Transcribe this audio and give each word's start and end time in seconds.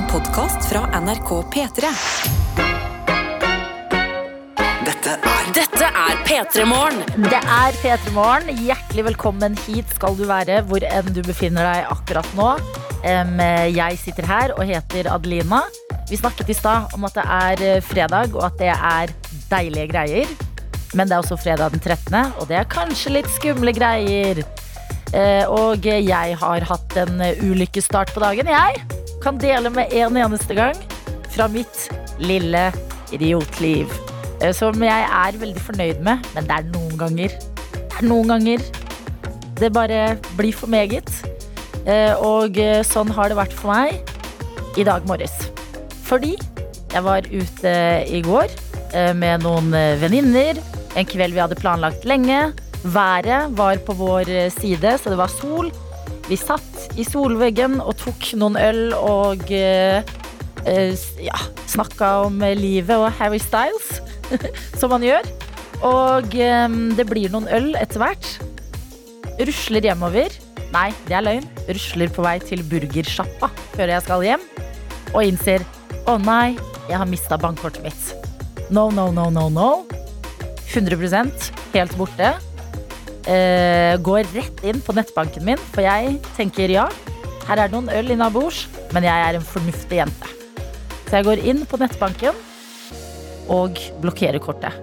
En 0.00 0.06
podkast 0.08 0.64
fra 0.64 0.80
NRK 1.00 1.30
P3. 1.52 1.88
Dette 4.86 5.16
er 5.28 5.48
Dette 5.52 5.88
er 6.04 6.20
P3 6.24 6.64
Morgen. 6.68 7.02
Det 7.26 7.36
er 7.36 7.76
P3 7.82 8.12
Morgen. 8.16 8.48
Hjertelig 8.64 9.04
velkommen 9.10 9.58
hit 9.66 9.90
skal 9.92 10.16
du 10.16 10.22
være, 10.30 10.62
hvor 10.70 10.86
enn 10.88 11.10
du 11.12 11.20
befinner 11.26 11.68
deg 11.68 11.90
akkurat 11.92 12.30
nå. 12.38 12.46
Jeg 13.04 13.98
sitter 14.00 14.28
her 14.30 14.54
og 14.56 14.64
heter 14.70 15.10
Adelina. 15.12 15.60
Vi 16.08 16.16
snakket 16.16 16.48
i 16.48 16.56
stad 16.56 16.96
om 16.96 17.04
at 17.04 17.18
det 17.18 17.26
er 17.36 17.64
eh, 17.66 17.82
fredag, 17.84 18.32
og 18.38 18.46
at 18.48 18.56
det 18.62 18.70
er 18.72 19.12
deilige 19.52 19.90
greier. 19.92 20.32
Men 20.94 21.10
det 21.10 21.18
er 21.18 21.26
også 21.26 21.36
fredag 21.42 21.76
den 21.76 21.84
13., 21.84 22.40
og 22.40 22.48
det 22.48 22.56
er 22.62 22.72
kanskje 22.72 23.18
litt 23.18 23.28
skumle 23.36 23.76
greier. 23.76 24.40
Eh, 25.12 25.44
Og 25.44 25.84
jeg 25.84 26.40
har 26.40 26.66
hatt 26.72 26.98
en 27.04 27.20
ulykkesstart 27.50 28.14
på 28.16 28.24
dagen. 28.24 28.48
Jeg 28.48 28.99
kan 29.22 29.38
dele 29.40 29.70
med 29.72 29.92
en 29.92 30.16
eneste 30.16 30.56
gang 30.56 30.76
fra 31.30 31.46
mitt 31.52 31.88
lille 32.20 32.70
idiotliv. 33.14 33.90
Eh, 34.40 34.52
Som 34.56 34.82
jeg 34.82 35.06
er 35.06 35.38
veldig 35.40 35.60
fornøyd 35.62 36.00
med, 36.06 36.24
men 36.34 36.46
det 36.48 36.56
er 36.56 36.68
noen 36.72 36.96
ganger 37.00 37.34
Det 37.70 37.98
er 38.00 38.08
noen 38.08 38.28
ganger 38.36 38.70
det 39.60 39.68
bare 39.76 40.16
blir 40.38 40.54
for 40.56 40.72
meget. 40.72 41.10
Eh, 41.84 42.14
Og 42.16 42.56
eh, 42.56 42.80
sånn 42.80 43.10
har 43.12 43.28
det 43.28 43.36
vært 43.36 43.52
for 43.52 43.74
meg 43.74 44.78
i 44.80 44.84
dag 44.88 45.04
morges. 45.04 45.34
Fordi 46.08 46.38
jeg 46.94 47.02
var 47.04 47.26
ute 47.28 47.72
i 48.08 48.22
går 48.24 48.48
med 49.14 49.44
noen 49.44 49.68
venninner. 50.00 50.58
En 50.98 51.06
kveld 51.06 51.36
vi 51.36 51.42
hadde 51.42 51.58
planlagt 51.60 52.02
lenge. 52.08 52.54
Været 52.82 53.52
var 53.54 53.76
på 53.86 53.94
vår 53.94 54.32
side, 54.50 54.96
så 54.98 55.12
det 55.12 55.18
var 55.20 55.30
sol. 55.30 55.68
Vi 56.30 56.38
satt 56.38 56.94
i 56.94 57.02
solveggen 57.02 57.80
og 57.82 57.96
tok 57.98 58.28
noen 58.38 58.54
øl 58.60 58.92
og 58.94 59.48
eh, 59.50 59.98
eh, 60.62 61.06
ja, 61.18 61.38
snakka 61.66 62.10
om 62.28 62.38
livet 62.54 62.94
og 62.94 63.10
Harry 63.18 63.40
Styles, 63.42 63.98
som 64.78 64.94
man 64.94 65.02
gjør. 65.02 65.26
Og 65.82 66.36
eh, 66.38 66.76
det 66.94 67.08
blir 67.10 67.34
noen 67.34 67.50
øl 67.50 67.72
etter 67.80 68.04
hvert. 68.04 68.30
Rusler 69.40 69.90
hjemover. 69.90 70.36
Nei, 70.70 70.90
det 71.08 71.16
er 71.18 71.26
løgn. 71.26 71.48
Rusler 71.66 72.12
på 72.14 72.22
vei 72.22 72.36
til 72.44 72.62
burgersjappa 72.70 73.50
før 73.74 73.90
jeg 73.96 74.06
skal 74.06 74.26
hjem. 74.28 74.44
Og 75.10 75.24
innser 75.26 75.66
å 76.06 76.14
nei, 76.22 76.54
jeg 76.86 76.94
har 76.94 77.10
mista 77.10 77.40
bankkortet 77.42 77.82
mitt. 77.82 78.30
No, 78.70 78.86
no, 78.94 79.08
no, 79.10 79.26
no, 79.34 79.48
no. 79.50 79.70
100% 80.70 81.50
helt 81.74 81.98
borte. 81.98 82.36
Eh, 83.28 83.94
går 84.00 84.30
rett 84.32 84.62
inn 84.64 84.80
på 84.80 84.94
nettbanken 84.96 85.44
min, 85.44 85.60
for 85.74 85.84
jeg 85.84 86.16
tenker 86.38 86.72
ja, 86.72 86.86
her 87.48 87.58
er 87.58 87.68
det 87.68 87.74
noen 87.74 87.90
øl 87.92 88.14
innabords, 88.14 88.62
men 88.94 89.04
jeg 89.04 89.26
er 89.26 89.36
en 89.36 89.44
fornuftig 89.44 89.98
jente. 90.00 90.30
Så 91.08 91.18
jeg 91.18 91.26
går 91.26 91.42
inn 91.52 91.64
på 91.68 91.80
nettbanken 91.80 92.38
og 93.50 93.80
blokkerer 94.00 94.40
kortet. 94.42 94.76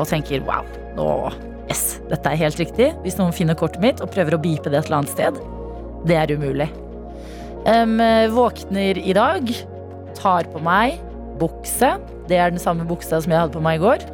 Og 0.00 0.08
tenker 0.08 0.42
wow, 0.46 0.66
nå, 0.96 1.06
yes, 1.68 2.00
dette 2.10 2.32
er 2.32 2.40
helt 2.40 2.58
riktig. 2.62 2.90
Hvis 3.04 3.20
noen 3.20 3.36
finner 3.36 3.58
kortet 3.58 3.84
mitt 3.84 4.00
og 4.02 4.10
prøver 4.14 4.34
å 4.34 4.40
beepe 4.42 4.72
det 4.72 4.80
et 4.80 4.90
eller 4.90 5.02
annet 5.02 5.14
sted, 5.14 5.40
det 6.08 6.16
er 6.16 6.32
umulig. 6.32 6.70
Um, 7.68 8.00
våkner 8.32 8.98
i 8.98 9.12
dag, 9.14 9.52
tar 10.16 10.48
på 10.50 10.64
meg 10.64 10.96
bukse. 11.40 11.94
Det 12.30 12.40
er 12.40 12.54
den 12.54 12.62
samme 12.62 12.88
buksa 12.88 13.20
som 13.20 13.36
jeg 13.36 13.44
hadde 13.44 13.56
på 13.56 13.64
meg 13.64 13.78
i 13.78 13.84
går. 13.84 14.10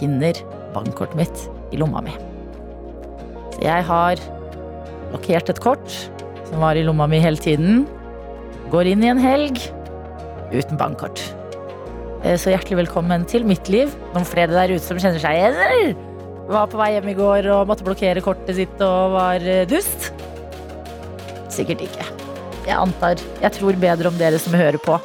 Finner 0.00 0.44
bankkortet 0.72 1.20
mitt 1.20 1.48
i 1.72 1.80
lomma 1.80 2.00
mi. 2.04 2.16
Jeg 3.62 3.84
har 3.86 4.20
blokkert 5.12 5.52
et 5.52 5.60
kort 5.62 5.92
som 6.48 6.62
var 6.62 6.76
i 6.78 6.82
lomma 6.86 7.06
mi 7.10 7.20
hele 7.22 7.38
tiden. 7.40 7.84
Går 8.72 8.90
inn 8.92 9.04
i 9.04 9.10
en 9.12 9.20
helg 9.22 9.60
uten 10.52 10.78
bankkort. 10.80 11.20
Eh, 12.24 12.36
Så 12.38 12.52
hjertelig 12.52 12.82
velkommen 12.84 13.26
til 13.28 13.44
mitt 13.48 13.68
liv. 13.72 13.92
Noen 14.14 14.26
flere 14.28 14.52
der 14.54 14.74
ute 14.74 14.84
som 14.84 14.98
kjenner 15.00 15.22
seg 15.22 15.38
igjen? 15.38 15.94
Var 16.50 16.66
på 16.72 16.80
vei 16.80 16.90
hjem 16.96 17.08
i 17.12 17.16
går 17.16 17.46
og 17.54 17.68
måtte 17.70 17.86
blokkere 17.86 18.22
kortet 18.24 18.56
sitt 18.58 18.82
og 18.84 19.14
var 19.14 19.44
eh, 19.46 19.64
dust? 19.70 20.10
Sikkert 21.52 21.84
ikke. 21.86 22.06
Jeg 22.66 22.76
antar. 22.78 23.20
Jeg 23.42 23.52
tror 23.58 23.78
bedre 23.80 24.10
om 24.10 24.18
dere 24.20 24.38
som 24.42 24.54
hører 24.58 24.78
på. 24.82 24.98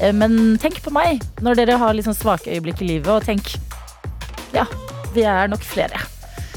Eh, 0.00 0.12
Men 0.14 0.56
tenk 0.62 0.80
på 0.84 0.92
meg 0.94 1.22
når 1.42 1.58
dere 1.62 1.78
har 1.82 1.94
litt 1.96 2.06
sånn 2.08 2.16
svake 2.18 2.54
øyeblikk 2.54 2.82
i 2.84 2.92
livet, 2.94 3.10
og 3.10 3.24
tenk 3.26 3.56
Ja, 4.54 4.66
vi 5.14 5.24
er 5.26 5.48
nok 5.50 5.62
flere. 5.66 5.98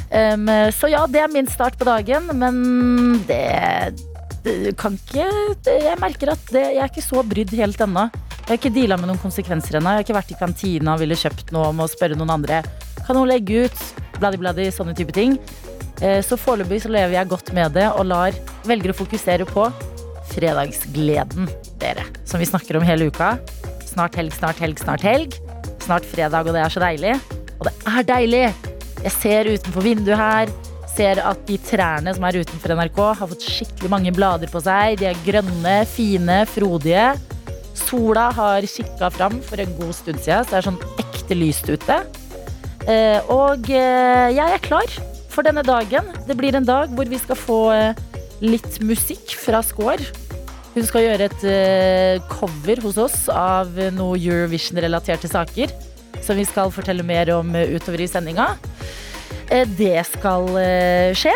Um, 0.07 0.47
så 0.71 0.87
ja, 0.87 1.01
det 1.11 1.19
er 1.19 1.31
min 1.33 1.49
start 1.51 1.75
på 1.79 1.83
dagen, 1.87 2.29
men 2.39 3.19
det, 3.27 3.41
det 4.45 4.71
kan 4.79 4.95
ikke 4.95 5.25
det, 5.65 5.73
Jeg 5.83 5.99
merker 5.99 6.31
at 6.31 6.45
det, 6.53 6.63
jeg 6.77 6.79
er 6.79 6.87
ikke 6.91 7.03
så 7.03 7.23
brydd 7.27 7.51
helt 7.59 7.83
ennå. 7.83 8.05
Jeg 8.47 8.47
har 8.53 8.59
ikke 8.61 8.71
deala 8.77 8.95
med 8.95 9.09
noen 9.11 9.19
konsekvenser 9.19 9.75
ennå. 9.81 9.91
Jeg 9.91 9.99
har 9.99 10.05
ikke 10.05 10.15
vært 10.15 10.31
i 10.31 10.39
kantina 10.39 10.93
og 10.95 11.01
ville 11.03 11.17
kjøpt 11.19 11.51
noe 11.51 11.73
om 11.73 11.81
å 11.83 11.89
spørre 11.91 12.15
noen 12.15 12.31
andre. 12.37 12.61
Kan 13.03 13.17
noen 13.19 13.27
legge 13.33 13.65
ut? 13.67 13.81
Bladi-bladi, 14.21 14.69
sånne 14.71 14.95
type 14.95 15.11
ting. 15.15 15.35
Eh, 15.99 16.21
Så 16.23 16.39
foreløpig 16.39 16.79
så 16.85 16.93
lever 16.93 17.17
jeg 17.17 17.27
godt 17.33 17.51
med 17.57 17.75
det 17.75 17.89
og 17.91 18.07
lar 18.07 18.37
velger 18.69 18.93
å 18.93 18.97
fokusere 19.01 19.47
på 19.49 19.67
fredagsgleden, 20.31 21.51
dere. 21.81 22.07
Som 22.23 22.39
vi 22.39 22.47
snakker 22.47 22.79
om 22.79 22.87
hele 22.87 23.09
uka. 23.11 23.35
Snart 23.87 24.15
helg, 24.15 24.31
snart 24.35 24.63
helg, 24.63 24.79
snart 24.79 25.03
helg. 25.03 25.35
Snart 25.83 26.07
fredag, 26.07 26.47
og 26.47 26.55
det 26.55 26.63
er 26.63 26.73
så 26.73 26.83
deilig. 26.83 27.13
Og 27.59 27.67
det 27.67 27.75
er 27.83 28.09
deilig! 28.15 28.76
Jeg 29.03 29.13
ser 29.19 29.51
utenfor 29.53 29.85
vinduet 29.85 30.17
her. 30.19 30.51
Ser 30.97 31.19
at 31.21 31.41
de 31.45 31.59
trærne 31.61 32.13
som 32.15 32.23
er 32.25 32.39
utenfor 32.41 32.73
NRK, 32.73 33.01
har 33.19 33.29
fått 33.29 33.43
skikkelig 33.45 33.89
mange 33.93 34.13
blader 34.15 34.49
på 34.49 34.61
seg. 34.65 34.97
De 34.97 35.11
er 35.11 35.19
grønne, 35.25 35.75
fine, 35.91 36.39
frodige. 36.49 37.11
Sola 37.77 38.31
har 38.33 38.65
kikka 38.65 39.11
fram 39.13 39.37
for 39.45 39.61
en 39.61 39.75
god 39.77 39.93
stund 39.93 40.23
siden, 40.23 40.41
så 40.47 40.55
det 40.55 40.57
er 40.59 40.67
sånn 40.71 40.79
ekte 41.03 41.37
lyst 41.37 41.69
ute. 41.69 41.99
Eh, 42.87 43.19
Og 43.29 43.69
eh, 43.69 44.33
jeg 44.33 44.55
er 44.55 44.63
klar 44.63 44.89
for 45.29 45.45
denne 45.45 45.61
dagen. 45.61 46.09
Det 46.25 46.37
blir 46.39 46.57
en 46.57 46.65
dag 46.65 46.89
hvor 46.97 47.05
vi 47.05 47.19
skal 47.21 47.37
få 47.37 47.59
eh, 47.75 47.99
litt 48.41 48.79
musikk 48.81 49.35
fra 49.37 49.61
Skår. 49.65 50.01
Hun 50.73 50.85
skal 50.85 51.07
gjøre 51.07 51.25
et 51.29 52.23
cover 52.29 52.81
hos 52.83 52.99
oss 53.01 53.23
av 53.33 53.71
noe 53.95 54.17
Eurovision-relaterte 54.17 55.29
saker. 55.29 55.71
Som 56.21 56.37
vi 56.37 56.45
skal 56.45 56.69
fortelle 56.73 57.05
mer 57.05 57.31
om 57.33 57.49
utover 57.55 58.03
i 58.03 58.09
sendinga. 58.09 58.51
Eh, 59.49 59.67
Det 59.77 60.03
skal 60.09 60.47
eh, 60.59 61.13
skje, 61.15 61.33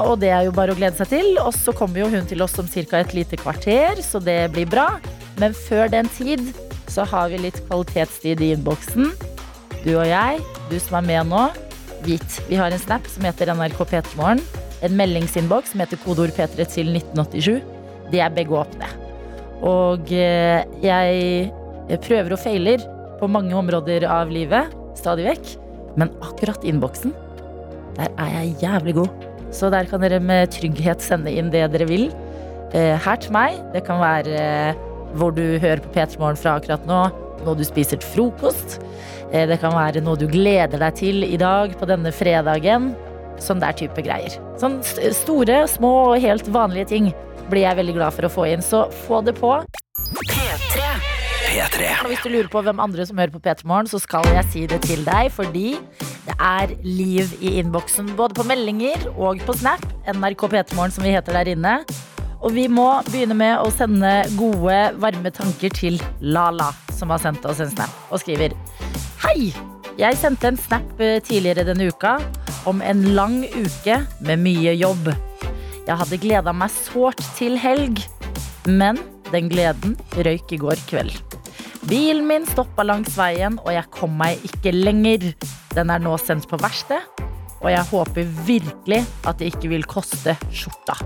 og 0.00 0.16
det 0.22 0.30
er 0.32 0.46
jo 0.46 0.54
bare 0.56 0.72
å 0.72 0.78
glede 0.78 0.96
seg 0.96 1.10
til. 1.12 1.34
Og 1.42 1.52
så 1.56 1.74
kommer 1.76 2.00
jo 2.04 2.10
hun 2.12 2.26
til 2.28 2.42
oss 2.44 2.56
om 2.60 2.68
ca. 2.68 3.00
et 3.00 3.14
lite 3.16 3.36
kvarter, 3.40 4.00
så 4.02 4.20
det 4.22 4.52
blir 4.54 4.68
bra. 4.68 4.98
Men 5.40 5.52
før 5.52 5.90
den 5.90 6.08
tid 6.08 6.40
så 6.88 7.04
har 7.08 7.28
vi 7.32 7.42
litt 7.42 7.60
kvalitetstid 7.68 8.40
i 8.40 8.52
innboksen. 8.54 9.12
Du 9.84 9.96
og 9.98 10.06
jeg, 10.08 10.40
du 10.70 10.78
som 10.80 11.00
er 11.00 11.08
med 11.08 11.32
nå, 11.32 11.48
vit. 12.04 12.40
Vi 12.48 12.56
har 12.56 12.72
en 12.72 12.80
snap 12.80 13.06
som 13.10 13.24
heter 13.26 13.52
NRK 13.52 13.80
P3morgen. 13.90 14.40
En 14.84 14.96
meldingsinnboks 14.96 15.72
som 15.72 15.80
heter 15.80 16.00
kodeord 16.04 16.32
P3 16.36 16.64
til 16.68 16.92
1987. 16.92 17.60
De 18.12 18.20
er 18.20 18.32
begge 18.32 18.56
åpne. 18.56 18.88
Og 19.64 20.08
eh, 20.12 20.64
jeg 20.84 22.00
prøver 22.04 22.36
og 22.36 22.40
feiler 22.40 22.84
på 23.20 23.28
mange 23.30 23.56
områder 23.56 24.04
av 24.08 24.32
livet, 24.32 24.72
stadig 24.98 25.28
vekk. 25.28 25.63
Men 26.00 26.10
akkurat 26.24 26.64
innboksen, 26.66 27.12
der 27.98 28.10
er 28.18 28.30
jeg 28.40 28.56
jævlig 28.64 28.94
god. 28.98 29.26
Så 29.54 29.70
der 29.70 29.86
kan 29.86 30.02
dere 30.02 30.18
med 30.20 30.50
trygghet 30.50 31.02
sende 31.04 31.30
inn 31.30 31.52
det 31.54 31.68
dere 31.70 31.86
vil. 31.86 32.08
Eh, 32.74 32.96
Her 32.98 33.20
til 33.22 33.34
meg. 33.36 33.60
Det 33.74 33.84
kan 33.86 34.00
være 34.02 34.34
eh, 34.34 34.80
hvor 35.14 35.30
du 35.36 35.44
hører 35.62 35.82
på 35.84 35.92
P3 35.94 36.18
Morgen 36.18 36.40
fra 36.40 36.56
akkurat 36.58 36.88
nå. 36.90 37.04
Noe 37.44 37.54
du 37.58 37.62
spiser 37.66 38.00
til 38.02 38.10
frokost. 38.16 38.80
Eh, 39.30 39.46
Det 39.46 39.60
kan 39.62 39.76
være 39.76 40.02
noe 40.02 40.18
du 40.18 40.26
gleder 40.26 40.82
deg 40.82 40.98
til 40.98 41.22
i 41.28 41.38
dag 41.38 41.76
på 41.78 41.86
denne 41.86 42.10
fredagen. 42.14 42.94
Sånn 43.38 43.62
der 43.62 43.74
type 43.78 44.02
greier. 44.02 44.34
Sånn 44.58 44.80
store, 44.82 45.64
små 45.70 45.94
og 46.14 46.20
helt 46.22 46.50
vanlige 46.54 46.90
ting 46.94 47.12
blir 47.50 47.66
jeg 47.68 47.78
veldig 47.78 47.94
glad 48.00 48.14
for 48.16 48.26
å 48.26 48.34
få 48.40 48.50
inn. 48.50 48.62
Så 48.62 48.88
få 49.06 49.22
det 49.26 49.38
på. 49.38 49.54
P3. 50.18 51.13
Og 52.02 52.10
hvis 52.10 52.22
du 52.24 52.32
lurer 52.32 52.48
på 52.50 52.62
hvem 52.66 52.80
andre 52.82 53.04
som 53.06 53.18
hører 53.20 53.30
på 53.30 53.40
P3 53.44 53.66
Morgen, 53.70 53.86
så 53.90 54.00
skal 54.02 54.26
jeg 54.34 54.46
si 54.50 54.64
det 54.70 54.80
til 54.86 55.04
deg, 55.06 55.28
fordi 55.30 55.76
det 56.24 56.34
er 56.34 56.72
liv 56.82 57.30
i 57.38 57.56
innboksen. 57.60 58.10
Både 58.18 58.34
på 58.34 58.46
meldinger 58.48 59.06
og 59.14 59.42
på 59.46 59.54
Snap. 59.60 59.84
NRK 60.10 60.48
P3 60.50 60.74
Morgen, 60.74 60.94
som 60.96 61.06
vi 61.06 61.14
heter 61.14 61.36
der 61.38 61.52
inne. 61.54 61.76
Og 62.44 62.52
vi 62.56 62.66
må 62.68 62.88
begynne 63.06 63.36
med 63.38 63.62
å 63.62 63.70
sende 63.72 64.10
gode, 64.36 64.74
varme 65.00 65.30
tanker 65.32 65.72
til 65.72 66.00
Lala, 66.20 66.72
som 66.92 67.14
har 67.14 67.22
sendt 67.22 67.46
oss 67.48 67.62
en 67.62 67.70
snap 67.72 68.12
og 68.12 68.20
skriver 68.20 68.52
Hei! 69.24 69.54
Jeg 69.94 70.18
sendte 70.18 70.50
en 70.50 70.58
snap 70.58 70.98
eh, 70.98 71.20
tidligere 71.22 71.64
denne 71.68 71.86
uka 71.86 72.16
om 72.66 72.82
en 72.82 73.04
lang 73.14 73.44
uke 73.54 74.00
med 74.26 74.42
mye 74.42 74.74
jobb. 74.74 75.12
Jeg 75.86 76.00
hadde 76.00 76.18
gleda 76.18 76.52
meg 76.56 76.74
sårt 76.74 77.22
til 77.38 77.56
helg, 77.62 78.02
men 78.66 78.98
den 79.30 79.48
gleden 79.52 79.96
røyk 80.18 80.52
i 80.56 80.60
går 80.60 80.82
kveld. 80.90 81.33
Bilen 81.84 82.24
min 82.24 82.46
stoppa 82.48 82.80
langs 82.86 83.12
veien, 83.18 83.58
og 83.60 83.74
jeg 83.74 83.84
kom 83.92 84.14
meg 84.16 84.40
ikke 84.46 84.70
lenger. 84.72 85.26
Den 85.76 85.90
er 85.92 86.00
nå 86.00 86.14
sendt 86.16 86.46
på 86.48 86.56
verksted, 86.56 87.04
og 87.58 87.68
jeg 87.68 87.84
håper 87.90 88.30
virkelig 88.46 89.02
at 89.28 89.36
det 89.40 89.50
ikke 89.52 89.68
vil 89.74 89.84
koste 89.88 90.32
skjorta. 90.48 90.96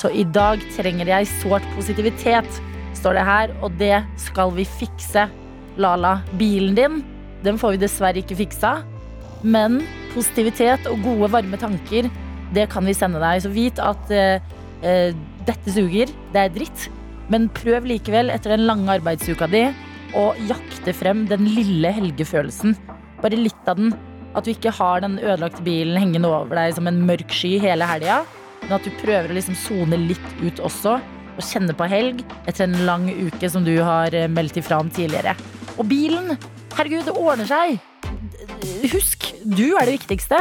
Så 0.00 0.10
i 0.10 0.24
dag 0.26 0.64
trenger 0.74 1.12
jeg 1.12 1.30
sårt 1.36 1.68
positivitet, 1.76 2.58
står 2.98 3.20
det 3.20 3.28
her, 3.28 3.54
og 3.62 3.78
det 3.78 4.00
skal 4.24 4.50
vi 4.58 4.66
fikse. 4.66 5.28
Lala, 5.78 6.16
bilen 6.38 6.74
din, 6.74 6.98
den 7.46 7.60
får 7.60 7.76
vi 7.76 7.84
dessverre 7.84 8.22
ikke 8.24 8.40
fiksa. 8.42 8.80
Men 9.46 9.84
positivitet 10.16 10.90
og 10.90 10.98
gode, 11.06 11.30
varme 11.30 11.62
tanker, 11.62 12.10
det 12.54 12.68
kan 12.74 12.90
vi 12.90 12.98
sende 12.98 13.22
deg. 13.22 13.46
Så 13.46 13.54
vit 13.54 13.78
at 13.78 14.10
eh, 14.10 14.52
eh, 14.82 15.14
dette 15.46 15.78
suger, 15.78 16.10
det 16.34 16.42
er 16.42 16.54
dritt. 16.58 16.90
Men 17.30 17.52
prøv 17.54 17.86
likevel 17.86 18.34
etter 18.34 18.56
den 18.56 18.66
lange 18.66 18.98
arbeidsuka 18.98 19.46
di 19.52 19.68
å 20.14 20.30
jakte 20.48 20.94
frem 20.96 21.24
den 21.30 21.46
lille 21.56 21.90
helgefølelsen. 21.94 22.76
Bare 23.22 23.38
litt 23.38 23.70
av 23.70 23.80
den. 23.80 23.94
At 24.34 24.46
du 24.46 24.50
ikke 24.50 24.72
har 24.74 25.02
den 25.04 25.20
ødelagte 25.22 25.62
bilen 25.62 25.98
hengende 26.00 26.30
over 26.30 26.58
deg 26.58 26.74
som 26.76 26.88
en 26.90 27.04
mørk 27.06 27.30
sky 27.34 27.56
hele 27.62 27.86
helga. 27.86 28.22
Men 28.64 28.78
at 28.78 28.86
du 28.86 28.94
prøver 29.02 29.30
å 29.30 29.36
liksom 29.36 29.58
sone 29.58 29.98
litt 30.08 30.30
ut 30.42 30.62
også. 30.64 30.98
Og 31.34 31.42
kjenne 31.42 31.74
på 31.74 31.86
helg 31.90 32.22
etter 32.46 32.66
en 32.66 32.84
lang 32.86 33.08
uke 33.10 33.50
som 33.50 33.66
du 33.66 33.74
har 33.82 34.14
eh, 34.14 34.30
meldt 34.30 34.58
ifra 34.60 34.78
om 34.82 34.90
tidligere. 34.90 35.34
Og 35.78 35.86
bilen! 35.90 36.36
Herregud, 36.74 37.06
det 37.06 37.14
ordner 37.14 37.48
seg! 37.48 37.78
Husk, 38.92 39.30
du 39.42 39.74
er 39.74 39.86
det 39.86 39.98
viktigste. 39.98 40.38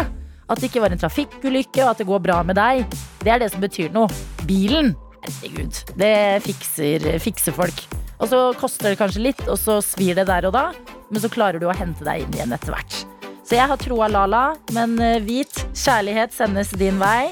At 0.50 0.60
det 0.60 0.70
ikke 0.70 0.84
var 0.84 0.94
en 0.94 1.02
trafikkulykke, 1.02 1.82
og 1.86 1.94
at 1.94 2.04
det 2.04 2.10
går 2.10 2.22
bra 2.22 2.42
med 2.46 2.60
deg. 2.60 2.86
Det 3.24 3.34
er 3.34 3.42
det 3.42 3.50
som 3.54 3.64
betyr 3.64 3.94
noe. 3.96 4.12
Bilen, 4.46 4.94
herregud, 5.24 5.82
det 5.98 6.16
fikser, 6.46 7.08
fikser 7.24 7.56
folk. 7.58 7.86
Og 8.22 8.30
så 8.32 8.42
koster 8.60 8.94
det 8.94 9.00
kanskje 9.02 9.26
litt, 9.30 9.42
og 9.48 9.58
så 9.60 9.80
svir 9.84 10.18
det 10.20 10.28
der 10.30 10.48
og 10.50 10.56
da, 10.56 10.68
men 11.10 11.24
så 11.24 11.32
klarer 11.32 11.62
du 11.62 11.68
å 11.70 11.76
hente 11.78 12.06
deg 12.06 12.24
inn 12.24 12.38
igjen 12.38 12.56
etter 12.56 12.76
hvert. 12.76 13.00
Så 13.44 13.58
jeg 13.58 13.70
har 13.70 13.80
troa 13.82 14.08
Lala, 14.12 14.44
men 14.76 14.96
eh, 15.04 15.20
hvit 15.24 15.66
kjærlighet 15.76 16.34
sendes 16.36 16.72
din 16.80 17.00
vei. 17.02 17.28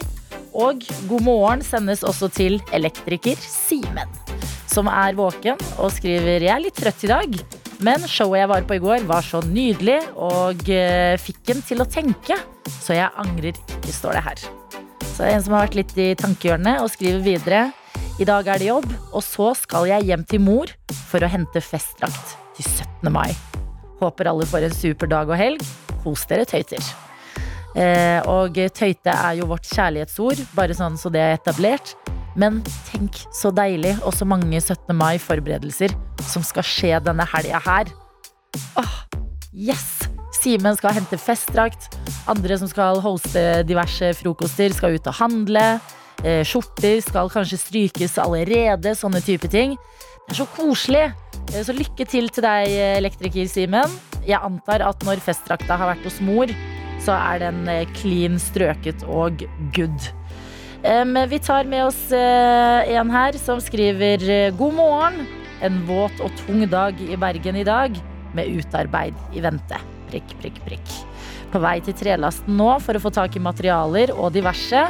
Og 0.51 0.83
god 1.07 1.23
morgen 1.23 1.61
sendes 1.63 2.03
også 2.03 2.27
til 2.35 2.59
elektriker 2.75 3.39
Simen, 3.39 4.09
som 4.67 4.89
er 4.91 5.15
våken 5.15 5.55
og 5.79 5.93
skriver 5.95 6.43
Jeg 6.43 6.51
er 6.51 6.63
litt 6.65 6.75
trøtt 6.75 7.05
i 7.07 7.11
dag, 7.13 7.37
men 7.81 8.03
showet 8.05 8.43
jeg 8.43 8.51
var 8.51 8.65
på 8.67 8.75
i 8.77 8.81
går, 8.83 9.05
var 9.09 9.25
så 9.25 9.39
nydelig 9.47 10.01
og 10.19 10.67
eh, 10.69 11.15
fikk 11.17 11.55
en 11.55 11.63
til 11.65 11.81
å 11.81 11.87
tenke. 11.89 12.37
Så 12.67 12.99
jeg 12.99 13.09
angrer 13.23 13.55
ikke, 13.55 13.95
står 13.95 14.19
det 14.19 14.25
her. 14.27 14.43
Så 15.07 15.23
det 15.23 15.31
er 15.31 15.37
en 15.37 15.45
som 15.45 15.55
har 15.55 15.65
vært 15.65 15.79
litt 15.79 15.95
i 15.97 16.11
tankehjørnet 16.19 16.83
og 16.83 16.91
skriver 16.91 17.23
videre. 17.25 17.63
I 18.19 18.25
dag 18.27 18.47
er 18.51 18.59
det 18.59 18.67
jobb, 18.67 18.87
og 19.15 19.23
så 19.23 19.51
skal 19.55 19.87
jeg 19.89 20.09
hjem 20.09 20.23
til 20.27 20.41
mor 20.43 20.71
for 21.07 21.23
å 21.23 21.29
hente 21.31 21.61
festdrakt 21.63 22.35
til 22.57 22.67
17. 22.67 23.11
mai. 23.13 23.31
Håper 24.01 24.29
alle 24.31 24.47
får 24.49 24.67
en 24.67 24.75
super 24.75 25.09
dag 25.11 25.29
og 25.31 25.39
helg. 25.39 25.63
Kos 26.03 26.25
dere, 26.29 26.45
tøyter. 26.49 26.83
Eh, 27.77 28.19
og 28.27 28.57
tøyte 28.75 29.13
er 29.13 29.37
jo 29.39 29.47
vårt 29.47 29.69
kjærlighetsord, 29.69 30.41
bare 30.57 30.75
sånn 30.75 30.99
så 30.99 31.11
det 31.13 31.21
er 31.23 31.37
etablert. 31.37 31.93
Men 32.35 32.61
tenk 32.89 33.23
så 33.35 33.51
deilig 33.55 33.97
og 34.01 34.15
så 34.15 34.27
mange 34.27 34.59
17. 34.59 34.91
mai-forberedelser 34.95 35.95
som 36.31 36.43
skal 36.47 36.67
skje 36.67 36.99
denne 37.03 37.27
helga 37.31 37.63
her. 37.63 37.91
Åh, 38.79 38.97
yes! 39.51 40.01
Simen 40.41 40.77
skal 40.79 40.95
hente 40.95 41.19
festdrakt. 41.21 41.91
Andre 42.31 42.57
som 42.57 42.69
skal 42.71 43.01
hoste 43.03 43.61
diverse 43.67 44.13
frokoster, 44.19 44.73
skal 44.73 44.97
ut 44.97 45.09
og 45.11 45.19
handle. 45.19 45.65
Eh, 46.21 46.43
skjorter 46.45 46.99
skal 47.01 47.31
kanskje 47.33 47.57
strykes 47.57 48.19
allerede. 48.21 48.93
Sånne 48.97 49.23
type 49.25 49.49
ting. 49.49 49.77
Det 50.27 50.35
er 50.35 50.41
så 50.43 50.47
koselig. 50.55 51.07
Eh, 51.53 51.63
Så 51.65 51.73
lykke 51.73 52.05
til 52.07 52.29
til 52.29 52.43
deg, 52.45 52.69
elektriker 53.01 53.47
Simen. 53.49 53.89
Jeg 54.27 54.39
antar 54.41 54.81
at 54.85 55.01
når 55.03 55.21
festdrakta 55.23 55.77
har 55.77 55.95
vært 55.95 56.05
hos 56.05 56.21
mor, 56.21 56.47
så 57.01 57.15
er 57.17 57.39
den 57.39 57.67
eh, 57.67 57.85
clean 57.97 58.37
strøket 58.37 59.03
og 59.09 59.41
good. 59.73 60.11
Vi 60.81 61.37
tar 61.45 61.67
med 61.69 61.85
oss 61.85 62.11
eh, 62.11 62.93
en 62.97 63.09
her 63.13 63.33
som 63.37 63.59
skriver 63.61 64.23
eh, 64.29 64.51
God 64.57 64.73
morgen. 64.73 65.27
En 65.61 65.83
våt 65.85 66.17
og 66.21 66.31
tung 66.45 66.63
dag 66.69 66.97
i 67.01 67.15
Bergen 67.15 67.55
i 67.55 67.63
dag, 67.63 67.93
med 68.33 68.49
utarbeid 68.49 69.13
i 69.33 69.41
vente. 69.41 69.77
Prikk, 70.09 70.33
prikk, 70.41 70.57
prikk. 70.65 70.93
På 71.53 71.61
vei 71.61 71.79
til 71.85 71.93
trelasten 71.93 72.57
nå 72.57 72.79
for 72.81 72.97
å 72.97 73.01
få 73.03 73.11
tak 73.13 73.35
i 73.37 73.43
materialer 73.43 74.13
og 74.15 74.33
diverse. 74.33 74.87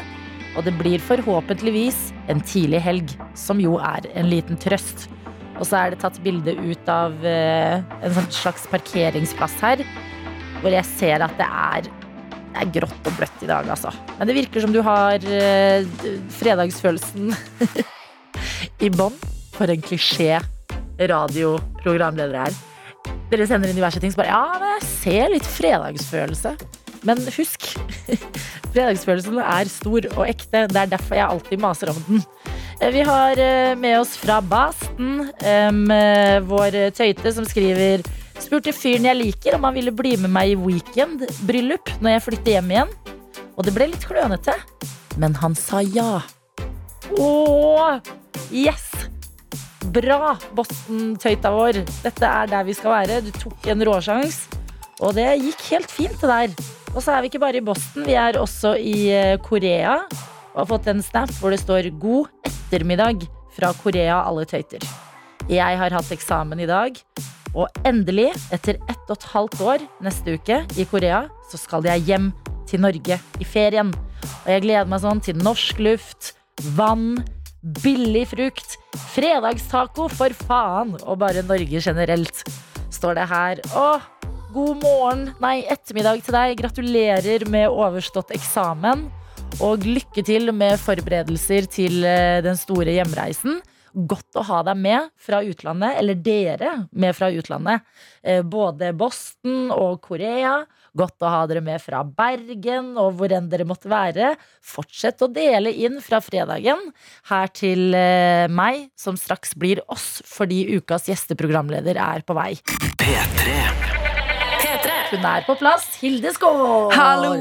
Og 0.58 0.66
det 0.68 0.74
blir 0.76 1.02
forhåpentligvis 1.04 2.12
en 2.32 2.42
tidlig 2.44 2.82
helg, 2.84 3.14
som 3.40 3.62
jo 3.64 3.78
er 3.80 4.08
en 4.20 4.28
liten 4.32 4.60
trøst. 4.60 5.08
Og 5.62 5.68
så 5.68 5.78
er 5.78 5.94
det 5.94 6.02
tatt 6.02 6.20
bilde 6.26 6.56
ut 6.58 6.92
av 6.92 7.16
eh, 7.28 7.80
en 8.02 8.16
sånn 8.16 8.32
slags 8.34 8.66
parkeringsplass 8.72 9.60
her, 9.62 9.84
hvor 10.62 10.74
jeg 10.74 10.88
ser 10.90 11.24
at 11.24 11.36
det 11.40 11.48
er, 11.48 11.90
det 12.42 12.64
er 12.64 12.74
grått 12.80 13.10
og 13.10 13.20
bløtt 13.20 13.46
i 13.46 13.50
dag, 13.50 13.70
altså. 13.72 13.94
Men 14.18 14.30
det 14.30 14.38
virker 14.42 14.66
som 14.66 14.74
du 14.74 14.82
har 14.86 15.24
eh, 15.24 15.88
fredagsfølelsen 16.40 17.32
i 18.88 18.92
bånn. 18.94 19.16
For 19.52 19.70
en 19.70 19.84
klisjé 19.84 20.40
radioprogramleder 20.98 22.38
her. 22.40 22.56
Dere 23.30 23.46
sender 23.48 23.70
inn 23.70 23.78
diverse 23.78 24.02
ting, 24.02 24.12
så 24.14 24.24
bare 24.24 24.32
Ja, 24.34 24.60
men 24.60 24.74
jeg 24.80 24.88
ser 24.90 25.34
litt 25.34 25.48
fredagsfølelse. 25.48 26.56
Men 27.08 27.22
husk, 27.38 27.68
fredagsfølelsen 28.74 29.40
er 29.44 29.72
stor 29.72 30.08
og 30.16 30.26
ekte. 30.28 30.66
Det 30.72 30.82
er 30.82 30.92
derfor 30.92 31.18
jeg 31.18 31.28
alltid 31.28 31.62
maser 31.62 31.92
om 31.94 32.02
den. 32.08 32.24
Eh, 32.82 32.92
Vi 32.94 33.04
har 33.06 33.40
eh, 33.40 33.76
med 33.78 34.00
oss 34.00 34.16
fra 34.18 34.40
Basten 34.42 35.28
eh, 35.44 36.40
vår 36.48 36.80
tøyte 36.98 37.34
som 37.36 37.46
skriver 37.46 38.02
Spurte 38.42 38.74
fyren 38.74 39.06
jeg 39.06 39.20
liker 39.20 39.54
om 39.54 39.68
han 39.68 39.76
ville 39.78 39.94
bli 39.94 40.16
med 40.18 40.32
meg 40.34 40.54
i 40.54 40.58
weekend-bryllup 40.58 41.92
når 42.02 42.16
jeg 42.16 42.24
flytter 42.26 42.56
hjem 42.56 42.72
igjen. 42.74 42.94
Og 43.54 43.68
det 43.68 43.74
ble 43.76 43.92
litt 43.92 44.08
klønete, 44.08 44.56
men 45.22 45.36
han 45.38 45.54
sa 45.54 45.84
ja. 45.86 46.24
Åh, 47.20 48.00
yes! 48.50 48.88
Bra, 49.94 50.34
Boston-tøyta 50.58 51.52
vår. 51.54 51.84
Dette 52.02 52.26
er 52.26 52.50
der 52.50 52.66
vi 52.66 52.74
skal 52.78 52.96
være. 52.96 53.20
Du 53.28 53.30
tok 53.36 53.70
en 53.74 53.86
råsjans, 53.86 54.40
og 55.02 55.16
det 55.18 55.28
gikk 55.42 55.66
helt 55.72 55.92
fint, 55.92 56.18
det 56.22 56.30
der. 56.30 56.72
Og 56.94 57.02
så 57.02 57.16
er 57.16 57.24
vi 57.24 57.32
ikke 57.32 57.42
bare 57.42 57.58
i 57.58 57.66
Boston, 57.66 58.06
vi 58.06 58.18
er 58.20 58.38
også 58.40 58.76
i 58.78 58.96
eh, 59.16 59.38
Korea. 59.42 60.02
Og 60.52 60.64
har 60.64 60.70
fått 60.74 60.90
en 60.92 61.02
snap 61.04 61.32
hvor 61.40 61.54
det 61.54 61.62
står 61.62 61.90
'God 61.96 62.28
ettermiddag' 62.48 63.28
fra 63.56 63.72
Korea, 63.82 64.22
alle 64.28 64.46
tøyter. 64.46 64.84
Jeg 65.50 65.78
har 65.80 65.92
hatt 65.96 66.12
eksamen 66.14 66.60
i 66.62 66.70
dag, 66.70 66.96
og 67.52 67.68
endelig, 67.88 68.30
etter 68.54 68.78
ett 68.88 69.10
og 69.10 69.18
et 69.18 69.28
halvt 69.34 69.64
år 69.66 69.84
neste 70.04 70.38
uke 70.38 70.62
i 70.80 70.86
Korea, 70.88 71.26
så 71.52 71.60
skal 71.60 71.88
jeg 71.88 72.06
hjem 72.08 72.32
til 72.70 72.84
Norge 72.84 73.18
i 73.20 73.48
ferien. 73.48 73.92
Og 74.46 74.50
jeg 74.54 74.64
gleder 74.68 74.88
meg 74.88 75.04
sånn 75.04 75.24
til 75.24 75.40
norsk 75.42 75.82
luft, 75.84 76.32
vann, 76.78 77.20
billig 77.82 78.28
frukt, 78.32 78.78
fredagstaco 79.12 80.08
for 80.14 80.34
faen, 80.48 80.96
og 81.04 81.20
bare 81.22 81.44
Norge 81.44 81.84
generelt, 81.84 82.46
står 82.94 83.20
det 83.20 83.28
her. 83.32 83.62
Åh, 83.76 84.08
god 84.54 84.82
morgen, 84.84 85.26
nei, 85.42 85.62
ettermiddag 85.72 86.24
til 86.26 86.36
deg. 86.36 86.56
Gratulerer 86.60 87.46
med 87.52 87.72
overstått 87.72 88.34
eksamen. 88.36 89.08
Og 89.62 89.84
lykke 89.86 90.24
til 90.26 90.52
med 90.56 90.80
forberedelser 90.82 91.68
til 91.72 92.02
eh, 92.08 92.40
den 92.44 92.58
store 92.60 92.96
hjemreisen. 92.96 93.60
Godt 93.92 94.38
å 94.40 94.44
ha 94.48 94.62
deg 94.64 94.78
med 94.80 95.10
fra 95.20 95.42
utlandet, 95.44 95.98
eller 96.00 96.16
dere 96.16 96.70
med 96.96 97.16
fra 97.18 97.28
utlandet. 97.36 97.84
Eh, 98.24 98.40
Både 98.48 98.94
Boston 98.96 99.74
og 99.76 100.00
Korea. 100.08 100.62
Godt 100.98 101.24
å 101.24 101.32
ha 101.32 101.42
dere 101.48 101.64
med 101.64 101.84
fra 101.84 102.02
Bergen 102.04 102.94
og 103.00 103.20
hvor 103.20 103.36
enn 103.36 103.50
dere 103.52 103.68
måtte 103.68 103.92
være. 103.92 104.34
Fortsett 104.64 105.24
å 105.24 105.30
dele 105.32 105.72
inn 105.72 106.00
fra 106.04 106.20
fredagen 106.24 106.90
her 107.32 107.52
til 107.56 107.92
eh, 107.96 108.48
meg, 108.52 108.88
som 109.00 109.20
straks 109.20 109.56
blir 109.60 109.84
oss, 109.92 110.22
fordi 110.28 110.64
ukas 110.80 111.12
gjesteprogramleder 111.12 112.00
er 112.00 112.24
på 112.28 112.40
vei. 112.40 112.54
P3. 113.00 114.01
Hun 115.12 115.26
er 115.28 115.44
på 115.44 115.58
plass. 115.60 115.90
Hilde 116.00 116.32
Skål! 116.32 116.94
Hallo! 116.96 117.34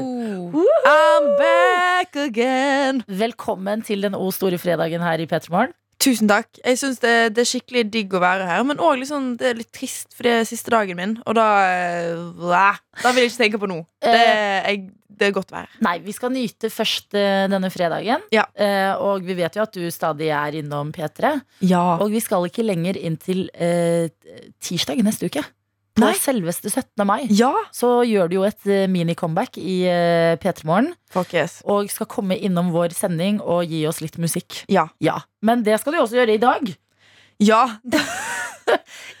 I'm 0.83 1.27
back 1.39 2.17
again. 2.19 2.97
Velkommen 3.07 3.79
til 3.87 4.01
den 4.03 4.17
O 4.17 4.25
store 4.35 4.57
fredagen 4.59 4.99
her 4.99 5.21
i 5.23 5.27
P3 5.29 5.53
Morgen. 5.53 5.71
Tusen 6.03 6.27
takk. 6.27 6.49
Jeg 6.65 6.81
synes 6.81 6.99
det, 6.99 7.13
det 7.37 7.45
er 7.45 7.47
skikkelig 7.47 7.85
digg 7.93 8.11
å 8.17 8.19
være 8.19 8.49
her, 8.49 8.65
men 8.67 8.81
òg 8.83 8.97
liksom, 8.99 9.29
det 9.39 9.53
er 9.53 9.55
litt 9.61 9.69
trist, 9.71 10.09
for 10.17 10.27
det 10.27 10.33
er 10.41 10.49
siste 10.49 10.73
dagen 10.73 10.99
min, 10.99 11.13
og 11.23 11.37
da 11.37 11.45
eh, 11.69 12.17
blæ. 12.41 12.65
Da 13.05 13.13
vil 13.15 13.23
jeg 13.23 13.31
ikke 13.31 13.41
tenke 13.45 13.61
på 13.63 13.71
noe. 13.71 13.87
Det, 14.03 14.17
jeg, 14.19 14.83
det 15.21 15.29
er 15.29 15.37
godt 15.39 15.55
vær. 15.55 15.71
Nei, 15.87 15.95
vi 16.03 16.17
skal 16.17 16.35
nyte 16.35 16.73
først 16.73 17.15
eh, 17.15 17.45
denne 17.53 17.71
fredagen. 17.71 18.27
Ja. 18.35 18.49
Eh, 18.51 18.91
og 18.99 19.23
vi 19.23 19.39
vet 19.39 19.55
jo 19.55 19.63
at 19.63 19.79
du 19.79 19.87
stadig 19.95 20.27
er 20.35 20.59
innom 20.59 20.91
P3. 20.91 21.37
Ja. 21.71 21.85
Og 22.01 22.11
vi 22.11 22.19
skal 22.19 22.51
ikke 22.51 22.67
lenger 22.67 22.99
inn 22.99 23.15
til 23.21 23.45
eh, 23.55 24.11
tirsdag 24.59 24.99
neste 25.07 25.31
uke. 25.31 25.47
På 25.97 26.05
Nei. 26.05 26.13
selveste 26.15 26.69
17. 26.71 27.03
mai. 27.07 27.25
ja. 27.35 27.51
Så 27.75 27.89
gjør 28.07 28.29
du 28.31 28.35
jo 28.37 28.43
et 28.47 28.67
eh, 28.71 28.85
mini-comeback 28.87 29.57
i 29.59 29.81
eh, 29.91 30.37
P3 30.39 30.63
Morgen. 30.69 30.93
Yes. 31.33 31.57
Og 31.67 31.91
skal 31.91 32.07
komme 32.07 32.37
innom 32.39 32.71
vår 32.71 32.95
sending 32.95 33.41
og 33.43 33.65
gi 33.67 33.83
oss 33.89 33.99
litt 33.99 34.15
musikk. 34.21 34.61
Ja. 34.71 34.87
Ja, 35.03 35.19
Men 35.43 35.63
det 35.67 35.81
skal 35.81 35.93
du 35.97 35.99
også 35.99 36.15
gjøre 36.21 36.37
i 36.37 36.41
dag. 36.41 36.71
Ja. 37.43 37.65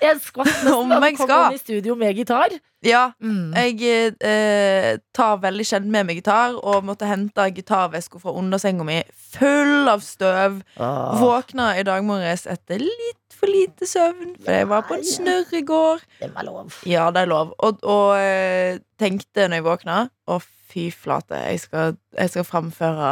Jeg 0.01 0.17
skvatt 0.23 0.47
nesten 0.63 0.89
da 0.93 0.97
du 1.03 1.17
kom 1.17 1.31
inn 1.35 1.55
i 1.57 1.59
studio 1.59 1.95
med 1.99 2.15
gitar. 2.15 2.53
ja. 2.85 3.11
Mm. 3.21 3.51
Jeg 3.53 4.13
eh, 4.23 4.97
tar 5.13 5.41
veldig 5.43 5.65
sjelden 5.67 5.91
med 5.91 6.07
meg 6.07 6.21
gitar, 6.21 6.55
og 6.57 6.85
måtte 6.87 7.09
hente 7.09 7.45
gitarveska 7.53 8.21
fra 8.21 8.33
undersenga 8.37 8.85
mi 8.87 9.01
full 9.35 9.89
av 9.91 10.01
støv. 10.05 10.61
Ah. 10.79 11.19
Våkna 11.19 11.73
i 11.81 11.83
dag 11.83 12.05
morges 12.07 12.47
etter 12.49 12.79
litt 12.81 13.19
for 13.41 13.49
lite 13.49 13.89
søvn, 13.89 14.35
for 14.37 14.53
jeg 14.53 14.69
var 14.69 14.85
på 14.85 14.97
en 14.99 15.03
Nei. 15.03 15.11
snurr 15.15 15.57
i 15.57 15.63
går. 15.65 16.05
Det 16.21 16.31
var 16.35 16.45
lov. 16.47 16.79
Ja, 16.87 17.09
det 17.13 17.25
er 17.25 17.31
lov. 17.31 17.53
Og, 17.57 17.81
og 17.81 18.15
eh, 18.21 18.79
tenkte 19.01 19.49
når 19.49 19.61
jeg 19.61 19.67
våkna 19.67 19.99
Å, 20.29 20.39
fy 20.71 20.87
flate, 20.93 21.39
jeg 21.49 21.63
skal, 21.65 21.97
jeg 22.17 22.31
skal 22.35 22.45
framføre 22.47 23.11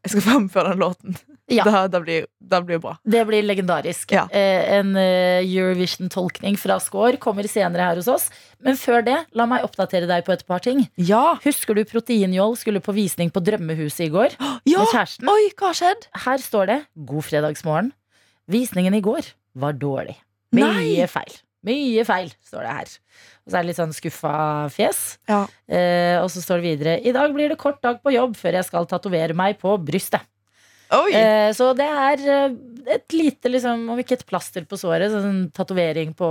Jeg 0.00 0.14
skal 0.14 0.24
framføre 0.30 0.72
den 0.72 0.84
låten. 0.84 1.18
Ja. 1.46 1.62
Da, 1.62 1.84
da, 1.86 2.00
blir, 2.02 2.24
da 2.42 2.58
blir 2.58 2.80
det 2.80 2.82
bra. 2.82 2.96
Det 3.06 3.20
blir 3.28 3.44
legendarisk. 3.46 4.10
Ja. 4.16 4.24
Eh, 4.34 4.64
en 4.80 4.96
eh, 4.98 5.44
Eurovision-tolkning 5.44 6.56
fra 6.58 6.80
Score 6.82 7.20
kommer 7.22 7.46
senere 7.46 7.86
her 7.86 8.00
hos 8.00 8.08
oss. 8.10 8.26
Men 8.58 8.78
før 8.80 9.04
det, 9.06 9.20
la 9.36 9.46
meg 9.46 9.62
oppdatere 9.66 10.08
deg 10.10 10.26
på 10.26 10.34
et 10.34 10.42
par 10.48 10.64
ting. 10.64 10.82
Ja! 10.98 11.36
Husker 11.44 11.78
du 11.78 11.84
Proteinjål 11.86 12.58
skulle 12.58 12.82
på 12.82 12.96
visning 12.96 13.30
på 13.30 13.44
Drømmehuset 13.46 14.08
i 14.08 14.10
går 14.14 14.34
ja. 14.72 14.80
med 14.80 14.90
kjæresten? 14.90 15.30
Oi, 15.30 15.52
hva 15.60 15.70
skjedd? 15.76 16.08
Her 16.26 16.42
står 16.42 16.72
det 16.72 16.80
'God 16.96 17.28
fredagsmorgen'. 17.28 17.94
Visningen 18.50 18.94
i 18.94 19.02
går 19.02 19.30
var 19.56 19.76
dårlig. 19.80 20.16
Mye 20.56 21.08
feil. 21.10 21.34
Mye 21.66 22.04
feil, 22.06 22.30
står 22.46 22.62
det 22.62 22.74
her. 22.76 22.94
Og 23.42 23.50
så 23.50 23.56
er 23.56 23.64
det 23.64 23.70
litt 23.70 23.80
sånn 23.80 23.94
skuffa 23.96 24.36
fjes. 24.74 25.02
Ja. 25.30 25.42
Eh, 25.66 26.16
og 26.20 26.28
så 26.30 26.42
står 26.44 26.62
det 26.62 26.68
videre 26.68 26.94
'I 27.00 27.14
dag 27.16 27.34
blir 27.34 27.50
det 27.50 27.58
kort 27.58 27.80
dag 27.82 27.98
på 28.02 28.14
jobb 28.14 28.36
før 28.38 28.60
jeg 28.60 28.68
skal 28.68 28.86
tatovere 28.86 29.34
meg 29.34 29.58
på 29.58 29.74
brystet'. 29.82 30.26
Eh, 31.18 31.50
så 31.56 31.72
det 31.74 31.86
er 31.86 32.22
eh, 32.30 32.54
et 32.94 33.16
lite, 33.16 33.50
liksom, 33.50 33.88
om 33.90 33.98
ikke 33.98 34.20
et 34.20 34.26
plaster 34.28 34.62
på 34.68 34.78
såret, 34.78 35.10
sånn 35.10 35.26
en 35.26 35.50
tatovering 35.50 36.14
på 36.14 36.28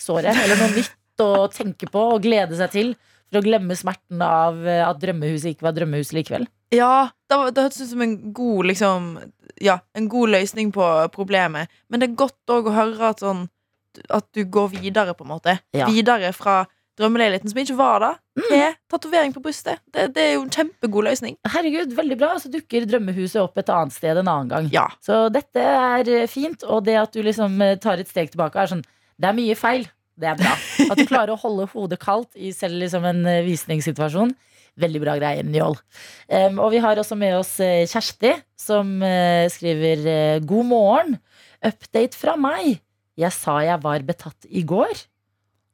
såret. 0.00 0.32
Eller 0.32 0.56
noe 0.56 0.72
nytt 0.78 1.24
å 1.24 1.48
tenke 1.52 1.90
på 1.92 2.06
og 2.14 2.24
glede 2.24 2.56
seg 2.56 2.72
til. 2.72 2.94
For 3.28 3.40
å 3.40 3.44
glemme 3.44 3.76
smerten 3.76 4.22
av 4.24 4.62
eh, 4.66 4.84
at 4.84 5.00
drømmehuset 5.02 5.52
ikke 5.54 5.68
var 5.68 5.76
drømmehus 5.76 6.14
likevel. 6.16 6.48
Ja, 6.74 7.10
det, 7.28 7.36
det 7.56 7.64
høres 7.64 7.80
ut 7.80 7.92
som 7.92 8.02
en 8.04 8.16
god 8.36 8.68
liksom 8.68 9.12
Ja, 9.64 9.78
en 9.96 10.08
god 10.12 10.34
løsning 10.36 10.72
på 10.74 10.86
problemet. 11.14 11.72
Men 11.88 12.00
det 12.00 12.10
er 12.10 12.18
godt 12.20 12.52
òg 12.52 12.68
å 12.68 12.74
høre 12.76 13.12
at 13.12 13.24
sånn 13.24 13.46
At 14.12 14.28
du 14.36 14.44
går 14.44 14.74
videre, 14.76 15.14
på 15.16 15.24
en 15.24 15.32
måte. 15.32 15.58
Ja. 15.76 15.88
Videre 15.90 16.32
fra 16.36 16.66
drømmeleiligheten, 16.98 17.50
som 17.50 17.60
ikke 17.62 17.76
var 17.78 18.00
da, 18.02 18.08
til 18.48 18.72
tatovering 18.90 19.30
på 19.34 19.42
brystet. 19.42 19.78
Det, 19.94 20.08
det 20.16 20.22
er 20.22 20.32
jo 20.34 20.40
en 20.42 20.50
kjempegod 20.50 21.06
løsning. 21.06 21.36
Herregud, 21.46 21.92
veldig 21.94 22.16
bra. 22.18 22.32
Så 22.42 22.50
dukker 22.50 22.88
drømmehuset 22.90 23.38
opp 23.42 23.58
et 23.62 23.70
annet 23.70 23.94
sted 23.94 24.18
en 24.18 24.26
annen 24.26 24.50
gang. 24.50 24.70
Ja. 24.74 24.88
Så 25.04 25.28
dette 25.34 25.62
er 25.62 26.10
fint, 26.30 26.64
og 26.66 26.84
det 26.88 26.96
at 26.98 27.14
du 27.14 27.22
liksom 27.22 27.54
eh, 27.62 27.76
tar 27.82 28.02
et 28.02 28.10
steg 28.10 28.32
tilbake, 28.34 28.58
er 28.58 28.72
sånn 28.74 28.82
Det 29.18 29.30
er 29.30 29.38
mye 29.38 29.54
feil. 29.58 29.86
Det 30.18 30.26
er 30.26 30.38
bra. 30.38 30.54
At 30.90 30.98
du 30.98 31.06
klarer 31.06 31.34
å 31.34 31.38
holde 31.38 31.68
hodet 31.70 32.00
kaldt 32.02 32.34
i 32.34 32.50
selv 32.54 32.80
liksom 32.82 33.06
en 33.06 33.22
eh, 33.28 33.44
visningssituasjon. 33.46 34.34
Veldig 34.78 35.02
bra 35.02 35.14
greie, 35.18 35.42
Njål. 35.46 35.78
Um, 36.30 36.58
og 36.62 36.70
vi 36.74 36.82
har 36.82 36.98
også 36.98 37.16
med 37.18 37.34
oss 37.38 37.56
eh, 37.62 37.86
Kjersti, 37.90 38.30
som 38.58 38.98
uh, 39.02 39.46
skriver 39.50 40.42
God 40.46 40.68
morgen. 40.70 41.16
Update 41.58 42.18
fra 42.18 42.36
meg. 42.38 42.78
Jeg 43.18 43.34
sa 43.34 43.58
jeg 43.66 43.82
var 43.82 44.04
betatt 44.06 44.46
i 44.46 44.62
går, 44.62 45.00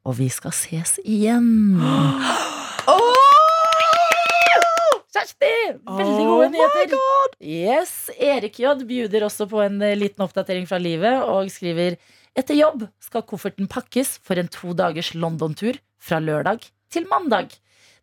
og 0.05 0.17
vi 0.17 0.29
skal 0.33 0.53
ses 0.57 0.97
igjen. 1.05 1.77
Kjersti! 5.13 5.53
Veldig 5.85 6.25
gode 6.25 6.47
Oh 6.47 6.53
nyheter. 6.55 6.97
Yes, 7.45 7.93
Erik 8.17 8.57
J 8.59 8.73
bjuder 8.89 9.27
også 9.29 9.45
på 9.49 9.61
en 9.63 9.77
liten 9.97 10.25
oppdatering 10.25 10.65
fra 10.69 10.81
livet 10.81 11.21
og 11.29 11.53
skriver 11.53 11.99
Etter 12.35 12.57
jobb 12.59 12.83
skal 12.99 13.23
kofferten 13.23 13.69
pakkes 13.71 14.17
for 14.25 14.39
en 14.39 14.49
to 14.51 14.73
dagers 14.75 15.13
London-tur 15.15 15.77
fra 16.03 16.19
lørdag 16.19 16.65
til 16.91 17.07
mandag. 17.07 17.53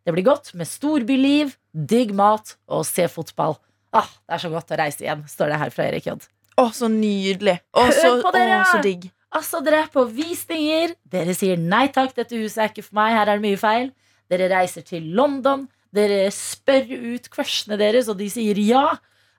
Det 0.03 0.15
blir 0.17 0.25
godt 0.27 0.55
med 0.59 0.67
storbyliv, 0.67 1.53
digg 1.73 2.15
mat 2.17 2.55
og 2.67 2.87
se 2.89 3.05
fotball. 3.13 3.59
Ah, 3.93 4.09
det 4.27 4.39
er 4.39 4.43
så 4.47 4.51
godt 4.53 4.73
å 4.73 4.79
reise 4.81 5.05
igjen, 5.05 5.27
står 5.29 5.53
det 5.53 5.59
her 5.61 5.75
fra 5.75 5.85
Erik 5.91 6.09
J. 6.09 6.17
Å, 6.59 6.65
så 6.75 6.89
nydelig. 6.91 7.59
Å, 7.77 7.85
så, 7.93 8.15
å, 8.25 8.33
så 8.73 8.81
digg. 8.85 9.07
Altså, 9.33 9.61
dere 9.65 9.85
er 9.85 9.93
på 9.93 10.05
visninger. 10.13 10.97
Dere 11.13 11.37
sier 11.37 11.61
nei 11.61 11.87
takk, 11.93 12.17
dette 12.17 12.37
huset 12.41 12.59
er 12.65 12.73
ikke 12.73 12.85
for 12.89 12.99
meg, 12.99 13.15
her 13.17 13.29
er 13.29 13.39
det 13.41 13.45
mye 13.47 13.61
feil. 13.61 13.93
Dere 14.33 14.49
reiser 14.53 14.85
til 14.89 15.13
London. 15.17 15.69
Dere 15.93 16.25
spør 16.33 16.89
ut 16.89 17.29
crushene 17.33 17.77
deres, 17.81 18.09
og 18.09 18.17
de 18.21 18.29
sier 18.33 18.57
ja. 18.65 18.87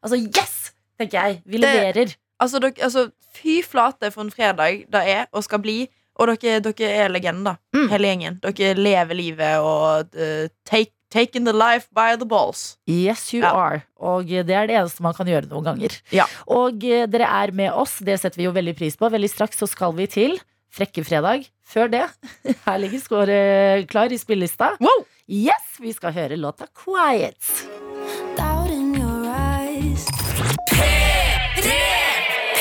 Altså, 0.05 0.21
yes! 0.21 0.59
Tenker 1.01 1.17
jeg. 1.17 1.41
Vi 1.49 1.57
Det- 1.57 1.65
leverer. 1.65 2.15
Altså, 2.41 2.59
dere, 2.59 2.73
altså, 2.83 3.09
fy 3.33 3.61
flate 3.65 4.11
for 4.11 4.21
en 4.25 4.31
fredag 4.31 4.85
det 4.91 5.03
er 5.09 5.25
og 5.33 5.43
skal 5.43 5.59
bli. 5.63 5.87
Og 6.19 6.27
dere, 6.29 6.59
dere 6.61 6.89
er 7.05 7.09
legender, 7.09 7.55
Mm. 7.73 7.87
hele 7.89 8.07
gjengen. 8.11 8.39
Dere 8.41 8.73
lever 8.77 9.13
livet 9.17 9.57
og 9.59 10.13
uh, 10.13 10.47
take, 10.65 10.91
taking 11.09 11.45
the 11.45 11.53
life 11.53 11.87
by 11.93 12.15
the 12.15 12.25
balls. 12.25 12.77
Yes, 12.87 13.31
you 13.33 13.41
Ja. 13.41 13.51
are. 13.53 13.81
Og 13.97 14.25
det 14.27 14.49
er 14.53 14.67
det 14.67 14.75
eneste 14.77 15.01
man 15.01 15.13
kan 15.13 15.25
gjøre 15.25 15.47
noen 15.49 15.63
ganger. 15.65 15.97
Ja. 16.11 16.25
Og 16.47 16.73
uh, 16.83 17.05
dere 17.09 17.25
er 17.25 17.51
med 17.51 17.71
oss, 17.73 17.97
det 17.99 18.19
setter 18.21 18.37
vi 18.37 18.45
jo 18.45 18.51
veldig 18.53 18.75
pris 18.77 18.95
på. 18.97 19.09
Veldig 19.09 19.29
straks 19.29 19.57
så 19.57 19.67
skal 19.69 19.93
vi 19.97 20.07
til 20.07 20.39
Frekke 20.73 21.03
fredag. 21.05 21.43
Før 21.69 21.85
det, 21.87 22.07
her 22.65 22.77
ligger 22.81 22.97
skåret 22.99 23.29
eh, 23.29 23.83
klar 23.85 24.09
i 24.09 24.17
spillelista. 24.17 24.71
Wow! 24.81 25.05
Yes, 25.29 25.77
vi 25.79 25.93
skal 25.93 26.11
høre 26.13 26.35
låta 26.35 26.65
Quiet. 26.73 27.69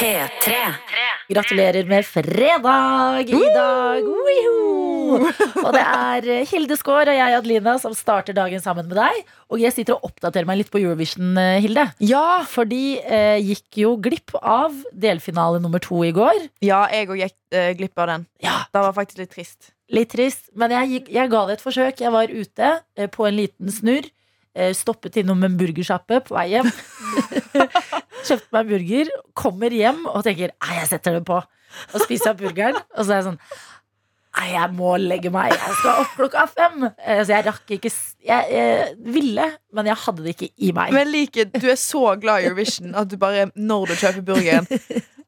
P3. 0.02 0.54
Gratulerer 1.30 1.86
med 1.86 2.02
fredag 2.02 3.28
i 3.30 3.42
dag! 3.54 4.06
Og 5.62 5.68
det 5.76 5.82
er 5.82 6.26
eh, 6.26 6.48
Hilde 6.50 6.74
Skaar 6.74 7.12
og 7.12 7.14
jeg, 7.14 7.36
Adelina, 7.38 7.76
som 7.78 7.94
starter 7.94 8.34
dagen 8.34 8.58
sammen 8.64 8.88
med 8.88 8.98
deg. 8.98 9.20
Og 9.46 9.62
jeg 9.62 9.70
sitter 9.76 9.94
og 9.94 10.08
oppdaterer 10.10 10.48
meg 10.48 10.58
litt 10.58 10.72
på 10.74 10.80
Eurovision, 10.82 11.36
eh, 11.38 11.60
Hilde. 11.62 11.84
Ja, 12.02 12.42
Fordi 12.50 12.96
eh, 12.98 13.38
gikk 13.46 13.78
jo 13.84 13.94
glipp 14.02 14.34
av 14.42 14.74
delfinale 14.90 15.62
nummer 15.62 15.78
to 15.86 16.02
i 16.02 16.10
går. 16.16 16.48
ja 16.66 16.82
jeg 16.90 17.06
òg 17.06 17.22
gikk 17.22 17.38
eh, 17.54 17.70
glipp 17.78 18.02
av 18.02 18.10
den. 18.10 18.26
Ja, 18.42 18.64
Det 18.74 18.82
var 18.88 18.98
faktisk 18.98 19.22
litt 19.22 19.36
trist. 19.38 19.70
Litt 19.94 20.10
trist, 20.16 20.48
men 20.58 20.74
jeg, 20.74 20.96
gikk, 20.96 21.14
jeg 21.14 21.30
ga 21.30 21.46
det 21.46 21.60
et 21.60 21.66
forsøk. 21.68 22.02
Jeg 22.02 22.10
var 22.18 22.26
ute 22.26 22.74
eh, 22.98 23.06
på 23.06 23.30
en 23.30 23.38
liten 23.38 23.70
snurr. 23.70 24.10
Eh, 24.52 24.74
stoppet 24.74 25.22
innom 25.22 25.46
en 25.46 25.54
burgersjappe 25.62 26.24
på 26.26 26.34
vei 26.34 26.48
hjem. 26.56 26.74
Kjøpte 28.22 28.54
meg 28.54 28.70
burger, 28.70 29.12
kommer 29.38 29.74
hjem 29.74 30.06
og 30.06 30.22
tenker 30.26 30.52
Nei, 30.54 30.78
jeg 30.80 30.88
setter 30.92 31.18
den 31.18 31.26
på. 31.28 31.38
Og 31.92 32.02
spiser 32.04 32.32
opp 32.32 32.42
burgeren, 32.42 32.78
og 32.96 33.04
så 33.04 33.14
er 33.14 33.20
jeg 33.20 33.28
sånn 33.30 33.38
Nei, 34.32 34.46
jeg 34.54 34.72
må 34.72 34.94
legge 34.96 35.28
meg. 35.32 35.52
Jeg 35.52 35.74
skal 35.76 35.98
opp 36.00 36.12
klokka 36.16 36.46
fem. 36.48 36.86
Eh, 36.88 37.18
så 37.20 37.34
jeg 37.34 37.44
rakk 37.50 37.72
ikke 37.76 37.90
Jeg, 38.24 38.46
jeg 38.48 38.94
ville, 39.12 39.48
men 39.76 39.90
jeg 39.90 39.98
hadde 40.06 40.24
det 40.24 40.32
ikke 40.36 40.48
i 40.56 40.70
meg. 40.76 40.94
Men 40.96 41.10
like, 41.12 41.44
du 41.52 41.66
er 41.68 41.80
så 41.80 42.14
glad 42.20 42.40
i 42.40 42.48
Eurovision 42.48 42.94
at 42.96 43.10
du 43.10 43.18
bare, 43.20 43.50
når 43.56 43.92
du 43.92 43.98
kjøper 44.00 44.24
burgeren 44.32 44.68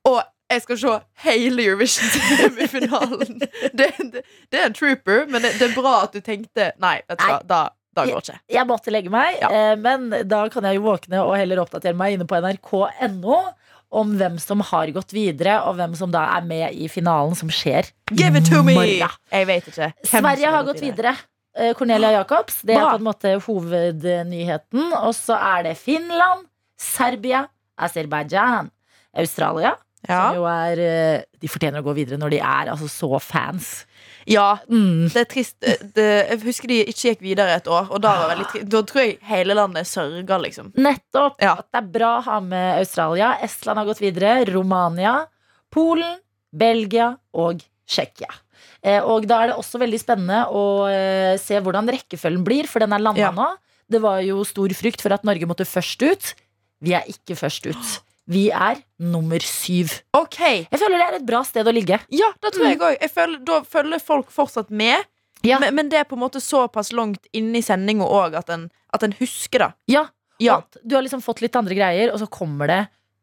Og 0.09 0.23
jeg 0.53 0.63
skal 0.63 0.79
se 0.79 0.95
hele 1.25 1.65
Eurovision-semifinalen. 1.65 3.41
Det, 3.79 3.87
det, 3.99 4.21
det 4.53 4.61
er 4.61 4.67
en 4.69 4.75
trooper, 4.77 5.25
men 5.27 5.43
det, 5.43 5.55
det 5.59 5.71
er 5.71 5.73
bra 5.75 5.95
at 6.05 6.13
du 6.15 6.21
tenkte 6.25 6.71
Nei, 6.81 6.99
vet 7.09 7.19
du 7.19 7.25
hva, 7.27 7.39
da, 7.49 7.61
da 7.95 8.05
går 8.09 8.23
ikke. 8.25 8.39
Jeg 8.57 8.67
måtte 8.69 8.93
legge 8.95 9.11
meg, 9.15 9.39
Ja. 9.41 9.49
eh, 9.51 9.75
men 9.81 10.11
da 10.29 10.43
kan 10.53 10.65
jeg 10.69 10.77
jo 10.81 10.83
våkne 10.89 11.21
og 11.25 11.37
heller 11.39 11.63
oppdatere 11.65 11.95
meg 11.97 12.17
inne 12.19 12.27
på 12.27 12.37
nrk.no 12.41 13.39
om 13.95 14.17
hvem 14.19 14.41
som 14.43 14.59
har 14.61 14.91
gått 14.91 15.13
videre, 15.15 15.61
og 15.69 15.77
hvem 15.79 15.93
som 15.95 16.11
da 16.11 16.25
er 16.37 16.43
med 16.49 16.75
i 16.75 16.89
finalen 16.91 17.37
som 17.39 17.49
skjer 17.49 17.93
Give 18.11 18.37
it 18.41 18.49
to 18.51 18.63
me! 18.67 18.75
morgen. 18.75 19.09
Jeg 19.31 19.47
vet 19.47 19.69
ikke. 19.71 19.93
hvem 20.11 20.25
Sverige 20.27 20.51
har 20.51 20.65
gått 20.67 20.81
videre. 20.83 21.15
videre. 21.55 21.75
Cornelia 21.79 22.11
Jacobs, 22.17 22.63
det 22.67 22.75
er 22.75 22.83
på 22.83 22.97
en 22.99 23.05
måte 23.07 23.37
hovednyheten. 23.45 24.89
Og 24.99 25.13
så 25.15 25.37
er 25.39 25.63
det 25.69 25.77
Finland, 25.79 26.47
Serbia, 26.81 27.45
Aserbajdsjan, 27.79 28.71
Australia. 29.17 29.77
Ja. 30.09 30.19
Som 30.29 30.41
jo 30.41 30.45
er 30.51 30.81
eh, 30.85 31.23
De 31.41 31.49
fortjener 31.49 31.81
å 31.81 31.87
gå 31.87 31.95
videre 31.97 32.19
når 32.21 32.35
de 32.35 32.41
er 32.45 32.69
altså 32.75 32.89
så 32.93 33.21
fans. 33.25 33.85
Ja, 34.26 34.59
Mm. 34.71 35.09
det 35.12 35.16
er 35.21 35.28
trist. 35.31 35.57
Det, 35.61 36.28
jeg 36.31 36.40
husker 36.45 36.69
de 36.69 36.78
ikke 36.85 37.11
gikk 37.14 37.21
videre 37.23 37.57
et 37.57 37.66
år, 37.69 37.90
og 37.90 38.00
da, 38.00 38.12
var 38.23 38.35
veldig 38.37 38.47
trist. 38.52 38.69
da 38.73 38.83
tror 38.83 39.02
jeg 39.04 39.19
hele 39.28 39.54
landet 39.54 39.87
sørga, 39.87 40.38
liksom. 40.43 40.73
Nettopp. 40.76 41.37
Ja. 41.43 41.57
At 41.59 41.69
det 41.73 41.83
er 41.83 41.90
bra 41.99 42.12
å 42.19 42.25
ha 42.25 42.40
med 42.40 42.78
Australia. 42.81 43.35
Estland 43.43 43.78
har 43.78 43.87
gått 43.87 44.00
videre. 44.00 44.45
Romania, 44.52 45.26
Polen, 45.71 46.19
Belgia 46.54 47.16
og 47.35 47.61
Tsjekkia. 47.87 48.31
Eh, 48.85 49.00
og 49.02 49.26
da 49.26 49.43
er 49.43 49.47
det 49.52 49.57
også 49.59 49.78
veldig 49.81 49.99
spennende 50.00 50.45
å 50.52 50.64
eh, 50.93 51.37
se 51.40 51.59
hvordan 51.61 51.88
rekkefølgen 51.88 52.45
blir, 52.45 52.66
for 52.69 52.81
den 52.85 52.93
er 52.93 52.99
landa 53.02 53.21
Ja. 53.21 53.31
nå. 53.33 53.50
Det 53.90 54.00
var 54.00 54.21
jo 54.25 54.43
stor 54.45 54.69
frykt 54.73 55.00
for 55.04 55.12
at 55.12 55.25
Norge 55.25 55.45
måtte 55.47 55.66
først 55.69 56.00
ut. 56.04 56.35
Vi 56.81 56.93
er 56.97 57.04
ikke 57.09 57.37
først 57.37 57.66
ut. 57.69 58.00
Vi 58.31 58.47
er 58.50 58.78
nummer 59.04 59.43
syv. 59.45 59.90
OK. 60.16 60.38
Jeg 60.40 60.81
føler 60.81 60.97
det 61.00 61.07
er 61.11 61.16
et 61.19 61.26
bra 61.28 61.43
sted 61.45 61.66
å 61.69 61.75
ligge. 61.76 61.99
Ja, 62.14 62.31
det 62.40 62.54
tror 62.54 62.71
jeg 62.71 62.78
òg. 62.81 63.45
Da 63.45 63.59
følger 63.69 64.00
folk 64.00 64.31
fortsatt 64.33 64.71
med. 64.73 65.04
Ja. 65.45 65.59
Men, 65.61 65.75
men 65.76 65.90
det 65.93 65.99
er 66.00 66.07
på 66.09 66.16
en 66.16 66.23
måte 66.25 66.40
såpass 66.40 66.93
langt 66.97 67.26
inne 67.37 67.61
i 67.61 67.64
sendinga 67.66 68.07
òg 68.09 68.35
at, 68.40 68.49
en- 68.54 68.71
at 68.97 69.02
en 69.04 69.12
husker 69.21 69.59
det. 69.66 69.73
Ja, 69.93 70.07
Ja. 70.43 70.57
At 70.64 70.78
du 70.83 70.97
har 70.97 71.02
liksom 71.04 71.21
fått 71.23 71.43
litt 71.45 71.54
andre 71.54 71.76
greier, 71.76 72.11
og 72.11 72.19
så 72.19 72.26
kommer 72.26 72.66
det 72.66 72.78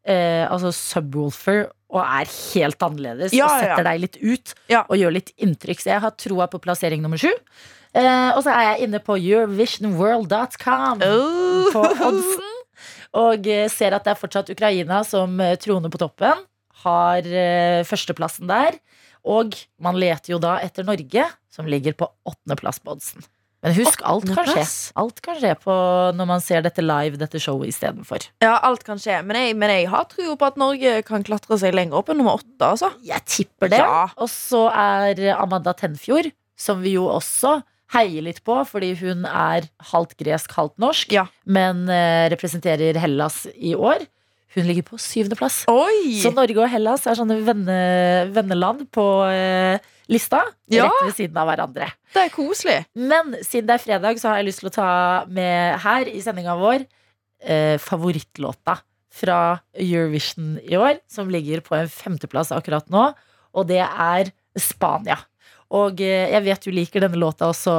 eh, 0.08 0.46
altså 0.48 0.70
Subwoolfer 0.72 1.66
og 1.92 2.00
er 2.00 2.24
helt 2.54 2.80
annerledes 2.86 3.34
Ja, 3.36 3.50
og 3.50 3.58
setter 3.60 3.84
deg 3.84 4.00
litt 4.00 4.16
ut 4.22 4.54
og 4.86 4.94
gjør 4.96 5.12
litt 5.18 5.32
inntrykk. 5.36 5.82
Så 5.82 5.90
jeg 5.92 6.00
har 6.00 6.14
troa 6.16 6.46
på 6.48 6.62
plassering 6.64 7.02
nummer 7.04 7.20
sju. 7.20 7.28
Eh, 7.92 8.30
og 8.32 8.40
så 8.46 8.54
er 8.54 8.62
jeg 8.70 8.86
inne 8.86 9.02
på 9.04 9.18
eurovisionworld.com 9.20 11.02
Oh. 11.04 11.68
på 11.74 11.82
oddsen. 11.84 12.51
Og 13.18 13.46
eh, 13.50 13.68
ser 13.72 13.94
at 13.96 14.06
det 14.06 14.14
er 14.14 14.20
fortsatt 14.20 14.50
Ukraina 14.52 15.02
som 15.04 15.36
eh, 15.42 15.58
troner 15.60 15.92
på 15.92 16.00
toppen. 16.00 16.46
har 16.82 17.28
eh, 17.28 17.84
førsteplassen 17.84 18.48
der. 18.48 18.78
Og 19.22 19.54
man 19.78 19.98
leter 20.00 20.34
jo 20.34 20.40
da 20.42 20.56
etter 20.64 20.86
Norge, 20.86 21.28
som 21.52 21.68
ligger 21.68 21.94
på 21.94 22.08
åttendeplass 22.26 22.80
på 22.82 22.96
oddsen. 22.96 23.22
Men 23.62 23.76
husk, 23.76 24.00
alt 24.02 24.26
kan 24.34 24.48
skje. 24.48 24.64
Alt 24.98 25.20
kan 25.22 25.36
skje 25.38 25.52
på 25.62 25.74
når 26.18 26.26
man 26.26 26.40
ser 26.42 26.64
dette 26.64 26.82
live, 26.82 27.20
dette 27.20 27.38
showet 27.38 27.70
istedenfor. 27.70 28.24
Ja, 28.42 28.56
alt 28.66 28.82
kan 28.82 28.98
skje. 28.98 29.20
Men 29.22 29.38
jeg, 29.38 29.54
men 29.60 29.70
jeg 29.70 29.86
har 29.92 30.08
tro 30.10 30.34
på 30.34 30.48
at 30.48 30.58
Norge 30.58 30.96
kan 31.06 31.22
klatre 31.22 31.60
seg 31.62 31.76
lenger 31.76 32.00
opp 32.00 32.10
enn 32.10 32.18
nummer 32.18 32.40
åtte. 32.40 32.72
Altså. 32.72 32.90
Jeg 33.06 33.22
tipper 33.30 33.70
det. 33.70 33.78
Ja. 33.78 34.08
Og 34.18 34.26
så 34.32 34.64
er 34.74 35.22
Amanda 35.36 35.76
Tenfjord, 35.78 36.32
som 36.58 36.82
vi 36.82 36.96
jo 36.96 37.06
også 37.12 37.60
heier 37.92 38.24
litt 38.24 38.40
på, 38.46 38.56
fordi 38.68 38.94
hun 39.02 39.24
er 39.28 39.66
halvt 39.92 40.16
gresk, 40.20 40.52
halvt 40.56 40.78
norsk, 40.82 41.12
Ja. 41.12 41.26
men 41.44 41.84
eh, 41.92 42.28
representerer 42.32 42.96
Hellas 43.00 43.46
i 43.54 43.74
år. 43.76 44.06
Hun 44.54 44.66
ligger 44.68 44.84
på 44.84 44.98
syvendeplass. 45.00 45.62
Så 45.64 46.30
Norge 46.36 46.58
og 46.60 46.68
Hellas 46.68 47.06
er 47.08 47.16
sånne 47.16 47.38
venne, 47.44 47.76
venneland 48.34 48.82
på 48.92 49.04
eh, 49.32 49.78
lista, 50.12 50.42
Ja. 50.68 50.88
rett 50.90 51.06
ved 51.08 51.14
siden 51.16 51.36
av 51.40 51.48
hverandre. 51.48 51.88
Det 52.12 52.26
er 52.26 52.32
koselig. 52.34 52.78
Men 52.94 53.32
siden 53.40 53.66
det 53.70 53.78
er 53.78 53.84
fredag, 53.86 54.20
så 54.20 54.28
har 54.28 54.36
jeg 54.42 54.50
lyst 54.50 54.60
til 54.60 54.68
å 54.68 54.74
ta 54.76 54.90
med 55.28 55.80
her 55.80 56.08
i 56.12 56.20
sendinga 56.20 56.56
vår 56.60 56.84
eh, 57.44 57.78
favorittlåta 57.80 58.78
fra 59.12 59.38
Eurovision 59.76 60.58
i 60.64 60.76
år, 60.76 61.00
som 61.08 61.28
ligger 61.32 61.60
på 61.64 61.76
en 61.76 61.88
femteplass 61.88 62.52
akkurat 62.52 62.88
nå, 62.92 63.10
og 63.56 63.66
det 63.68 63.80
er 63.84 64.30
Spania. 64.56 65.16
Og 65.72 66.02
eh, 66.04 66.28
jeg 66.34 66.44
vet 66.44 66.66
du 66.66 66.72
liker 66.74 67.04
denne 67.04 67.20
låta 67.20 67.48
også, 67.48 67.74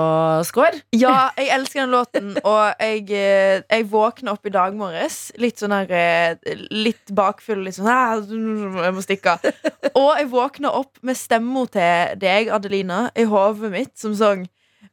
Skår. 0.49 0.79
Ja, 0.97 1.29
jeg 1.37 1.51
elsker 1.53 1.83
den 1.83 1.93
låten, 1.93 2.31
og 2.49 2.81
jeg, 2.81 3.03
eh, 3.13 3.61
jeg 3.61 3.89
våkna 3.91 4.33
opp 4.33 4.49
i 4.49 4.53
dag 4.53 4.73
morges 4.77 5.27
litt 5.41 5.61
sånn 5.61 5.75
her 5.75 5.93
eh, 5.93 6.55
Litt 6.73 7.13
bakfull, 7.13 7.61
litt 7.67 7.77
sånn 7.77 7.91
«Ah, 7.93 8.17
Jeg 8.23 8.95
må 8.95 9.03
stikke 9.03 9.35
av. 9.35 9.45
Og 9.99 10.09
jeg 10.17 10.29
våkna 10.31 10.73
opp 10.73 10.97
med 11.05 11.17
stemma 11.19 11.67
til 11.71 12.17
deg, 12.21 12.49
Adelina, 12.53 13.05
i 13.19 13.27
hodet 13.29 13.69
mitt, 13.73 13.93
som 13.99 14.15
sang 14.17 14.47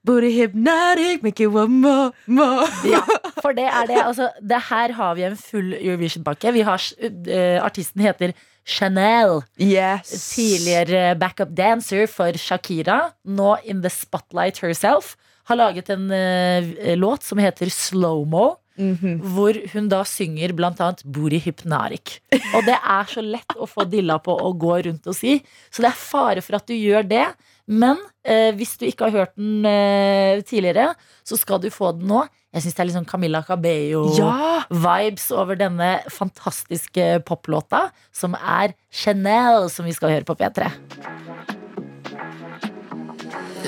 Booty 0.07 0.31
hypnotic, 0.33 1.23
make 1.23 1.41
it 1.41 1.51
one 1.53 1.81
more, 1.83 2.13
more. 2.27 2.69
Ja, 2.89 3.03
for 3.43 3.53
det 3.57 3.67
er 3.69 3.89
det. 3.91 3.99
Altså, 4.01 4.31
det 4.41 4.63
her 4.71 4.95
har 4.97 5.17
vi 5.19 5.27
en 5.29 5.37
full 5.37 5.75
Eurovision-pakke. 5.77 6.55
Vi 6.57 6.63
har 6.65 6.87
eh, 7.05 7.59
Artisten 7.61 8.05
heter 8.05 8.33
Chanel. 8.65 9.43
Yes. 9.59 10.13
Tidligere 10.35 11.15
backup 11.19 11.53
dancer 11.57 12.07
for 12.11 12.33
Shakira, 12.39 13.11
nå 13.25 13.57
in 13.65 13.83
the 13.83 13.91
spotlight 13.91 14.61
herself, 14.63 15.17
har 15.51 15.59
laget 15.59 15.91
en 15.91 16.11
uh, 16.11 16.97
låt 16.97 17.27
som 17.27 17.39
heter 17.43 17.71
Slow-Mo. 17.73 18.57
Mhm. 18.81 19.19
Hvor 19.35 19.57
hun 19.75 19.89
da 19.93 19.99
synger 20.09 20.55
blant 20.57 20.79
annet 20.81 21.03
Booty 21.05 21.37
Hypnarik'. 21.45 22.21
Og 22.55 22.65
det 22.65 22.79
er 22.79 23.11
så 23.11 23.21
lett 23.21 23.59
å 23.61 23.67
få 23.69 23.85
dilla 23.85 24.17
på 24.23 24.33
å 24.33 24.55
gå 24.57 24.79
rundt 24.87 25.07
og 25.11 25.17
si. 25.19 25.35
Så 25.69 25.83
det 25.85 25.91
er 25.91 25.99
fare 26.01 26.41
for 26.41 26.57
at 26.57 26.67
du 26.71 26.73
gjør 26.73 27.05
det. 27.11 27.27
Men 27.71 28.01
eh, 28.27 28.51
hvis 28.59 28.73
du 28.81 28.85
ikke 28.89 29.07
har 29.09 29.15
hørt 29.15 29.37
den 29.39 29.65
eh, 29.69 30.41
tidligere, 30.47 30.89
så 31.23 31.39
skal 31.39 31.61
du 31.63 31.69
få 31.71 31.93
den 31.97 32.09
nå. 32.11 32.25
Jeg 32.51 32.65
syns 32.65 32.75
det 32.75 32.83
er 32.83 32.89
litt 32.89 32.97
sånn 32.99 33.07
Camilla 33.07 33.45
Cabello-vibes 33.47 35.27
Ja! 35.31 35.37
over 35.39 35.59
denne 35.61 35.91
fantastiske 36.11 37.21
poplåta, 37.29 37.85
som 38.11 38.35
er 38.35 38.75
Chanel, 38.91 39.69
som 39.71 39.87
vi 39.87 39.95
skal 39.95 40.17
høre 40.17 40.27
på 40.27 40.35
P3. 40.41 40.67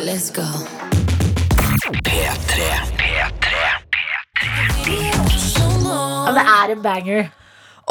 Let's 0.02 0.32
go. 0.34 0.42
P3. 2.02 2.66
P3. 2.98 3.54
Ja, 6.26 6.32
det 6.34 6.42
er 6.42 6.74
en 6.74 6.82
banger. 6.82 7.30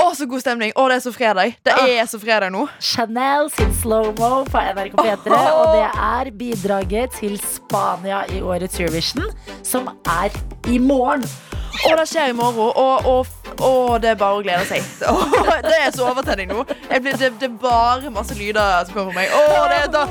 Å, 0.02 0.08
så 0.18 0.26
god 0.30 0.42
stemning. 0.42 0.72
Å, 0.76 0.88
det 0.90 0.96
er 0.98 1.04
så 1.04 1.12
fredag. 1.14 1.56
Det 1.64 1.74
Ah. 1.78 1.86
er 1.88 2.06
så 2.10 2.20
fredag 2.22 2.50
nå. 2.52 2.68
Chanel 2.82 3.50
sin 3.54 3.74
slow-mo 3.82 4.44
på 4.50 4.58
NRK 4.74 4.96
P3. 4.98 5.42
Og 5.52 5.76
det 5.76 5.88
er 5.94 6.32
bidraget 6.40 7.12
til 7.20 7.38
Spania 7.40 8.24
i 8.34 8.42
årets 8.42 8.80
Eurovision, 8.80 9.30
som 9.64 9.90
er 10.08 10.32
i 10.68 10.78
morgen. 10.80 11.24
Og 11.88 11.98
det 11.98 12.08
skjer 12.12 12.30
i 12.34 12.34
morgen. 12.38 12.60
Og, 12.76 13.06
og, 13.06 13.26
og 13.62 14.02
det 14.04 14.12
er 14.14 14.18
bare 14.20 14.40
å 14.40 14.44
glede 14.46 14.66
seg. 14.70 14.86
Oh, 15.12 15.50
det 15.66 15.76
er 15.76 15.92
så 15.94 16.06
overtenning 16.10 16.50
nå. 16.52 16.64
Blir, 16.66 17.18
det, 17.20 17.32
det 17.42 17.48
er 17.50 17.56
bare 17.62 18.12
masse 18.14 18.36
lyder 18.38 18.86
som 18.88 18.96
kommer 18.96 19.12
fra 19.12 19.22
meg. 19.22 19.34
Å, 19.36 19.66
det, 19.72 19.80
da, 19.94 20.04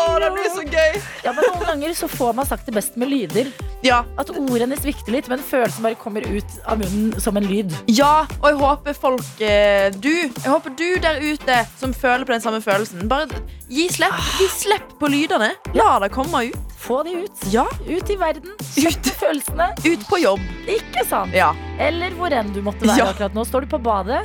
å, 0.00 0.04
det 0.22 0.30
blir 0.34 0.50
så 0.54 0.64
gøy. 0.64 0.98
Ja, 1.26 1.34
men 1.36 1.48
Noen 1.50 1.64
ganger 1.68 1.94
så 1.98 2.08
får 2.10 2.34
man 2.38 2.48
sagt 2.48 2.66
det 2.68 2.74
best 2.76 2.96
med 3.00 3.10
lyder. 3.12 3.50
Ja, 3.84 4.02
At 4.20 4.30
ordene 4.32 4.78
svikter 4.80 5.12
litt, 5.12 5.26
men 5.28 5.42
følelsen 5.44 5.84
bare 5.84 5.98
kommer 6.00 6.24
ut 6.24 6.54
av 6.64 6.80
munnen 6.80 7.12
som 7.20 7.36
en 7.36 7.44
lyd. 7.50 7.74
ja, 7.92 8.24
og 8.40 8.46
jeg 8.48 8.60
håper 8.62 8.96
folk 8.96 9.42
eh, 9.44 9.90
Du 9.92 10.08
Jeg 10.08 10.48
håper 10.48 10.72
du 10.78 10.86
der 11.04 11.20
ute 11.20 11.58
som 11.80 11.92
føler 11.92 12.24
på 12.24 12.32
den 12.32 12.44
samme 12.44 12.62
følelsen, 12.64 13.04
bare 13.10 13.28
gi 13.68 13.88
slipp. 13.92 14.14
Gi 14.38 14.48
slipp 14.52 14.94
på 15.00 15.08
lydene. 15.10 15.52
La 15.74 15.98
det 16.02 16.10
komme 16.14 16.44
ut. 16.50 16.60
Få 16.84 17.02
de 17.06 17.14
ut. 17.24 17.44
Ja, 17.52 17.64
Ut 17.88 18.10
i 18.12 18.16
verden. 18.20 18.52
På 18.60 19.10
følelsene. 19.22 19.70
ut 19.84 20.02
på 20.08 20.18
jobb. 20.20 20.40
Ikke 20.68 21.04
sant? 21.08 21.32
Ja, 21.34 21.54
Eller 21.80 22.10
hvor 22.18 22.32
enn 22.36 22.52
du 22.52 22.60
måtte 22.62 22.84
være 22.84 22.98
Ja. 23.00 23.06
akkurat 23.14 23.34
nå. 23.34 23.44
Står 23.48 23.64
du 23.64 23.66
på 23.72 23.78
badet? 23.80 24.24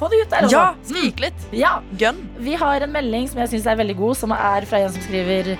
Få 0.00 0.08
det 0.10 0.22
ut 0.24 0.30
der 0.32 0.48
også. 0.48 0.56
ja 0.56 0.74
skrik 0.88 1.20
litt. 1.22 1.46
Ja. 1.54 1.76
Gun. 2.00 2.18
Vi 2.42 2.54
har 2.58 2.80
en 2.82 2.90
melding 2.92 3.28
som 3.30 3.38
jeg 3.44 3.52
syns 3.52 3.66
er 3.70 3.76
veldig 3.78 3.96
god, 4.00 4.16
som 4.18 4.32
er 4.34 4.66
fra 4.66 4.80
en 4.82 4.90
som 4.90 5.02
skriver 5.04 5.52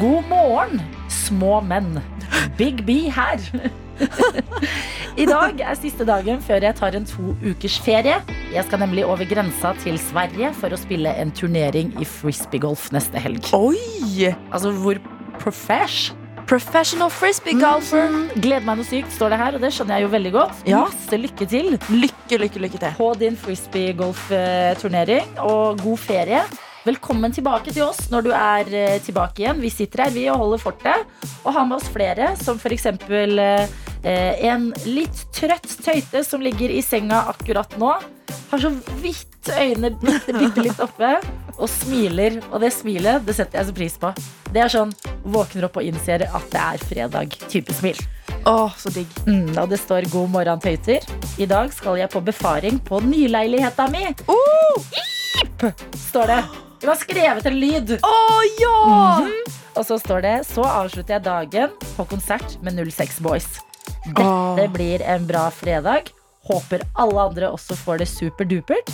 God 0.00 0.24
morgen, 0.32 0.80
små 1.12 1.60
menn. 1.62 2.00
Big 2.58 2.82
B 2.86 3.04
her. 3.14 3.38
I 5.22 5.26
dag 5.28 5.60
er 5.62 5.76
siste 5.78 6.06
dagen 6.08 6.40
før 6.42 6.64
jeg 6.66 6.74
tar 6.78 6.96
en 6.98 7.06
to 7.06 7.34
ukers 7.44 7.76
ferie. 7.84 8.16
Jeg 8.54 8.64
skal 8.66 8.82
nemlig 8.82 9.04
over 9.06 9.24
grensa 9.30 9.74
til 9.84 9.98
Sverige 10.02 10.50
for 10.58 10.74
å 10.74 10.78
spille 10.80 11.12
en 11.20 11.30
turnering 11.34 11.92
i 12.02 12.06
frisbeegolf 12.08 12.90
neste 12.94 13.22
helg. 13.22 13.46
Oi! 13.56 13.78
Altså 14.50 14.74
hvor 14.82 14.98
profesh. 15.42 16.12
Professional 16.44 17.08
frisbee 17.08 17.56
golfer. 17.56 18.10
Mm, 18.12 18.26
gleder 18.44 18.66
meg 18.66 18.76
noe 18.82 18.84
sykt, 18.88 19.14
står 19.14 19.32
det 19.32 19.38
her, 19.40 19.56
og 19.56 19.62
det 19.64 19.70
skjønner 19.72 19.96
jeg 19.96 20.04
jo 20.04 20.10
veldig 20.12 20.32
godt. 20.34 20.60
Ja. 20.68 20.82
Masse 20.84 21.16
lykke 21.16 21.46
til 21.48 21.66
Lykke, 21.88 22.36
lykke, 22.42 22.60
lykke 22.66 22.82
til. 22.82 22.92
på 22.98 23.08
din 23.22 23.38
frisbeegolfturnering, 23.40 25.38
og 25.46 25.80
god 25.80 25.98
ferie. 26.04 26.42
Velkommen 26.84 27.32
tilbake 27.32 27.72
til 27.72 27.86
oss 27.86 28.10
når 28.12 28.26
du 28.26 28.30
er 28.36 28.68
eh, 28.76 28.98
tilbake 29.00 29.40
igjen. 29.40 29.56
Vi 29.62 29.70
sitter 29.72 30.02
her 30.04 30.12
vi 30.12 30.26
og 30.28 30.42
holder 30.42 30.60
fortet 30.60 31.30
og 31.40 31.54
har 31.56 31.64
med 31.64 31.78
oss 31.78 31.88
flere, 31.88 32.34
som 32.36 32.60
f.eks. 32.60 32.84
Eh, 33.08 33.64
en 34.04 34.70
litt 34.84 35.24
trøtt 35.32 35.78
tøyte 35.84 36.24
som 36.26 36.42
ligger 36.44 36.70
i 36.70 36.82
senga 36.84 37.24
akkurat 37.32 37.78
nå. 37.80 37.94
Har 38.50 38.60
så 38.60 38.70
vidt 39.02 39.48
øynene 39.48 39.90
bitte, 40.00 40.34
bitte 40.36 40.64
litt 40.64 40.80
oppe 40.82 41.16
og 41.56 41.68
smiler. 41.70 42.40
Og 42.52 42.60
det 42.64 42.72
smilet 42.74 43.24
det 43.26 43.36
setter 43.36 43.60
jeg 43.60 43.70
så 43.70 43.76
pris 43.76 43.96
på. 44.00 44.12
Det 44.52 44.62
er 44.64 44.72
sånn 44.72 44.92
våkner 45.24 45.68
opp 45.68 45.80
og 45.80 45.88
innser 45.88 46.26
at 46.28 46.50
det 46.52 46.62
er 46.62 46.84
fredag-type 46.90 47.74
smil. 47.76 47.98
Å, 48.44 48.68
så 48.76 48.92
digg. 48.92 49.08
Mm, 49.24 49.56
og 49.56 49.70
det 49.72 49.80
står 49.80 50.08
'God 50.12 50.30
morgen, 50.34 50.60
tøyter'. 50.60 51.06
I 51.40 51.46
dag 51.48 51.72
skal 51.72 51.96
jeg 51.96 52.12
på 52.12 52.20
befaring 52.20 52.78
på 52.84 53.00
nyleiligheta 53.00 53.88
mi. 53.88 54.04
Ip, 55.40 55.64
står 56.10 56.32
det. 56.34 56.40
Hun 56.82 56.90
har 56.92 57.00
skrevet 57.00 57.46
en 57.48 57.56
lyd. 57.56 57.94
Å 58.04 58.16
ja! 58.60 58.78
Og 59.74 59.86
så 59.88 59.98
står 59.98 60.20
det 60.20 60.36
'Så 60.46 60.62
avslutter 60.62 61.16
jeg 61.16 61.24
dagen 61.24 61.70
på 61.96 62.04
konsert 62.04 62.58
med 62.62 62.76
06 62.76 63.20
Boys'. 63.20 63.64
Dette 64.04 64.68
blir 64.74 65.02
en 65.02 65.26
bra 65.26 65.48
fredag. 65.50 66.10
Håper 66.44 66.82
alle 67.00 67.20
andre 67.30 67.48
også 67.54 67.76
får 67.76 68.02
det 68.02 68.08
superdupert. 68.10 68.90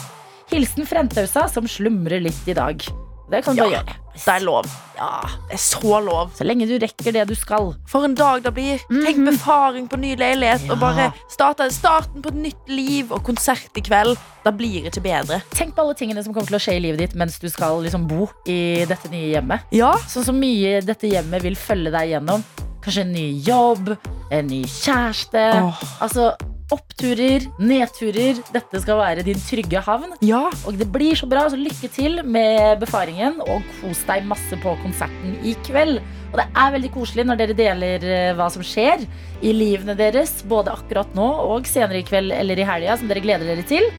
Hilsen 0.50 0.86
Frentausa, 0.86 1.48
som 1.50 1.66
slumrer 1.70 2.22
litt 2.22 2.46
i 2.50 2.54
dag. 2.54 2.82
Det 3.30 3.44
kan 3.44 3.54
du 3.54 3.62
Ja. 3.62 3.68
bare 3.70 3.84
gjøre. 3.84 3.94
Det 4.12 4.28
er 4.34 4.40
lov. 4.44 4.66
Ja, 4.96 5.20
Det 5.48 5.54
er 5.54 5.56
så 5.56 6.04
lov. 6.04 6.30
Så 6.34 6.44
lenge 6.44 6.66
du 6.66 6.78
rekker 6.78 7.12
det 7.12 7.28
du 7.28 7.34
skal. 7.36 7.76
For 7.86 8.04
en 8.04 8.14
dag 8.14 8.42
det 8.42 8.52
blir. 8.54 8.78
Tenk 8.90 9.16
befaring 9.24 9.88
på 9.88 9.96
ny 9.98 10.16
leilighet 10.16 10.66
Ja. 10.66 10.72
og 10.72 10.80
bare 10.80 11.12
starte 11.30 11.70
starten 11.72 12.20
på 12.22 12.26
et 12.28 12.34
nytt 12.34 12.68
liv 12.68 13.12
og 13.12 13.22
konsert 13.22 13.70
i 13.76 13.80
kveld. 13.80 14.18
Da 14.44 14.50
blir 14.50 14.82
det 14.82 14.92
ikke 14.94 15.02
bedre. 15.02 15.42
Tenk 15.50 15.74
på 15.76 15.78
alle 15.82 15.94
tingene 15.94 16.24
som 16.24 16.34
kommer 16.34 16.48
til 16.48 16.56
å 16.56 16.60
skje 16.60 16.76
i 16.76 16.80
livet 16.80 16.98
ditt 16.98 17.14
mens 17.14 17.38
du 17.38 17.48
skal 17.48 17.80
liksom 17.82 18.08
bo 18.08 18.28
i 18.46 18.84
dette 18.84 19.08
nye 19.10 19.32
hjemmet. 19.40 19.60
Ja. 19.70 19.92
Sånn 19.94 20.24
så 20.24 20.34
mye 20.34 20.80
dette 20.84 21.08
hjemmet 21.08 21.40
vil 21.42 21.54
følge 21.54 21.90
deg 21.92 22.10
gjennom. 22.10 22.42
Kanskje 22.84 23.04
en 23.04 23.12
ny 23.12 23.26
jobb, 23.44 23.92
en 24.32 24.48
ny 24.48 24.62
kjæreste. 24.64 25.42
Oh. 25.60 25.82
Altså 26.00 26.30
oppturer, 26.70 27.44
nedturer. 27.58 28.38
Dette 28.54 28.80
skal 28.82 29.00
være 29.00 29.24
din 29.26 29.40
trygge 29.42 29.82
havn. 29.84 30.14
Ja. 30.24 30.46
Og 30.68 30.78
det 30.78 30.88
blir 30.92 31.18
så 31.18 31.28
bra, 31.30 31.46
så 31.50 31.58
lykke 31.58 31.90
til 31.92 32.20
med 32.24 32.80
befaringen. 32.82 33.40
Og 33.46 33.66
kos 33.80 34.04
deg 34.08 34.28
masse 34.30 34.58
på 34.62 34.76
konserten 34.84 35.36
i 35.42 35.56
kveld. 35.66 36.00
Og 36.30 36.38
det 36.38 36.46
er 36.62 36.74
veldig 36.76 36.92
koselig 36.94 37.26
når 37.26 37.42
dere 37.42 37.58
deler 37.58 38.06
eh, 38.06 38.32
hva 38.38 38.46
som 38.54 38.64
skjer 38.64 39.04
i 39.42 39.54
livene 39.56 39.98
deres. 39.98 40.40
Både 40.46 40.74
akkurat 40.74 41.10
nå 41.18 41.28
og 41.50 41.68
senere 41.68 42.04
i 42.04 42.06
kveld 42.06 42.34
eller 42.36 42.60
i 42.60 42.68
helga, 42.68 42.98
som 43.00 43.10
dere 43.10 43.24
gleder 43.24 43.50
dere 43.50 43.66
til. 43.66 43.90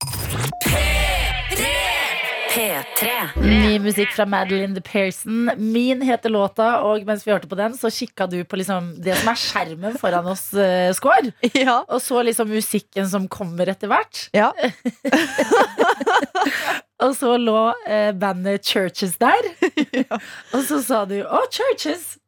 P3. 0.72 1.91
Ny 2.52 3.78
musikk 3.80 4.12
fra 4.12 4.26
Madeline 4.28 4.76
the 4.76 4.82
Pearson. 4.84 5.52
Min 5.58 6.02
heter 6.04 6.30
låta, 6.30 6.82
og 6.84 7.06
mens 7.08 7.24
vi 7.24 7.32
hørte 7.32 7.48
på 7.48 7.56
den, 7.56 7.78
så 7.78 7.88
kikka 7.94 8.28
du 8.28 8.42
på 8.44 8.60
liksom 8.60 8.90
det 9.00 9.16
som 9.22 9.32
er 9.32 9.40
skjermen 9.40 9.96
foran 10.02 10.28
oss, 10.28 10.50
uh, 10.58 10.92
Skår. 10.96 11.32
Ja. 11.56 11.78
Og 11.88 12.02
så 12.04 12.20
liksom 12.28 12.52
musikken 12.52 13.08
som 13.08 13.30
kommer 13.32 13.72
etter 13.72 13.88
hvert. 13.92 14.26
Ja. 14.36 14.52
Og 17.02 17.16
så 17.18 17.34
lå 17.40 17.72
eh, 17.90 18.12
bandet 18.14 18.68
Churches 18.68 19.16
der. 19.18 19.48
Og 20.54 20.62
så 20.68 20.82
sa 20.86 21.06
du 21.10 21.24
'Å, 21.24 21.40
Churches'. 21.50 22.20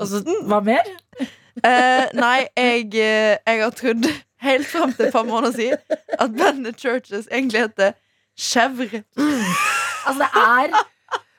Og 0.00 0.08
så 0.10 0.24
hva 0.48 0.58
mer? 0.64 0.88
Eh, 1.20 2.08
nei, 2.14 2.48
jeg, 2.56 2.88
eh, 2.94 3.36
jeg 3.36 3.62
har 3.62 3.70
trodd 3.76 4.08
helt 4.42 4.66
fram 4.66 4.92
til 4.92 5.06
et 5.06 5.14
par 5.14 5.26
måneder 5.28 5.54
siden 5.54 5.78
at 6.18 6.34
bandet 6.38 6.80
Churches 6.80 7.28
egentlig 7.30 7.68
heter 7.68 7.94
Chèvre. 8.38 9.02
Altså, 9.18 10.18
det 10.22 10.30
er 10.38 10.70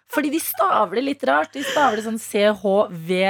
Fordi 0.10 0.30
de 0.34 0.40
stavler 0.42 1.02
litt 1.06 1.24
rart. 1.30 1.52
De 1.54 1.62
stavler 1.64 2.02
sånn 2.04 2.18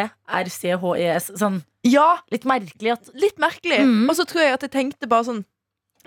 C-H-V-R-C-H-E-S. 0.10 1.32
Sånn 1.39 1.62
Ja, 1.88 2.17
litt 2.32 2.45
merkelig 2.47 2.91
at 2.95 3.10
litt 3.19 3.38
merkelig. 3.39 3.82
Mm. 3.86 4.08
Og 4.10 4.15
så 4.17 4.25
tror 4.27 4.41
jeg 4.45 4.53
at 4.58 4.63
jeg 4.67 4.73
tenkte 4.75 5.08
bare 5.12 5.27
sånn 5.29 5.43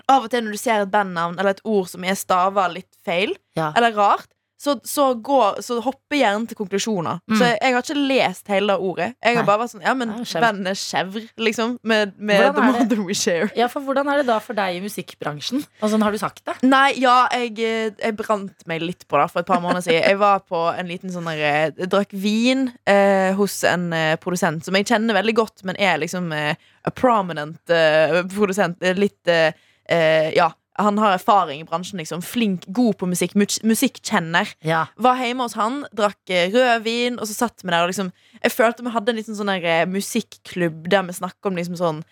Av 0.09 0.25
og 0.25 0.29
til 0.33 0.41
når 0.43 0.51
du 0.57 0.59
ser 0.59 0.81
et 0.83 0.91
bandnavn 0.91 1.37
eller 1.39 1.53
et 1.53 1.61
ord 1.69 1.87
som 1.91 2.03
er 2.03 2.15
stava 2.19 2.65
litt 2.73 2.89
feil, 3.05 3.31
Ja. 3.55 3.71
eller 3.77 3.93
rart, 3.95 4.27
så, 4.63 4.77
så, 4.87 5.09
går, 5.19 5.57
så 5.65 5.79
hopper 5.83 6.15
hjernen 6.15 6.45
til 6.47 6.55
konklusjoner. 6.55 7.17
Mm. 7.27 7.35
Så 7.35 7.47
jeg, 7.49 7.57
jeg 7.59 7.75
har 7.75 7.83
ikke 7.83 8.03
lest 8.13 8.51
hele 8.53 8.77
ordet. 8.79 9.09
Jeg 9.19 9.35
har 9.35 9.41
Nei. 9.41 9.47
bare 9.49 9.59
vært 9.63 9.73
sånn 9.73 9.83
Ja, 9.83 9.93
men 9.99 10.13
Ja, 10.13 10.23
chèvre. 10.29 10.43
bandet 10.45 11.33
liksom. 11.43 11.73
Med, 11.83 12.13
med 12.17 12.45
The 12.55 12.63
er? 12.63 12.69
Mother 12.71 13.01
We 13.03 13.17
Share. 13.17 13.49
Ja, 13.59 13.67
for 13.71 13.83
hvordan 13.83 14.07
er 14.13 14.21
det 14.21 14.27
da 14.29 14.37
for 14.43 14.55
deg 14.57 14.77
i 14.77 14.83
musikkbransjen? 14.85 15.65
Altså, 15.83 15.99
har 16.05 16.15
du 16.15 16.21
sagt 16.21 16.43
det? 16.47 16.55
Nei, 16.63 16.93
ja, 17.03 17.17
jeg, 17.35 17.57
eh, 17.59 17.91
jeg 17.99 18.15
brant 18.21 18.65
meg 18.69 18.85
litt 18.85 19.03
på 19.11 19.19
det 19.19 19.27
for 19.33 19.43
et 19.43 19.51
par 19.51 19.59
måneder 19.63 19.83
siden. 19.83 19.99
Jeg 20.07 20.21
var 20.23 20.39
på 20.47 20.63
en 20.71 20.87
liten 20.87 21.11
sånn 21.11 21.27
der, 21.27 21.43
eh, 21.43 21.69
Jeg 21.83 21.91
drakk 21.91 22.15
vin 22.23 22.69
eh, 22.87 23.33
hos 23.35 23.59
en 23.67 23.89
eh, 23.93 24.15
produsent 24.23 24.63
som 24.63 24.79
jeg 24.79 24.87
kjenner 24.87 25.19
veldig 25.19 25.35
godt, 25.43 25.65
men 25.67 25.75
er 25.81 25.99
liksom 25.99 26.31
eh, 26.31 26.55
a 26.87 26.91
prominent 26.95 27.59
eh, 27.73 28.21
produsent. 28.31 28.79
Eh, 28.83 28.95
Litt 28.95 29.27
eh, 29.27 29.51
eh, 29.89 30.31
Ja. 30.39 30.51
Han 30.81 30.97
har 30.97 31.13
erfaring 31.13 31.61
i 31.61 31.67
bransjen. 31.67 31.99
liksom 32.01 32.21
Flink, 32.25 32.65
god 32.67 32.97
på 32.97 33.05
musikk. 33.05 33.35
Mus 33.37 33.59
musikkkjenner. 33.63 34.49
Ja. 34.65 34.85
Var 34.97 35.19
hjemme 35.21 35.45
hos 35.45 35.53
han, 35.59 35.83
drakk 35.93 36.29
eh, 36.33 36.49
rødvin, 36.53 37.19
og 37.19 37.29
så 37.29 37.35
satt 37.43 37.61
vi 37.63 37.69
der 37.69 37.83
og 37.85 37.91
liksom 37.91 38.11
Jeg 38.41 38.51
følte 38.51 38.83
vi 38.83 38.89
hadde 38.95 39.13
en 39.13 39.19
liten 39.21 39.37
sånn 39.37 39.51
der, 39.53 39.63
eh, 39.63 39.85
musikklubb 39.85 40.89
der 40.89 41.05
vi 41.07 41.13
snakka 41.19 41.51
om 41.51 41.55
liksom 41.59 41.77
sånn 41.77 42.03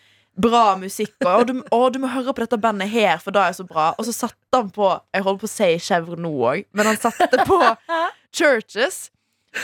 bra 0.42 0.76
musikk. 0.80 1.16
Og 1.26 1.32
og 1.42 1.48
du, 1.48 1.54
å, 1.76 1.80
du 1.92 2.00
må 2.00 2.08
høre 2.14 2.34
på 2.34 2.44
dette 2.46 2.60
bandet 2.62 2.90
her, 2.94 3.18
for 3.20 3.32
det 3.36 3.42
er 3.42 3.58
så 3.58 3.66
bra. 3.68 3.90
Og 3.98 4.06
så 4.08 4.14
satte 4.16 4.56
han 4.56 4.70
på 4.72 4.92
Jeg 5.14 5.26
holder 5.26 5.42
på 5.42 5.50
å 5.50 5.56
si 5.56 5.72
Chèvre 5.90 6.18
nå 6.22 6.32
òg, 6.54 6.64
men 6.72 6.86
han 6.92 6.98
satte 7.02 7.46
på 7.48 7.58
Churches. 8.38 9.10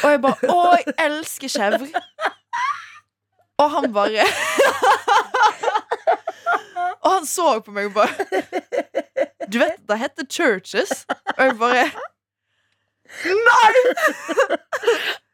Og 0.02 0.10
jeg 0.12 0.22
bare 0.26 0.50
Å, 0.52 0.58
jeg 0.82 0.98
elsker 1.06 1.54
Chèvre. 1.54 1.88
Og 3.58 3.72
han 3.74 3.88
bare 3.94 4.26
Og 7.08 7.12
han 7.14 7.26
så 7.26 7.60
på 7.64 7.72
meg 7.74 7.88
og 7.90 7.94
bare 7.96 8.42
Du 9.50 9.60
vet 9.60 9.78
det 9.88 9.98
heter 10.02 10.26
Churches? 10.30 11.06
Og 11.38 11.44
jeg 11.46 11.58
bare 11.60 11.86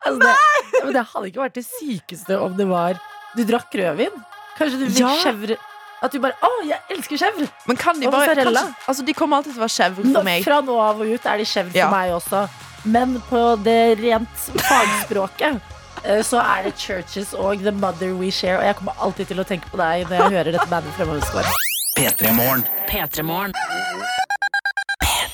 Altså, 0.04 0.20
det, 0.20 0.84
men 0.84 0.94
det 0.94 1.04
hadde 1.14 1.30
ikke 1.32 1.42
vært 1.42 1.56
det 1.58 1.64
sykeste 1.66 2.36
om 2.44 2.56
det 2.58 2.68
var 2.70 3.00
Du 3.38 3.42
drakk 3.48 3.74
rødvin. 3.80 4.18
Kanskje 4.60 4.80
du 4.82 4.86
fikk 4.92 5.00
Ja. 5.02 5.14
chèvre 5.24 5.58
At 6.04 6.12
du 6.12 6.20
bare 6.20 6.36
'Å, 6.44 6.50
jeg 6.68 6.80
elsker 6.92 7.16
chèvre'. 7.18 7.48
Men 7.66 7.78
kan 7.78 7.98
de 8.00 8.08
Og 8.08 8.12
bare 8.12 8.36
kanskje, 8.36 8.76
Altså 8.88 9.06
de 9.06 9.14
kommer 9.14 9.38
alltid 9.38 9.54
til 9.54 9.62
å 9.62 9.66
være 9.66 9.78
Chèvre 9.80 10.14
for 10.14 10.24
meg. 10.24 10.44
fra 10.44 10.62
nå 10.62 10.78
av 10.80 11.00
og 11.02 11.08
ut 11.08 11.26
er 11.26 11.38
de 11.38 11.46
chèvre 11.46 11.74
Ja. 11.76 11.90
for 11.90 11.96
meg 11.98 12.12
også. 12.12 12.50
Men 12.86 13.22
på 13.30 13.64
det 13.64 13.98
rent 14.00 14.36
fagspråket 14.68 15.62
eh, 16.04 16.22
så 16.22 16.38
er 16.44 16.64
det 16.64 16.78
Churches 16.78 17.34
og 17.34 17.64
The 17.64 17.72
Mother 17.72 18.14
We 18.14 18.30
Share. 18.30 18.58
Og 18.60 18.64
jeg 18.66 18.76
kommer 18.76 18.94
alltid 19.00 19.28
til 19.30 19.38
å 19.40 19.46
tenke 19.48 19.70
på 19.72 19.78
deg 19.78 20.06
når 20.10 20.18
jeg 20.20 20.32
hører 20.32 20.52
dette 20.52 20.70
bandet 20.70 20.94
fremover. 20.94 21.48
Skår. 21.94 22.04
P3 22.04 22.34
Morgen. 22.34 22.64
P3morgen. 22.90 23.54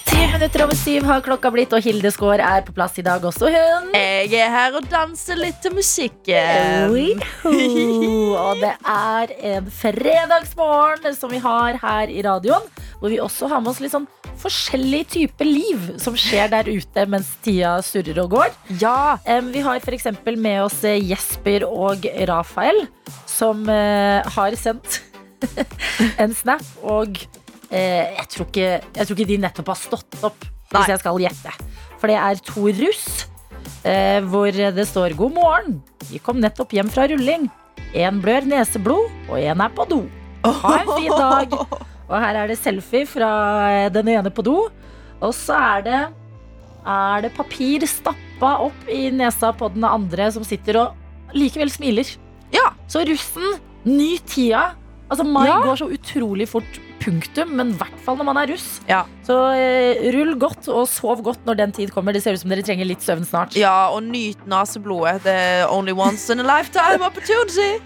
Ti 0.06 0.28
minutter 0.34 0.64
over 0.64 0.76
syv 0.76 1.06
har 1.08 1.22
klokka 1.24 1.52
blitt, 1.54 1.74
og 1.74 1.84
Hilde 1.84 2.12
Skaar 2.12 2.42
er 2.44 2.64
på 2.68 2.74
plass 2.76 2.98
i 3.00 3.04
dag 3.06 3.24
også, 3.24 3.48
hun. 3.54 3.90
Jeg 3.96 4.34
er 4.36 4.52
her 4.52 4.76
og 4.76 4.88
danser 4.92 5.40
litt 5.40 5.62
til 5.64 5.76
musikken. 5.78 6.92
Wiho. 6.92 7.54
Og 8.36 8.60
det 8.60 8.74
er 8.84 9.34
en 9.54 9.72
fredagsmorgen 9.72 11.16
som 11.16 11.32
vi 11.32 11.40
har 11.44 11.80
her 11.80 12.12
i 12.12 12.24
radioen. 12.26 12.68
Hvor 13.00 13.14
vi 13.14 13.22
også 13.24 13.48
har 13.48 13.64
med 13.64 13.72
oss 13.72 13.80
litt 13.80 13.96
sånn 13.96 14.10
forskjellig 14.40 15.06
type 15.12 15.44
liv 15.44 15.94
som 16.00 16.16
skjer 16.20 16.52
der 16.52 16.68
ute 16.68 17.06
mens 17.12 17.32
tida 17.44 17.78
surrer 17.84 18.20
og 18.24 18.34
går. 18.36 18.56
Ja. 18.82 19.18
Vi 19.24 19.64
har 19.64 19.80
f.eks. 19.80 20.10
med 20.36 20.64
oss 20.66 20.82
eh, 20.88 21.00
Jesper 21.00 21.68
og 21.68 22.08
Rafael, 22.28 22.86
som 23.28 23.64
eh, 23.72 24.28
har 24.36 24.60
sendt 24.60 25.06
en 26.24 26.36
snap. 26.36 26.66
Og 26.84 27.18
eh, 27.72 28.16
jeg, 28.18 28.28
tror 28.34 28.50
ikke, 28.50 28.70
jeg 28.82 29.04
tror 29.10 29.18
ikke 29.18 29.32
de 29.32 29.42
nettopp 29.46 29.74
har 29.74 29.82
stått 29.82 30.20
opp, 30.22 30.46
Nei. 30.46 30.80
hvis 30.80 30.94
jeg 30.94 31.04
skal 31.04 31.24
gjette. 31.26 31.58
For 32.00 32.12
det 32.12 32.20
er 32.22 32.44
to 32.48 32.70
russ 32.80 33.08
eh, 33.84 34.20
hvor 34.30 34.52
det 34.52 34.88
står 34.88 35.16
'God 35.18 35.36
morgen'. 35.36 35.80
Vi 36.10 36.22
kom 36.24 36.40
nettopp 36.42 36.74
hjem 36.74 36.90
fra 36.92 37.08
rulling. 37.12 37.50
En 37.98 38.22
blør 38.22 38.46
neseblod, 38.46 39.10
og 39.30 39.38
en 39.40 39.62
er 39.66 39.74
på 39.76 39.86
do. 39.90 40.04
Ha 40.46 40.76
en 40.82 40.92
fin 40.96 41.14
dag. 41.14 41.54
Og 42.10 42.16
her 42.18 42.38
er 42.42 42.50
det 42.50 42.58
selfie 42.58 43.06
fra 43.10 43.30
eh, 43.70 43.90
den 43.94 44.08
ene 44.16 44.32
på 44.34 44.46
do. 44.46 44.58
Og 45.20 45.34
så 45.36 45.58
er 45.58 45.86
det, 45.86 46.02
er 46.88 47.26
det 47.26 47.36
papir 47.36 47.86
stappa 47.90 48.56
opp 48.66 48.90
i 48.90 49.10
nesa 49.14 49.52
på 49.54 49.70
den 49.74 49.86
andre 49.86 50.30
som 50.34 50.46
sitter 50.48 50.80
og 50.86 51.36
likevel 51.36 51.72
smiler. 51.74 52.08
Ja. 52.56 52.72
Så 52.90 53.04
russen, 53.06 53.60
ny 53.86 54.18
tida. 54.26 54.72
Altså, 55.10 55.24
mai 55.26 55.48
Ja. 55.48 55.58
går 55.66 55.76
så 55.82 55.88
utrolig 55.90 56.48
fort, 56.48 56.80
punktum, 57.00 57.54
men 57.56 57.70
i 57.72 57.78
hvert 57.80 58.00
fall 58.04 58.18
når 58.20 58.26
man 58.28 58.38
er 58.38 58.48
russ. 58.52 58.82
Ja. 58.90 59.06
Så 59.26 59.34
eh, 59.56 60.02
rull 60.14 60.36
godt 60.38 60.68
og 60.68 60.84
sov 60.92 61.22
godt 61.24 61.46
når 61.48 61.56
den 61.58 61.72
tid 61.72 61.90
kommer. 61.96 62.14
Det 62.14 62.22
ser 62.22 62.36
ut 62.36 62.42
som 62.42 62.50
dere 62.52 62.62
trenger 62.68 62.86
litt 62.86 63.02
søvn 63.02 63.24
snart. 63.26 63.56
ja, 63.56 63.88
og 63.90 64.04
nyt 64.04 64.46
naseblodet. 64.46 65.24
Det 65.24 65.34
er 65.34 65.72
only 65.72 65.96
once 65.96 66.30
in 66.30 66.40
a 66.44 66.44
lifetime 66.44 67.02
opportunity. 67.08 67.80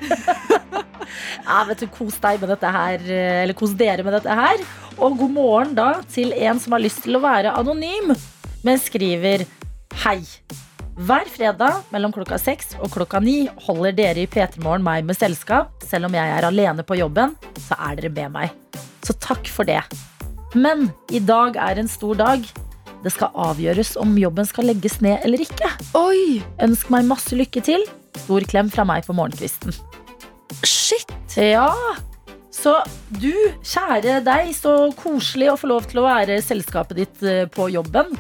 Ja, 1.46 1.64
vet 1.68 1.82
du, 1.84 1.88
Kos 1.94 2.16
deg 2.24 2.40
med 2.42 2.50
dette 2.50 2.70
her, 2.74 3.02
eh, 3.06 3.44
eller 3.44 3.54
kos 3.54 3.74
dere 3.78 4.04
med 4.06 4.16
dette 4.16 4.34
her. 4.34 4.62
Og 4.98 5.18
god 5.20 5.30
morgen 5.36 5.74
da 5.78 5.90
til 6.10 6.32
en 6.34 6.60
som 6.60 6.74
har 6.74 6.82
lyst 6.82 7.04
til 7.06 7.18
å 7.20 7.22
være 7.22 7.52
anonym, 7.60 8.16
men 8.64 8.80
skriver 8.82 9.44
Hei. 10.04 10.22
Hver 10.94 11.26
fredag 11.26 11.88
mellom 11.90 12.12
klokka 12.14 12.38
seks 12.38 12.76
og 12.78 12.92
klokka 12.94 13.18
ni 13.24 13.48
holder 13.66 13.96
dere 13.98 14.24
i 14.24 14.30
P3 14.30 14.62
Morgen 14.62 14.84
meg 14.86 15.08
med 15.08 15.18
selskap. 15.18 15.72
Selv 15.82 16.06
om 16.06 16.14
jeg 16.14 16.30
er 16.30 16.46
alene 16.46 16.84
på 16.86 17.00
jobben, 17.00 17.34
så 17.66 17.78
er 17.82 17.98
dere 17.98 18.12
med 18.14 18.34
meg. 18.36 18.52
Så 19.02 19.16
takk 19.18 19.50
for 19.50 19.66
det. 19.66 19.80
Men 20.54 20.92
i 21.10 21.18
dag 21.18 21.58
er 21.58 21.82
en 21.82 21.90
stor 21.90 22.20
dag. 22.20 22.46
Det 23.04 23.12
skal 23.12 23.34
avgjøres 23.34 23.96
om 24.00 24.14
jobben 24.22 24.46
skal 24.46 24.70
legges 24.70 25.00
ned 25.02 25.26
eller 25.26 25.42
ikke. 25.42 25.72
Oi, 25.98 26.44
Ønsk 26.62 26.94
meg 26.94 27.10
masse 27.10 27.34
lykke 27.34 27.64
til. 27.66 27.88
Stor 28.22 28.46
klem 28.46 28.70
fra 28.70 28.86
meg 28.86 29.08
på 29.08 29.16
morgenkvisten. 29.18 29.74
shit. 30.62 31.10
Ja. 31.36 31.74
Så 32.54 32.76
du, 33.10 33.34
kjære 33.66 34.22
deg, 34.22 34.54
så 34.54 34.94
koselig 35.02 35.50
å 35.50 35.58
få 35.58 35.74
lov 35.74 35.90
til 35.90 36.04
å 36.04 36.06
være 36.06 36.38
selskapet 36.46 37.02
ditt 37.02 37.26
eh, 37.26 37.48
på 37.50 37.66
jobben. 37.74 38.14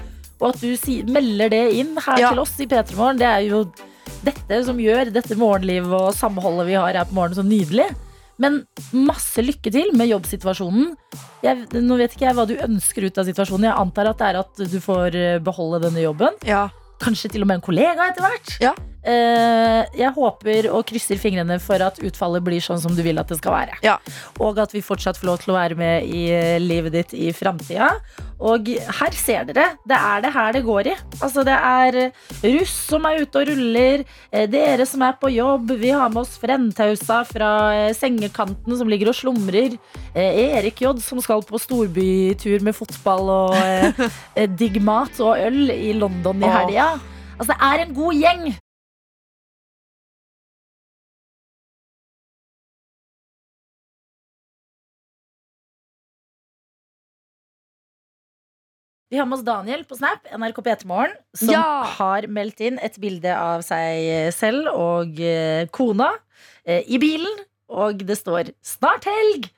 Og 0.43 0.49
at 0.51 0.59
du 0.61 0.73
si, 0.79 0.97
melder 1.07 1.49
det 1.53 1.61
inn 1.79 1.93
her 2.03 2.19
Ja. 2.19 2.29
til 2.33 2.41
oss 2.43 2.53
i 2.59 2.67
P3 2.67 2.97
Morgen. 2.99 3.17
Det 3.21 3.27
er 3.29 3.45
jo 3.47 3.63
dette 4.23 4.57
som 4.67 4.77
gjør 4.79 5.11
dette 5.15 5.35
morgenlivet 5.39 5.93
og 5.95 6.13
samholdet 6.15 6.67
vi 6.67 6.75
har 6.75 6.93
her 6.99 7.07
på 7.07 7.15
morgenen 7.15 7.39
så 7.39 7.45
nydelig. 7.47 7.87
Men 8.43 8.61
masse 8.91 9.39
lykke 9.45 9.71
til 9.71 9.91
med 9.95 10.09
jobbsituasjonen. 10.09 10.95
Jeg, 11.45 11.67
nå 11.71 11.97
vet 11.99 12.15
ikke 12.15 12.25
jeg 12.27 12.35
hva 12.35 12.45
du 12.49 12.55
ønsker 12.65 13.05
ut 13.07 13.17
av 13.21 13.27
situasjonen. 13.29 13.67
Jeg 13.69 13.79
antar 13.79 14.09
at 14.09 14.17
det 14.19 14.29
er 14.31 14.39
at 14.41 14.63
du 14.73 14.79
får 14.83 15.15
eh, 15.15 15.39
beholde 15.43 15.79
denne 15.85 16.01
jobben. 16.03 16.35
Ja. 16.47 16.65
Kanskje 17.03 17.31
til 17.31 17.45
og 17.45 17.47
med 17.51 17.61
en 17.61 17.65
kollega 17.65 18.09
etter 18.09 18.25
hvert. 18.25 18.57
Ja. 18.63 18.73
Eh, 19.03 19.83
jeg 19.99 20.15
håper 20.15 20.69
og 20.71 20.85
krysser 20.87 21.19
fingrene 21.19 21.57
for 21.59 21.81
at 21.83 21.97
utfallet 21.99 22.43
blir 22.45 22.63
sånn 22.63 22.79
som 22.79 22.93
du 22.95 23.01
vil 23.03 23.19
at 23.19 23.27
det 23.31 23.39
skal 23.41 23.57
være. 23.57 23.79
Ja. 23.83 23.97
Og 24.43 24.59
at 24.63 24.71
vi 24.71 24.83
fortsatt 24.85 25.19
får 25.19 25.27
lov 25.27 25.41
til 25.41 25.53
å 25.53 25.57
være 25.57 25.77
med 25.79 26.07
i 26.07 26.23
eh, 26.31 26.59
livet 26.63 26.95
ditt 26.95 27.15
i 27.17 27.33
framtida. 27.35 27.91
Og 28.43 28.71
her 28.71 29.15
ser 29.15 29.47
dere. 29.49 29.73
Det 29.87 29.97
er 29.97 30.23
det 30.23 30.33
her 30.35 30.55
det 30.55 30.63
går 30.67 30.91
i. 30.93 30.95
Altså 31.19 31.43
Det 31.47 31.57
er 31.57 31.99
eh, 32.05 32.23
russ 32.55 32.77
som 32.93 33.07
er 33.09 33.23
ute 33.23 33.43
og 33.43 33.51
ruller. 33.51 34.05
Dere 34.53 34.87
som 34.87 35.03
er 35.05 35.19
på 35.19 35.31
jobb. 35.33 35.75
Vi 35.83 35.91
har 35.91 36.11
med 36.11 36.23
oss 36.23 36.37
Frendtausa 36.39 37.21
fra 37.27 37.51
sengekanten 37.95 38.79
som 38.79 38.89
ligger 38.89 39.11
og 39.11 39.17
slumrer. 39.19 39.77
Erik 40.15 40.81
J 40.83 40.93
som 41.03 41.21
skal 41.23 41.43
på 41.47 41.59
storbytur 41.61 42.63
med 42.63 42.75
fotball 42.77 43.31
og 43.33 44.03
digg 44.59 44.79
mat 44.83 45.19
og 45.23 45.39
øl 45.39 45.71
i 45.73 45.95
London 45.97 46.43
i 46.43 46.51
helga. 46.51 46.93
Altså, 47.39 47.53
det 47.53 47.59
er 47.65 47.83
en 47.83 47.97
god 47.97 48.21
gjeng. 48.21 48.53
Vi 59.13 59.19
har 59.21 59.27
med 59.29 59.37
oss 59.37 59.45
Daniel 59.45 59.83
på 59.85 59.93
Snap, 59.93 60.23
NRK 60.33 60.57
P3morgen, 60.65 61.11
som 61.37 61.51
Ja. 61.53 61.83
har 61.85 62.25
meldt 62.25 62.59
inn 62.65 62.79
et 62.81 62.95
bilde 62.97 63.29
av 63.29 63.61
seg 63.61 64.31
selv 64.33 64.71
og 64.73 65.19
eh, 65.21 65.67
kona 65.69 66.07
eh, 66.65 66.81
i 66.89 66.97
bilen. 66.97 67.43
Og 67.69 68.01
det 68.01 68.17
står 68.17 68.49
'Snart 68.65 69.05
helg'. 69.05 69.51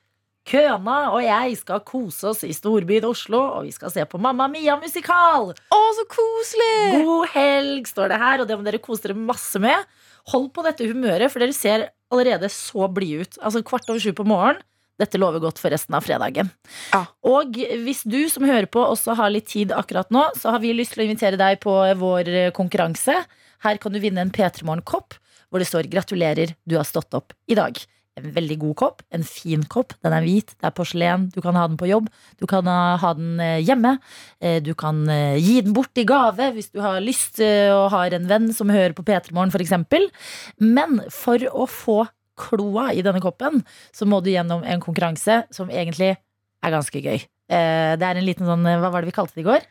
Køna 0.45 1.13
og 1.13 1.23
jeg 1.23 1.55
skal 1.57 1.79
kose 1.87 2.27
oss 2.27 2.43
i 2.43 2.51
storbyen 2.51 3.07
Oslo, 3.07 3.39
og 3.39 3.63
vi 3.63 3.71
skal 3.71 3.89
se 3.89 4.03
på 4.03 4.19
Mamma 4.19 4.49
Mia-musikal. 4.51 5.55
Å, 5.55 5.79
så 5.95 6.05
koselig! 6.11 7.05
God 7.05 7.27
helg, 7.29 7.87
står 7.87 8.09
det 8.11 8.19
her, 8.19 8.41
og 8.41 8.47
det 8.47 8.57
må 8.59 8.63
dere 8.67 8.77
kose 8.83 9.07
dere 9.07 9.15
masse 9.15 9.57
med. 9.57 9.87
Hold 10.33 10.51
på 10.51 10.63
dette 10.67 10.83
humøret, 10.85 11.31
for 11.31 11.39
dere 11.39 11.53
ser 11.55 11.89
allerede 12.11 12.51
så 12.51 12.91
blide 12.91 13.21
ut. 13.23 13.37
Altså 13.41 13.63
kvart 13.63 13.87
over 13.89 13.99
sju 14.03 14.11
på 14.11 14.27
morgen. 14.27 14.59
Dette 15.01 15.19
lover 15.19 15.43
godt 15.43 15.59
for 15.59 15.73
resten 15.73 15.97
av 15.97 16.05
fredagen. 16.05 16.51
Ja. 16.93 17.03
Og 17.27 17.57
hvis 17.83 18.05
du 18.07 18.21
som 18.31 18.45
hører 18.47 18.69
på 18.71 18.83
også 18.85 19.17
har 19.19 19.33
litt 19.33 19.49
tid 19.51 19.73
akkurat 19.75 20.13
nå, 20.13 20.29
så 20.39 20.55
har 20.55 20.63
vi 20.63 20.71
lyst 20.75 20.95
til 20.95 21.03
å 21.03 21.07
invitere 21.09 21.39
deg 21.41 21.59
på 21.63 21.73
vår 21.99 22.31
konkurranse. 22.55 23.17
Her 23.65 23.81
kan 23.81 23.95
du 23.95 23.99
vinne 24.03 24.23
en 24.23 24.31
P3 24.31 24.63
Morgen-kopp 24.63 25.17
hvor 25.49 25.61
det 25.61 25.67
står 25.69 25.87
'Gratulerer, 25.87 26.55
du 26.67 26.75
har 26.75 26.87
stått 26.87 27.13
opp 27.15 27.31
i 27.47 27.55
dag'. 27.55 27.85
En 28.15 28.31
veldig 28.31 28.55
god 28.59 28.75
kopp, 28.79 29.01
en 29.11 29.23
fin 29.27 29.63
kopp. 29.67 29.91
Den 30.03 30.13
er 30.15 30.23
hvit, 30.23 30.53
det 30.55 30.63
er 30.69 30.71
porselen. 30.71 31.25
Du 31.35 31.41
kan 31.43 31.55
ha 31.59 31.65
den 31.67 31.75
på 31.75 31.87
jobb, 31.89 32.07
du 32.39 32.45
kan 32.47 32.63
ha 32.65 33.11
den 33.13 33.39
eh, 33.43 33.59
hjemme. 33.59 33.97
Eh, 34.39 34.61
Du 34.63 34.73
kan 34.73 35.03
eh, 35.09 35.35
gi 35.35 35.59
den 35.61 35.73
bort 35.75 35.91
i 35.99 36.05
gave 36.07 36.53
hvis 36.55 36.71
du 36.71 36.79
har 36.79 37.01
lyst 37.03 37.41
eh, 37.43 37.67
og 37.75 37.91
har 37.91 38.15
en 38.15 38.27
venn 38.27 38.53
som 38.53 38.71
hører 38.71 38.95
på 38.95 39.03
P3 39.03 39.33
Morgen, 39.35 39.51
f.eks. 39.51 39.75
Men 40.59 41.01
for 41.11 41.43
å 41.51 41.67
få 41.67 42.05
kloa 42.37 42.89
i 42.93 43.01
denne 43.05 43.21
koppen, 43.23 43.63
så 43.95 44.05
må 44.07 44.21
du 44.23 44.29
gjennom 44.33 44.63
en 44.63 44.81
konkurranse 44.83 45.43
som 45.55 45.69
egentlig 45.69 46.13
er 46.15 46.71
ganske 46.73 47.01
gøy. 47.01 47.19
Eh, 47.49 47.95
Det 47.95 48.05
er 48.05 48.15
en 48.17 48.25
liten 48.25 48.45
sånn 48.47 48.63
Hva 48.65 48.91
var 48.91 49.01
det 49.01 49.11
vi 49.13 49.17
kalte 49.19 49.35
det 49.35 49.45
i 49.45 49.49
går? 49.49 49.65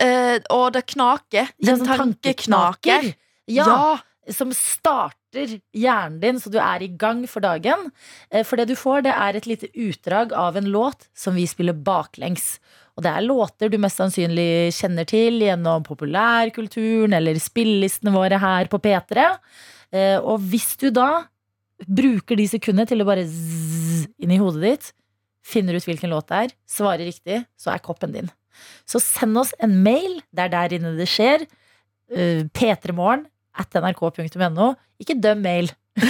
Uh, 0.00 0.38
og 0.54 0.72
det 0.72 0.86
knaker. 0.86 1.50
Det 1.60 1.68
er 1.68 1.72
En 1.74 1.80
sånn 1.82 1.98
tankeknaker. 1.98 3.10
Ja, 3.50 3.98
som 4.30 4.52
starter 4.54 5.58
hjernen 5.74 6.20
din, 6.22 6.38
så 6.40 6.50
du 6.52 6.58
er 6.62 6.82
i 6.82 6.88
gang 6.88 7.24
for 7.28 7.40
dagen. 7.42 7.90
Eh, 8.30 8.44
For 8.46 8.56
det 8.56 8.68
du 8.70 8.76
får, 8.78 9.02
det 9.02 9.12
er 9.12 9.36
et 9.36 9.46
lite 9.50 9.68
utdrag 9.74 10.32
av 10.32 10.56
en 10.56 10.70
låt 10.70 11.08
som 11.14 11.34
vi 11.34 11.44
spiller 11.50 11.74
baklengs. 11.74 12.58
Og 12.96 13.02
det 13.02 13.10
er 13.12 13.26
låter 13.26 13.68
du 13.70 13.76
mest 13.78 13.98
sannsynlig 13.98 14.70
kjenner 14.76 15.04
til 15.10 15.40
gjennom 15.42 15.82
populærkulturen 15.86 17.12
eller 17.16 17.34
spillelistene 17.42 18.12
våre 18.14 18.38
her 18.40 18.70
på 18.70 18.78
P3. 18.80 19.26
Eh, 19.92 20.18
Og 20.20 20.38
hvis 20.40 20.76
du 20.78 20.90
da 20.90 21.24
bruker 21.88 22.36
de 22.36 22.46
sekundene 22.50 22.88
til 22.88 23.02
å 23.02 23.06
bare 23.08 23.24
zzz 23.28 24.08
inn 24.20 24.34
i 24.34 24.40
hodet 24.40 24.62
ditt, 24.64 24.90
finner 25.46 25.76
ut 25.78 25.86
hvilken 25.88 26.12
låt 26.12 26.28
det 26.28 26.42
er, 26.44 26.54
svarer 26.68 27.06
riktig, 27.08 27.40
så 27.58 27.72
er 27.74 27.82
koppen 27.84 28.12
din. 28.12 28.28
Så 28.88 29.00
send 29.00 29.38
oss 29.40 29.54
en 29.62 29.78
mail, 29.84 30.20
det 30.36 30.46
er 30.46 30.52
der 30.52 30.74
inne 30.76 30.92
det 30.98 31.08
skjer. 31.08 31.46
Uh, 32.10 32.44
P3morgen 32.52 33.24
at 33.56 33.76
nrk.no. 33.80 34.74
Ikke 35.00 35.16
døm 35.16 35.40
mail. 35.44 35.70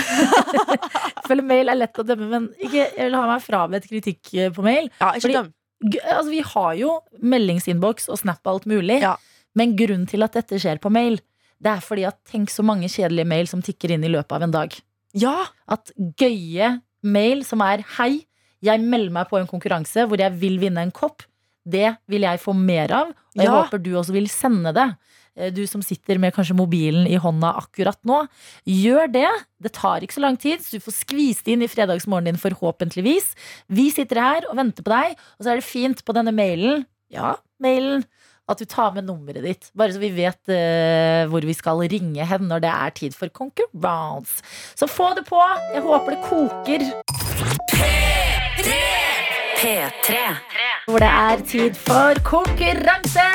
Følg 1.28 1.44
mail 1.46 1.70
er 1.70 1.78
lett 1.78 2.00
å 2.00 2.04
dømme, 2.06 2.26
men 2.30 2.48
ikke, 2.58 2.84
jeg 2.88 3.06
vil 3.06 3.16
ha 3.18 3.24
meg 3.30 3.42
frabedt 3.44 3.88
kritikk 3.90 4.32
eh, 4.34 4.50
på 4.54 4.64
mail. 4.66 4.90
Ja, 5.00 5.12
ikke 5.14 5.26
Fordi- 5.28 5.38
døm. 5.38 5.50
Altså, 5.80 6.28
vi 6.28 6.40
har 6.44 6.74
jo 6.76 6.94
meldingsinnboks 7.24 8.10
og 8.12 8.18
Snap 8.20 8.44
alt 8.50 8.66
mulig, 8.68 8.98
Ja. 9.00 9.14
men 9.56 9.76
grunnen 9.78 10.06
til 10.10 10.22
at 10.26 10.34
dette 10.36 10.58
skjer 10.60 10.76
på 10.82 10.90
mail, 10.92 11.16
det 11.60 11.70
er 11.72 11.80
fordi 11.80 12.04
at 12.08 12.18
tenk 12.28 12.50
så 12.52 12.60
mange 12.64 12.88
kjedelige 12.88 13.28
mail 13.28 13.46
som 13.48 13.62
tikker 13.64 13.94
inn 13.94 14.04
i 14.04 14.10
løpet 14.12 14.32
av 14.32 14.42
en 14.44 14.52
dag. 14.52 14.76
Ja. 15.14 15.46
At 15.68 15.90
gøye 16.20 16.80
mail 17.02 17.44
som 17.44 17.60
er 17.60 17.82
'hei, 17.96 18.26
jeg 18.62 18.80
melder 18.80 19.10
meg 19.10 19.28
på 19.30 19.38
en 19.40 19.46
konkurranse 19.48 20.06
hvor 20.06 20.18
jeg 20.18 20.32
vil 20.40 20.58
vinne 20.60 20.78
en 20.82 20.92
kopp', 20.92 21.22
det 21.68 21.96
vil 22.08 22.22
jeg 22.22 22.40
få 22.40 22.54
mer 22.54 22.90
av, 22.92 23.08
og 23.08 23.36
jeg 23.36 23.44
Ja. 23.46 23.62
håper 23.62 23.82
du 23.82 23.90
også 23.94 24.12
vil 24.12 24.28
sende 24.28 24.72
det. 24.74 24.96
Eh, 25.36 25.50
Du 25.50 25.66
som 25.66 25.80
sitter 25.82 26.18
med 26.18 26.34
kanskje 26.34 26.56
mobilen 26.56 27.06
i 27.06 27.16
hånda 27.16 27.54
akkurat 27.56 27.96
nå, 28.04 28.28
gjør 28.66 29.10
det. 29.12 29.28
Det 29.62 29.72
tar 29.72 30.00
ikke 30.00 30.14
så 30.14 30.20
lang 30.20 30.36
tid, 30.38 30.58
så 30.60 30.72
du 30.72 30.80
får 30.80 31.04
skvist 31.04 31.46
inn 31.48 31.62
i 31.62 31.68
fredagsmorgenen 31.68 32.24
din 32.24 32.36
forhåpentligvis. 32.36 33.34
Vi 33.70 33.90
sitter 33.90 34.16
her 34.20 34.42
og 34.50 34.56
venter 34.56 34.82
på 34.82 34.90
deg, 34.90 35.16
og 35.38 35.44
så 35.46 35.50
er 35.52 35.54
det 35.56 35.64
fint 35.64 36.04
på 36.04 36.12
denne 36.12 36.32
mailen, 36.34 36.84
ja, 37.10 37.36
mailen, 37.62 38.04
at 38.50 38.58
du 38.60 38.66
tar 38.68 38.92
med 38.96 39.06
nummeret 39.08 39.44
ditt. 39.46 39.68
Bare 39.78 39.94
så 39.94 40.00
vi 40.02 40.10
vet 40.16 40.40
uh, 40.50 41.28
hvor 41.30 41.44
vi 41.46 41.54
skal 41.56 41.80
ringe 41.90 42.26
hen 42.26 42.48
når 42.50 42.64
det 42.64 42.72
er 42.72 42.94
tid 42.98 43.16
for 43.16 43.30
konkurranse. 43.34 44.42
Så 44.78 44.88
få 44.90 45.12
det 45.18 45.26
på. 45.28 45.40
Jeg 45.74 45.84
håper 45.86 46.16
det 46.16 46.20
koker. 46.26 46.86
P3. 49.60 50.16
Hvor 50.88 51.02
det 51.04 51.10
er 51.12 51.42
tid 51.46 51.76
for 51.76 52.18
konkurranse! 52.26 53.26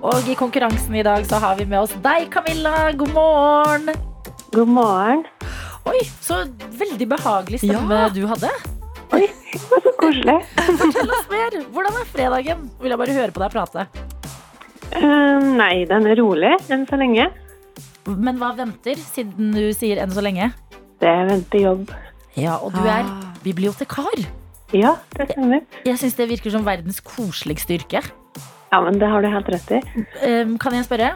Og 0.00 0.28
i 0.30 0.36
konkurransen 0.38 0.94
i 0.96 1.02
dag 1.04 1.26
så 1.28 1.40
har 1.42 1.58
vi 1.58 1.66
med 1.68 1.82
oss 1.82 1.96
deg, 2.04 2.28
Camilla. 2.32 2.92
God 2.96 3.12
morgen. 3.16 3.90
God 4.54 4.70
morgen. 4.70 5.24
Oi, 5.90 5.98
så 6.22 6.44
veldig 6.78 7.08
behagelig 7.10 7.60
stemme 7.64 7.98
Ja. 8.04 8.08
du 8.14 8.22
hadde. 8.30 8.52
Oi, 9.10 9.26
det 9.26 9.66
var 9.72 9.82
så 9.82 9.92
koselig. 9.98 10.38
Fortell 10.80 11.10
oss 11.18 11.26
mer. 11.32 11.58
Hvordan 11.74 11.98
er 11.98 12.08
fredagen? 12.14 12.64
Vil 12.80 12.94
jeg 12.94 13.02
bare 13.02 13.18
høre 13.18 13.34
på 13.34 13.42
deg 13.42 13.52
prate. 13.58 13.86
Eh, 15.00 15.46
nei, 15.56 15.86
den 15.88 16.08
er 16.10 16.18
rolig 16.20 16.52
enn 16.68 16.84
så 16.88 16.98
lenge. 17.00 17.30
Men 18.10 18.40
hva 18.40 18.52
venter, 18.58 19.00
siden 19.00 19.54
du 19.56 19.70
sier 19.76 20.02
enn 20.02 20.12
så 20.12 20.24
lenge? 20.24 20.50
Det 21.00 21.12
venter 21.30 21.64
jobb. 21.64 21.92
Ja, 22.36 22.58
og 22.60 22.74
du 22.76 22.84
er 22.84 23.08
bibliotekar. 23.44 24.26
Ja, 24.76 24.94
det 25.16 25.30
stemmer. 25.32 25.64
Jeg 25.86 25.98
syns 25.98 26.16
det 26.18 26.28
virker 26.30 26.52
som 26.54 26.66
verdens 26.66 27.00
koseligste 27.02 27.78
yrke. 27.78 28.02
Ja, 28.70 28.80
men 28.84 29.00
det 29.00 29.08
har 29.10 29.24
du 29.24 29.30
helt 29.32 29.48
rett 29.50 29.72
i. 29.74 29.80
Um, 30.22 30.54
kan 30.60 30.76
jeg 30.76 30.86
spørre? 30.86 31.14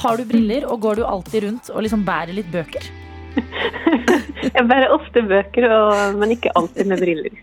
Har 0.00 0.18
du 0.18 0.24
briller, 0.26 0.66
og 0.70 0.80
går 0.82 0.98
du 0.98 1.04
alltid 1.06 1.44
rundt 1.46 1.70
og 1.74 1.84
liksom 1.84 2.02
bærer 2.06 2.34
litt 2.34 2.50
bøker? 2.50 2.88
Jeg 4.50 4.64
bærer 4.66 4.90
ofte 4.90 5.22
bøker, 5.22 5.66
og, 5.70 6.16
men 6.18 6.32
ikke 6.34 6.50
alltid 6.58 6.88
med 6.90 7.02
briller. 7.02 7.36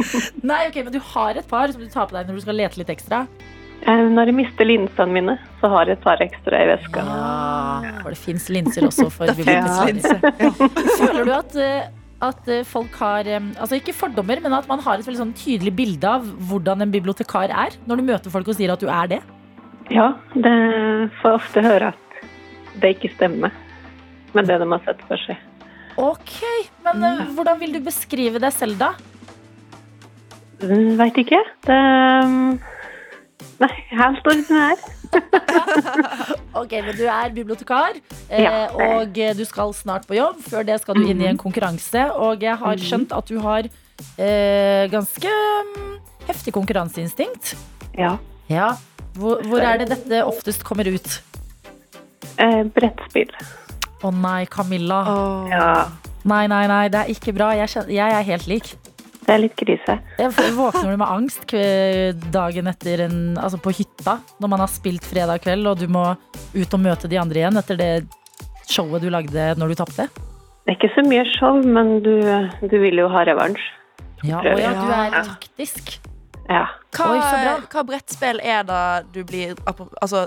Nei, 0.50 0.62
ok, 0.70 0.78
men 0.86 0.94
du 0.94 1.00
har 1.12 1.36
et 1.36 1.48
par 1.50 1.72
som 1.72 1.82
du 1.82 1.90
tar 1.90 2.08
på 2.08 2.16
deg 2.16 2.30
når 2.30 2.38
du 2.38 2.44
skal 2.46 2.58
lete 2.60 2.80
litt 2.80 2.92
ekstra? 2.94 3.24
Eh, 3.84 4.06
Når 4.14 4.30
jeg 4.30 4.36
mister 4.38 4.64
linsene 4.68 5.12
mine, 5.12 5.34
så 5.60 5.68
har 5.72 5.90
jeg 5.90 5.98
et 5.98 6.04
par 6.06 6.22
ekstra 6.24 6.62
i 6.62 6.68
veska. 6.70 7.02
Ja, 7.04 7.90
for 8.02 8.14
det 8.14 8.20
fins 8.22 8.46
linser 8.52 8.86
også 8.88 9.10
for 9.12 9.28
bibliotekslinser. 9.40 10.22
Ja. 10.44 10.50
Føler 11.00 11.24
du 11.28 11.32
at, 11.36 11.56
eh, 11.60 11.88
at 12.24 12.48
eh, 12.48 12.62
folk 12.64 12.94
har 13.02 13.28
Altså 13.34 13.76
ikke 13.80 13.92
fordommer, 13.96 14.40
men 14.40 14.54
at 14.56 14.68
man 14.70 14.80
har 14.86 14.96
et 15.02 15.06
veldig 15.06 15.20
sånn 15.20 15.34
tydelig 15.36 15.74
bilde 15.76 16.08
av 16.16 16.24
hvordan 16.48 16.80
en 16.86 16.94
bibliotekar 16.94 17.52
er? 17.52 17.76
Når 17.88 18.00
du 18.00 18.06
møter 18.08 18.32
folk 18.32 18.48
og 18.48 18.56
sier 18.56 18.72
at 18.72 18.80
du 18.80 18.88
er 18.88 19.10
det? 19.16 19.20
Ja, 19.92 20.14
det 20.32 20.54
får 21.20 21.34
jeg 21.34 21.40
ofte 21.42 21.64
høre 21.66 21.90
at 21.92 22.22
det 22.80 22.94
ikke 22.96 23.10
stemmer 23.18 23.52
med 24.34 24.48
det 24.48 24.56
de 24.62 24.66
har 24.70 24.80
sett 24.86 25.02
for 25.06 25.20
seg. 25.26 25.36
Ok, 26.00 26.38
men 26.86 27.04
eh, 27.06 27.20
hvordan 27.36 27.60
vil 27.60 27.76
du 27.76 27.82
beskrive 27.84 28.40
deg 28.42 28.54
selv 28.56 28.80
da? 28.80 28.94
Mm, 30.64 30.94
Veit 30.98 31.20
ikke. 31.20 31.42
Det 31.68 31.76
um, 33.60 34.16
som 34.22 34.44
det 34.48 34.60
er. 34.60 34.84
Ok, 36.58 36.72
men 36.72 36.94
du 36.96 37.04
er 37.06 37.32
bibliotekar, 37.34 37.98
eh, 38.28 38.42
Ja, 38.42 38.66
og 38.74 39.18
eh, 39.18 39.34
du 39.36 39.44
skal 39.46 39.72
snart 39.74 40.06
på 40.06 40.16
jobb. 40.18 40.40
Før 40.42 40.66
det 40.66 40.80
skal 40.82 40.98
du 40.98 41.06
inn 41.10 41.22
i 41.22 41.28
en 41.30 41.38
konkurranse, 41.38 42.06
og 42.14 42.42
jeg 42.42 42.56
har 42.60 42.82
skjønt 42.82 43.14
at 43.14 43.30
du 43.30 43.38
har 43.42 43.66
eh, 43.66 44.84
ganske 44.90 45.34
mm, 45.70 45.98
heftig 46.28 46.54
konkurranseinstinkt. 46.54 47.54
Ja. 47.98 48.16
Ja. 48.50 48.72
Hvor, 49.18 49.42
hvor 49.46 49.62
er 49.62 49.82
det 49.82 49.90
dette 49.92 50.24
oftest 50.26 50.64
kommer 50.66 50.88
ut? 50.90 51.20
Eh, 52.38 52.62
brettspill. 52.74 53.30
Å 54.04 54.10
nei, 54.14 54.40
Camilla. 54.50 55.04
Oh. 55.10 55.52
Ja, 55.52 55.68
Nei, 56.24 56.46
nei, 56.48 56.64
nei, 56.70 56.86
det 56.88 57.02
er 57.02 57.10
ikke 57.12 57.34
bra. 57.36 57.50
Jeg, 57.52 57.68
jeg 57.92 58.00
er 58.16 58.22
helt 58.24 58.46
lik. 58.48 58.70
Det 59.24 59.34
er 59.34 59.40
litt 59.40 59.54
krise. 59.58 59.96
Jeg 60.20 60.54
våkner 60.56 60.92
du 60.92 60.98
med 61.00 61.08
angst 61.08 61.54
dagen 62.34 62.68
etter 62.70 63.06
en, 63.06 63.18
altså 63.40 63.60
på 63.62 63.72
hytta, 63.74 64.18
når 64.42 64.52
man 64.52 64.64
har 64.64 64.72
spilt 64.72 65.06
fredag 65.08 65.44
kveld, 65.44 65.66
og 65.70 65.80
du 65.80 65.88
må 65.88 66.04
ut 66.54 66.76
og 66.76 66.82
møte 66.82 67.10
de 67.10 67.20
andre 67.20 67.42
igjen 67.42 67.60
etter 67.60 67.80
det 67.80 67.90
showet 68.70 69.04
du 69.04 69.10
lagde 69.12 69.52
når 69.60 69.72
du 69.72 69.78
tapte? 69.80 70.08
Det 70.64 70.72
er 70.72 70.78
ikke 70.78 70.94
så 70.94 71.04
mye 71.04 71.24
show, 71.34 71.60
men 71.60 71.98
du, 72.04 72.14
du 72.64 72.76
vil 72.80 73.02
jo 73.02 73.08
ha 73.12 73.24
revansj. 73.28 73.64
Ja, 74.24 74.40
og 74.40 74.60
ja, 74.60 74.72
du 74.72 74.92
er 74.96 75.16
taktisk. 75.28 75.98
Ja. 76.48 76.64
Hva, 76.94 77.06
Oi, 77.10 77.20
så 77.20 77.36
bra. 77.40 77.54
hva 77.72 77.82
brettspill 77.88 78.40
er 78.44 78.64
det 78.68 78.82
du 79.12 79.22
blir 79.28 79.54
altså, 79.66 80.24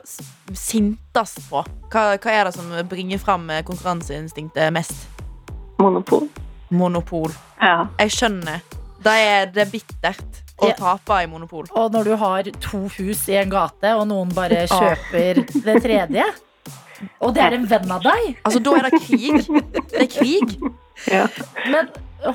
sintest 0.53 1.41
på? 1.49 1.63
Hva, 1.93 2.05
hva 2.21 2.33
er 2.33 2.49
det 2.49 2.55
som 2.57 2.69
bringer 2.89 3.21
fram 3.21 3.49
konkurranseinstinktet 3.65 4.73
mest? 4.75 5.07
Monopol. 5.81 6.27
Monopol. 6.73 7.33
Ja. 7.61 7.87
Jeg 8.01 8.13
skjønner. 8.17 8.61
Det 9.03 9.13
er, 9.13 9.45
det 9.53 9.61
er 9.67 9.71
bittert 9.71 10.41
å 10.57 10.71
Ja. 10.71 10.73
tape 10.79 11.19
i 11.23 11.27
monopol. 11.29 11.67
Og 11.77 11.91
når 11.93 12.03
du 12.03 12.15
har 12.17 12.43
to 12.63 12.87
hus 12.97 13.27
i 13.29 13.35
en 13.37 13.49
gate, 13.53 13.93
og 13.95 14.07
noen 14.09 14.33
bare 14.33 14.65
kjøper 14.67 15.43
det 15.63 15.77
tredje, 15.83 16.25
og 17.21 17.33
det 17.35 17.43
er 17.45 17.53
en 17.59 17.67
venn 17.69 17.91
av 17.93 18.01
deg, 18.01 18.35
Altså, 18.43 18.59
da 18.65 18.73
er 18.79 18.89
det 18.89 19.01
krig. 19.05 19.45
Det 19.91 20.01
er 20.01 20.09
krig. 20.09 20.57
ja. 21.13 21.27
men 21.69 21.89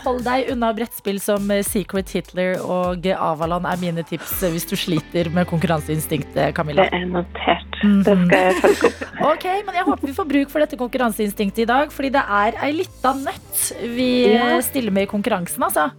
hold 0.04 0.20
deg 0.22 0.52
unna 0.52 0.68
brettspill 0.72 1.18
som 1.20 1.50
eh, 1.50 1.64
Secret 1.66 2.08
Hitler 2.14 2.60
og 2.62 3.02
Avalon 3.10 3.66
er 3.66 3.76
mine 3.82 4.04
tips 4.06 4.36
eh, 4.46 4.52
hvis 4.54 4.64
du 4.70 4.76
sliter 4.78 5.28
med 5.34 5.48
konkurranseinstinktet, 5.50 6.54
Camilla. 6.54 6.86
Det 6.86 7.00
er 7.00 7.08
notert. 7.10 7.74
Det 7.82 8.14
skal 8.14 8.38
jeg 8.38 8.60
følge 8.62 8.86
opp. 8.92 9.00
Ok, 9.32 9.44
men 9.66 9.74
jeg 9.74 9.84
håper 9.86 10.06
vi 10.08 10.14
får 10.14 10.28
bruk 10.30 10.50
for 10.54 10.62
dette 10.62 10.78
konkurranseinstinktet 10.78 11.64
i 11.64 11.66
dag, 11.68 11.90
fordi 11.94 12.12
det 12.14 12.22
er 12.22 12.56
ei 12.62 12.70
lita 12.78 13.12
nøtt 13.18 13.66
vi 13.96 14.08
Ja. 14.36 14.46
eh, 14.54 14.62
stiller 14.62 14.94
med 14.94 15.08
i 15.08 15.10
konkurransen, 15.10 15.62
altså. 15.66 15.90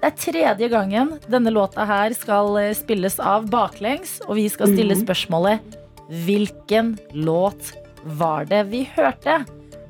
Det 0.00 0.08
er 0.08 0.16
tredje 0.16 0.68
gangen 0.72 1.10
denne 1.28 1.52
låta 1.52 1.84
her 1.84 2.14
skal 2.16 2.54
eh, 2.56 2.70
spilles 2.76 3.18
av 3.20 3.50
baklengs, 3.52 4.16
og 4.24 4.38
vi 4.38 4.46
skal 4.48 4.72
stille 4.72 4.96
spørsmålet 4.96 5.76
Hvilken 6.24 6.94
låt 7.12 7.74
var 8.18 8.48
det 8.48 8.64
vi 8.72 8.86
hørte? 8.96 9.42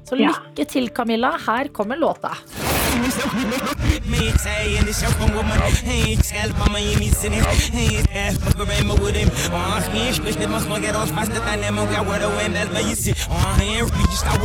Så 0.05 0.19
lykke 0.19 0.67
til, 0.67 0.91
Camilla. 0.91 1.37
Her 1.47 1.71
kommer 1.73 1.97
låta. 1.97 2.35
Me 4.07 4.33
tell 4.33 4.69
you 4.69 4.83
need 6.99 7.13
to 7.15 7.33
ain't 7.73 8.07
half 8.11 8.59
my 8.59 8.65
with 9.01 9.15
him. 9.15 9.29
On 9.55 9.83
hand, 9.83 10.19
push 10.21 10.37
the 10.37 10.49
muscle, 10.49 10.79
get 10.81 10.97
off 10.97 11.11
fast, 11.11 11.33
the 11.33 11.41
dynamo, 11.41 11.87
got 11.87 12.07
where 12.07 12.19
the 12.19 12.29
wind 12.29 12.55
that's 12.55 12.71
where 12.71 12.83
you 12.83 12.95
see. 12.95 13.13
On 13.31 13.59
hand, 13.59 13.91
we 13.91 14.03
just 14.05 14.21
start 14.21 14.41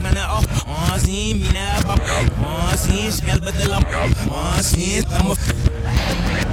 man 0.00 0.16
off. 0.18 0.46
On 0.66 0.98
I'm 5.10 5.30
a. 5.30 6.51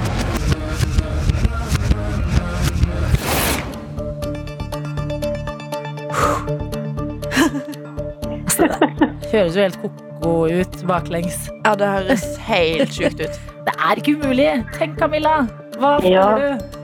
Høres 9.32 9.56
jo 9.56 9.62
helt 9.62 9.78
ko-ko 9.82 10.32
ut 10.60 10.76
baklengs. 10.88 11.38
Ja, 11.64 11.74
det 11.80 11.88
høres 11.94 12.24
helt 12.48 12.92
sjukt 12.96 13.20
ut. 13.24 13.40
Det 13.66 13.74
er 13.76 13.98
ikke 14.00 14.14
umulig. 14.16 14.50
Tenk, 14.78 14.96
Camilla. 14.98 15.34
Hva 15.78 15.96
får 16.00 16.10
Ja. 16.10 16.28
du? 16.40 16.76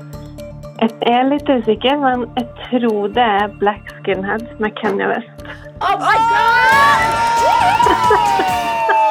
Jeg 0.77 0.91
er 1.09 1.23
litt 1.31 1.49
usikker, 1.49 1.97
men 2.03 2.27
jeg 2.37 2.47
tror 2.67 3.07
det 3.17 3.25
er 3.25 3.47
Black 3.63 3.85
Skinhead 4.03 4.45
med 4.61 4.71
Kenya 4.77 5.07
West. 5.09 5.47
Oh 5.81 5.97
my 5.97 6.19
god! 6.29 7.01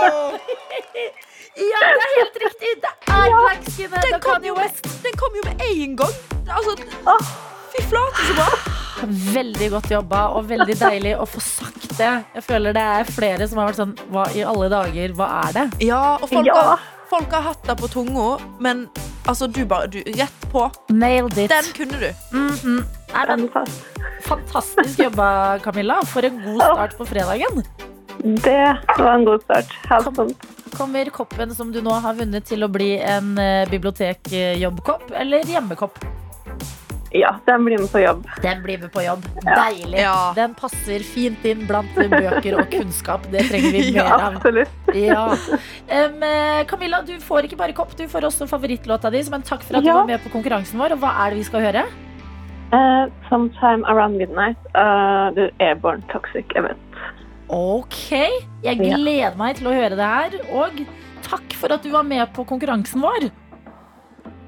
ja, 1.72 1.80
det 1.98 2.04
er 2.06 2.12
helt 2.20 2.38
riktig. 2.46 2.72
Det 2.86 2.94
er 3.18 3.28
Black 3.42 3.62
Skinhead 3.74 4.14
og 4.18 4.22
Kanye 4.28 4.54
West. 4.60 4.84
Den 5.06 5.14
kom 5.22 5.32
jo 5.40 5.44
med 5.50 5.56
én 5.72 5.96
gang! 6.02 6.16
Altså, 6.58 6.72
Åh. 7.14 7.24
fy 7.74 7.80
flate, 7.90 8.20
så 8.30 8.34
bra! 8.40 8.50
Veldig 9.04 9.68
godt 9.74 9.90
jobba 9.92 10.22
og 10.38 10.46
veldig 10.50 10.76
deilig 10.80 11.16
å 11.20 11.26
få 11.28 11.42
sagt 11.44 11.90
det. 11.98 12.12
Jeg 12.38 12.44
føler 12.48 12.76
det 12.76 12.84
er 12.96 13.10
flere 13.10 13.48
som 13.48 13.60
har 13.60 13.68
vært 13.72 13.80
sånn 13.82 13.96
Hva 14.14 14.26
i 14.36 14.44
alle 14.48 14.70
dager, 14.72 15.16
hva 15.18 15.28
er 15.46 15.58
det? 15.58 15.66
Ja, 15.90 16.04
og 16.22 16.30
folk, 16.32 16.48
Ja. 16.48 16.56
har, 16.72 16.86
folk 17.12 17.32
har 17.36 17.42
hatt 17.50 17.64
det 17.68 17.76
på 17.82 17.90
tunga, 17.92 18.28
men 18.60 18.86
altså, 19.28 19.48
du 19.52 19.66
bare 19.66 19.88
du, 19.92 20.00
Rett 20.16 20.48
på. 20.52 20.72
Nailed 20.90 21.38
it. 21.38 21.50
Den 21.52 21.72
kunne 21.76 22.00
du. 22.00 22.10
Mhm. 22.32 22.80
Nei, 23.16 23.26
men, 23.30 23.50
Fantastisk. 23.50 24.28
fantastisk 24.28 25.00
jobba, 25.06 25.60
Camilla. 25.64 26.02
For 26.06 26.26
en 26.26 26.40
god 26.44 26.62
start 26.62 26.98
på 26.98 27.06
fredagen. 27.08 27.64
Det 28.24 28.78
var 28.98 29.14
en 29.14 29.26
god 29.26 29.44
start. 29.44 29.72
Helt. 29.90 30.46
Kommer 30.76 31.06
koppen 31.14 31.54
som 31.56 31.72
du 31.72 31.82
nå 31.82 31.94
har 32.02 32.14
vunnet, 32.18 32.44
til 32.46 32.64
å 32.66 32.68
bli 32.72 32.98
en 33.00 33.38
eh, 33.40 33.66
bibliotekjobbkopp 33.72 35.12
eller 35.16 35.44
hjemmekopp? 35.48 36.00
Ja, 37.16 37.30
den 37.48 37.64
blir 37.64 37.80
med 37.80 37.88
på 37.94 38.00
jobb. 38.02 38.26
Den 38.44 38.62
blir 38.66 38.80
med 38.82 38.92
på 38.92 39.02
jobb. 39.06 39.24
Deilig. 39.46 40.00
Ja. 40.02 40.34
Den 40.36 40.54
passer 40.58 41.00
fint 41.08 41.46
inn 41.48 41.62
blant 41.70 41.94
bøker 41.96 42.58
og 42.60 42.68
kunnskap. 42.74 43.24
Det 43.32 43.46
trenger 43.48 43.72
vi 43.72 43.84
mer 43.94 44.02
Ja, 44.02 44.08
av. 44.18 44.36
absolutt. 44.36 44.90
Ja. 44.96 45.22
Em, 45.88 46.18
eh, 46.28 46.64
Camilla, 46.68 47.00
du 47.08 47.14
får 47.24 47.48
ikke 47.48 47.60
bare 47.62 47.76
kopp, 47.78 47.94
du 47.96 48.04
får 48.12 48.28
også 48.28 48.48
favorittlåta 48.52 49.12
di. 49.14 49.22
Men 49.32 49.46
takk 49.48 49.64
for 49.64 49.78
at 49.80 49.86
du 49.88 49.92
var 49.94 50.10
med 50.10 50.20
på 50.26 50.34
konkurransen 50.34 50.82
vår. 50.82 50.98
Og 50.98 51.06
hva 51.06 51.14
er 51.24 51.32
det 51.36 51.40
vi 51.44 51.48
skal 51.48 51.64
høre? 51.70 51.86
Uh, 52.74 53.06
sometime 53.30 53.86
around 53.88 54.18
midnight. 54.18 54.58
Uh, 54.76 55.32
the 55.38 55.52
Airborne 55.64 56.04
Toxic 56.12 56.46
Event. 56.60 56.82
Ok, 57.48 58.10
jeg 58.12 58.78
Ja. 58.82 58.98
gleder 58.98 59.38
meg 59.38 59.56
til 59.62 59.68
å 59.70 59.74
høre 59.78 59.96
det 59.96 60.12
her. 60.18 60.40
Og 60.52 60.84
takk 61.24 61.54
for 61.54 61.72
at 61.72 61.84
du 61.86 61.92
var 61.94 62.04
med 62.04 62.28
på 62.34 62.44
konkurransen 62.46 63.00
vår. 63.06 63.30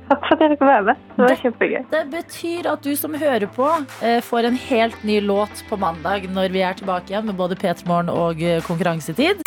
Takk 0.07 0.23
for 0.23 0.35
at 0.37 0.43
jeg 0.45 0.51
fikk 0.53 0.61
være 0.63 0.83
med. 0.87 0.99
Det 1.17 1.23
var 1.25 1.39
kjempegøy. 1.41 1.81
Det 1.91 2.01
betyr 2.13 2.69
at 2.71 2.83
du 2.85 2.93
som 2.95 3.15
hører 3.19 3.47
på, 3.57 3.67
eh, 4.07 4.21
får 4.23 4.47
en 4.47 4.59
helt 4.69 5.03
ny 5.03 5.19
låt 5.19 5.63
på 5.69 5.75
mandag 5.79 6.29
når 6.31 6.53
vi 6.53 6.61
er 6.63 6.73
tilbake 6.79 7.11
igjen 7.11 7.25
med 7.27 7.35
både 7.35 7.57
P3 7.59 7.83
Morgen 7.89 8.09
og 8.13 8.39
eh, 8.41 8.61
konkurransetid. 8.63 9.43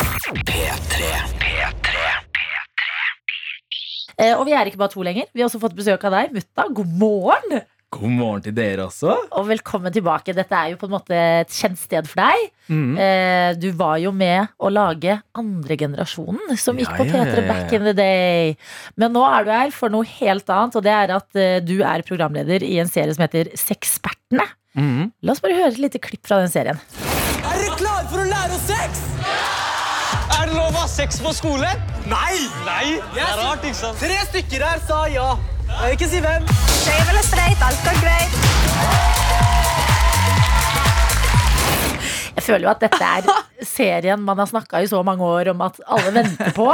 Eh, 4.21 4.37
Og 4.37 4.45
vi 4.45 4.53
er 4.53 4.65
ikke 4.69 4.77
bare 4.77 4.93
to 4.93 5.01
lenger. 5.01 5.25
Vi 5.33 5.41
har 5.41 5.49
også 5.49 5.59
fått 5.63 5.75
besøk 5.75 6.03
av 6.05 6.13
deg, 6.13 6.33
mutta. 6.35 6.67
God 6.69 6.91
morgen! 6.99 7.61
God 7.91 8.13
morgen 8.15 8.43
til 8.45 8.53
dere 8.55 8.85
også. 8.87 9.11
Og 9.35 9.47
velkommen 9.49 9.91
tilbake. 9.91 10.31
Dette 10.35 10.55
er 10.55 10.69
jo 10.71 10.77
på 10.79 10.87
en 10.87 10.93
måte 10.93 11.11
et 11.41 11.51
kjent 11.51 11.75
sted 11.79 12.07
for 12.07 12.21
deg. 12.23 12.45
Mm. 12.71 12.93
Eh, 13.03 13.49
Du 13.59 13.67
var 13.75 13.97
jo 13.99 14.13
med 14.15 14.47
å 14.63 14.69
lage 14.71 15.17
andregenerasjonen, 15.35 16.55
som 16.57 16.79
gikk 16.79 16.87
Ja, 16.93 16.95
på 17.01 17.05
ja, 17.09 17.19
ja, 17.19 17.25
P3 17.27 17.43
back 17.49 17.73
in 17.75 17.83
the 17.83 17.93
day. 17.97 18.55
Men 18.95 19.11
nå 19.11 19.25
er 19.27 19.43
du 19.43 19.51
her 19.51 19.75
for 19.75 19.91
noe 19.91 20.07
helt 20.07 20.47
annet, 20.47 20.79
og 20.79 20.83
det 20.87 20.93
er 20.95 21.13
at 21.17 21.35
eh, 21.35 21.59
du 21.59 21.81
er 21.83 22.05
programleder 22.07 22.63
i 22.63 22.77
en 22.79 22.87
serie 22.87 23.11
som 23.13 23.25
heter 23.27 23.51
Sexpertene. 23.59 24.47
Mm. 24.79 25.11
La 25.27 25.35
oss 25.35 25.43
bare 25.43 25.59
høre 25.59 25.73
et 25.75 25.83
lite 25.83 25.99
klipp 25.99 26.23
fra 26.31 26.39
den 26.39 26.47
serien. 26.53 26.79
Er 27.43 27.59
dere 27.59 27.75
klare 27.75 28.07
for 28.07 28.23
å 28.23 28.27
lære 28.31 28.55
oss 28.55 28.67
sex? 28.71 29.03
Er 30.39 30.47
det 30.47 30.55
lov 30.55 30.71
å 30.71 30.79
ha 30.79 30.87
sex 30.87 31.19
på 31.19 31.35
skolen? 31.35 31.83
Nei! 32.07 32.39
Nei, 32.63 32.85
Det 33.11 33.19
er 33.27 33.35
rart, 33.43 33.67
ikke 33.67 33.81
sant? 33.83 33.99
Tre 33.99 34.15
stykker 34.31 34.63
her 34.63 34.79
sa 34.87 35.03
ja. 35.11 35.33
Jeg 35.71 35.87
vil 35.87 35.95
ikke 35.97 36.09
si 36.11 36.19
hvem. 36.23 36.43
Jeg 42.31 42.43
føler 42.47 42.65
jo 42.65 42.71
at 42.71 42.81
dette 42.81 43.05
er 43.05 43.65
serien 43.67 44.21
man 44.25 44.39
har 44.41 44.49
snakka 44.49 44.79
i 44.81 44.87
så 44.89 45.01
mange 45.05 45.23
år 45.25 45.51
om 45.51 45.61
at 45.65 45.77
alle 45.85 46.13
venter 46.15 46.51
på. 46.57 46.67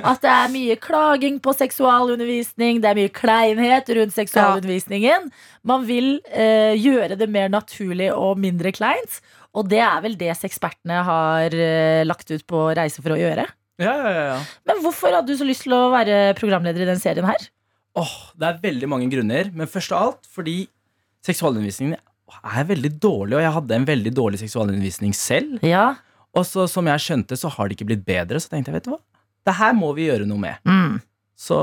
At 0.00 0.22
det 0.24 0.30
er 0.32 0.52
mye 0.54 0.76
klaging 0.80 1.36
på 1.44 1.54
seksualundervisning, 1.58 2.80
det 2.82 2.90
er 2.90 2.98
mye 2.98 3.12
kleinhet 3.12 3.90
rundt 3.98 4.14
seksualundervisningen. 4.16 5.28
Man 5.68 5.86
vil 5.88 6.14
eh, 6.32 6.72
gjøre 6.80 7.18
det 7.20 7.28
mer 7.30 7.52
naturlig 7.52 8.10
og 8.14 8.40
mindre 8.40 8.72
kleint. 8.74 9.20
Og 9.52 9.68
det 9.68 9.82
er 9.84 9.98
vel 10.04 10.16
det 10.16 10.32
ekspertene 10.32 11.02
har 11.04 11.52
eh, 11.52 12.02
lagt 12.08 12.30
ut 12.32 12.46
på 12.48 12.70
reise 12.78 13.04
for 13.04 13.14
å 13.14 13.20
gjøre. 13.20 13.44
Ja, 13.82 13.92
ja, 13.92 14.12
ja, 14.14 14.24
ja. 14.32 14.38
Men 14.68 14.80
hvorfor 14.84 15.12
hadde 15.12 15.28
du 15.32 15.36
så 15.36 15.46
lyst 15.48 15.66
til 15.66 15.74
å 15.76 15.90
være 15.92 16.32
programleder 16.38 16.86
i 16.86 16.88
den 16.94 17.02
serien 17.02 17.28
her? 17.28 17.50
Åh, 17.98 18.14
det 18.40 18.48
er 18.48 18.62
veldig 18.62 18.88
mange 18.88 19.10
grunner, 19.12 19.50
men 19.52 19.68
først 19.68 19.92
av 19.92 20.06
alt 20.06 20.30
fordi 20.32 20.62
seksualundervisningen 21.26 21.98
er 22.40 22.66
veldig 22.68 22.90
dårlig, 23.02 23.36
og 23.36 23.44
jeg 23.44 23.54
hadde 23.58 23.76
en 23.76 23.88
veldig 23.88 24.12
dårlig 24.16 24.40
seksualundervisning 24.40 25.12
selv. 25.16 25.60
Ja. 25.66 25.92
Og 26.32 26.46
så 26.48 26.64
som 26.70 26.88
jeg 26.88 27.04
skjønte, 27.04 27.36
så 27.36 27.50
har 27.52 27.68
det 27.68 27.76
ikke 27.76 27.90
blitt 27.90 28.06
bedre, 28.06 28.40
så 28.40 28.52
tenkte 28.52 28.72
jeg, 28.72 28.80
vet 28.80 28.88
du 28.88 28.94
hva, 28.94 29.02
det 29.46 29.56
her 29.58 29.74
må 29.76 29.90
vi 29.96 30.08
gjøre 30.08 30.28
noe 30.28 30.40
med. 30.40 30.62
Mm. 30.64 31.00
Så 31.42 31.58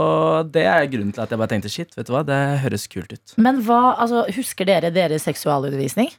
det 0.52 0.65
er 0.68 0.89
grunnen 0.92 1.13
til 1.15 1.24
at 1.24 1.32
jeg 1.32 1.39
bare 1.39 1.52
tenkte, 1.54 1.72
shit, 1.72 1.94
vet 1.98 2.10
du 2.10 2.13
hva, 2.13 2.22
det 2.28 2.39
høres 2.65 2.86
kult 2.92 3.13
ut. 3.15 3.36
Men 3.42 3.62
hva, 3.65 3.96
altså, 4.04 4.26
husker 4.36 4.68
dere 4.68 4.92
deres 4.94 5.26
seksualundervisning? 5.26 6.12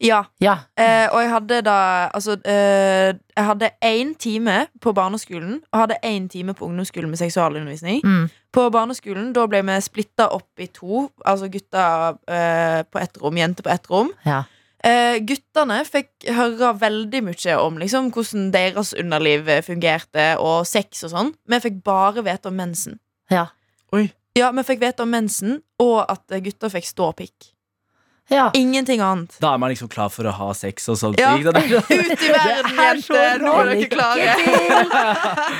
Ja. 0.00 0.24
Ja. 0.40 0.54
Eh, 0.80 1.06
og 1.12 1.20
jeg 1.20 1.30
hadde 1.30 1.62
da 1.66 1.78
Altså, 2.14 2.36
eh, 2.44 3.12
jeg 3.36 3.44
hadde 3.44 3.70
én 3.84 4.14
time 4.18 4.66
på 4.80 4.92
barneskolen 4.96 5.60
og 5.72 5.80
hadde 5.80 5.98
én 6.04 6.28
time 6.28 6.54
på 6.54 6.64
ungdomsskolen 6.64 7.10
med 7.10 7.20
seksualundervisning. 7.20 8.00
Mm. 8.04 8.30
På 8.52 8.70
barneskolen 8.72 9.32
da 9.36 9.46
ble 9.46 9.62
vi 9.62 9.76
splitta 9.84 10.30
opp 10.32 10.60
i 10.60 10.66
to. 10.66 11.10
Altså 11.24 11.50
gutter 11.52 12.16
eh, 12.28 12.82
på 12.88 12.98
ett 12.98 13.20
rom, 13.20 13.36
jenter 13.36 13.62
på 13.62 13.70
ett 13.70 13.90
rom. 13.90 14.12
Ja. 14.24 14.44
Eh, 14.80 15.20
guttene 15.20 15.82
fikk 15.84 16.30
høre 16.32 16.72
veldig 16.80 17.20
mye 17.26 17.56
om 17.60 17.76
liksom, 17.78 18.08
hvordan 18.14 18.48
deres 18.54 18.94
underliv 18.96 19.50
fungerte, 19.66 20.32
og 20.40 20.64
sex 20.68 21.04
og 21.04 21.12
sånn. 21.12 21.34
Vi 21.44 21.60
fikk 21.60 21.82
bare 21.84 22.24
vite 22.24 22.48
om 22.48 22.56
mensen. 22.56 22.96
Ja. 23.30 23.50
Oi. 23.92 24.08
Ja, 24.38 24.48
vi 24.56 24.64
fikk 24.64 24.80
vite 24.80 25.04
om 25.04 25.12
mensen, 25.12 25.58
og 25.82 26.04
at 26.08 26.24
gutter 26.40 26.72
fikk 26.72 26.88
ståpikk. 26.88 27.50
Ja. 28.30 28.46
Ingenting 28.54 29.02
annet. 29.02 29.34
Da 29.42 29.54
er 29.54 29.60
man 29.62 29.72
liksom 29.72 29.90
klar 29.90 30.10
for 30.12 30.28
å 30.30 30.32
ha 30.34 30.50
sex 30.54 30.86
og 30.92 30.98
sånt. 31.00 31.20
Ja. 31.20 31.32
Ut 31.38 31.42
i 31.42 31.50
verden, 31.50 32.68
er 32.70 33.00
jenter! 33.00 33.42
Nå 33.42 33.54
er 33.58 33.70
dere 33.72 33.88
klare. 33.90 34.26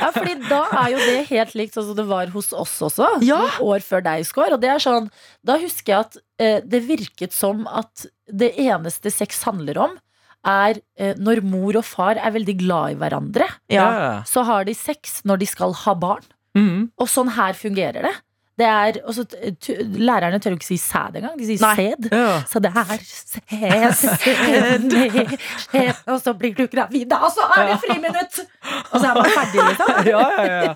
Ja, 0.00 0.11
fordi 0.14 0.37
da 0.46 0.60
er 0.85 0.92
jo 0.94 1.00
det 1.02 1.16
helt 1.33 1.56
likt 1.58 1.77
sånn 1.77 1.88
som 1.90 1.98
det 1.98 2.06
var 2.10 2.31
hos 2.35 2.52
oss 2.54 2.77
også. 2.90 3.08
Ja. 3.27 3.40
Noen 3.42 3.75
år 3.75 3.87
før 3.87 4.06
deg, 4.06 4.27
Skår. 4.29 4.54
Og 4.56 4.62
det 4.62 4.71
er 4.71 4.83
sånn, 4.83 5.10
da 5.46 5.58
husker 5.60 5.94
jeg 5.96 6.06
at 6.06 6.21
eh, 6.38 6.60
det 6.62 6.85
virket 6.87 7.35
som 7.37 7.66
at 7.66 8.06
det 8.31 8.52
eneste 8.62 9.10
sex 9.12 9.42
handler 9.48 9.83
om, 9.88 9.98
er 10.46 10.79
eh, 10.96 11.16
når 11.21 11.42
mor 11.44 11.77
og 11.83 11.85
far 11.85 12.21
er 12.21 12.33
veldig 12.38 12.56
glad 12.62 12.94
i 12.94 13.00
hverandre. 13.00 13.48
Ja. 13.73 13.88
Så 14.29 14.46
har 14.48 14.64
de 14.68 14.77
sex 14.79 15.21
når 15.29 15.42
de 15.42 15.50
skal 15.50 15.75
ha 15.83 15.96
barn. 15.98 16.25
Mm. 16.56 16.90
Og 16.98 17.10
sånn 17.10 17.35
her 17.37 17.54
fungerer 17.58 18.06
det. 18.08 18.14
Det 18.61 18.67
er, 18.69 18.98
også, 19.08 19.25
t- 19.31 19.52
t- 19.56 19.77
lærerne 20.04 20.37
tør 20.42 20.52
jo 20.52 20.58
ikke 20.61 20.67
si 20.69 20.77
sæd 20.83 21.15
engang. 21.17 21.38
De 21.40 21.46
sier 21.48 21.63
Nei. 21.65 21.75
sæd. 21.79 22.11
Ja. 22.13 22.42
Så 22.50 22.61
det 22.61 22.73
er 22.77 22.85
sæd, 23.96 24.96
Og 26.13 26.19
så 26.21 26.35
blir 26.37 26.54
du 26.58 26.67
gravid, 26.71 27.06
da, 27.11 27.21
og 27.25 27.33
så 27.33 27.46
er 27.56 27.71
det 27.71 27.79
friminutt! 27.87 28.40
Og 28.92 29.00
så 29.00 29.04
er 29.11 29.15
man 29.17 29.31
ferdig, 29.35 29.65
liksom. 29.71 29.92
ja, 30.13 30.25
ja, 30.37 30.58
ja. 30.67 30.75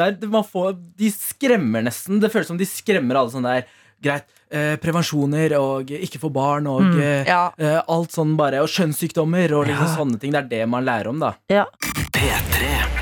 Det 0.00 0.06
er, 0.08 0.16
man 0.32 0.46
får, 0.48 0.74
de 0.98 1.10
skremmer 1.14 1.86
nesten. 1.86 2.18
Det 2.22 2.32
føles 2.34 2.50
som 2.50 2.58
de 2.60 2.66
skremmer 2.68 3.20
alle 3.20 3.32
sånn 3.34 3.46
der 3.46 3.66
greit, 4.00 4.26
eh, 4.50 4.74
prevensjoner 4.80 5.52
og 5.60 5.90
ikke 5.92 6.20
få 6.22 6.30
barn 6.32 6.66
og 6.70 6.80
Mm. 6.88 6.96
eh, 7.04 7.28
Ja. 7.28 7.42
eh, 7.60 7.80
alt 7.92 8.10
sånn 8.16 8.34
bare, 8.40 8.62
og 8.64 8.68
kjønnssykdommer 8.72 9.52
og 9.58 9.66
liksom 9.68 9.94
sånne 9.98 10.18
ting. 10.22 10.32
Det 10.32 10.40
er 10.46 10.48
det 10.56 10.68
man 10.72 10.84
lærer 10.88 11.12
om, 11.12 11.20
da. 11.20 11.34
Ja. 11.52 11.66
P3. 12.16 12.99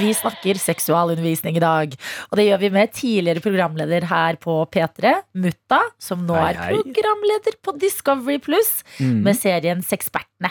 Vi 0.00 0.12
snakker 0.16 0.58
seksualundervisning 0.60 1.56
i 1.58 1.62
dag. 1.62 1.94
Og 2.30 2.38
det 2.38 2.46
gjør 2.48 2.60
vi 2.62 2.70
med 2.74 2.92
tidligere 2.96 3.42
programleder 3.44 4.06
her 4.08 4.38
på 4.40 4.54
P3, 4.72 5.12
Mutta, 5.42 5.80
som 6.00 6.24
nå 6.26 6.36
Hei, 6.38 6.52
er 6.54 6.72
programleder 6.72 7.58
på 7.64 7.74
Discovery 7.78 8.38
Pluss 8.42 8.82
Mm. 9.00 9.22
med 9.24 9.36
serien 9.36 9.82
Sexpertene. 9.82 10.50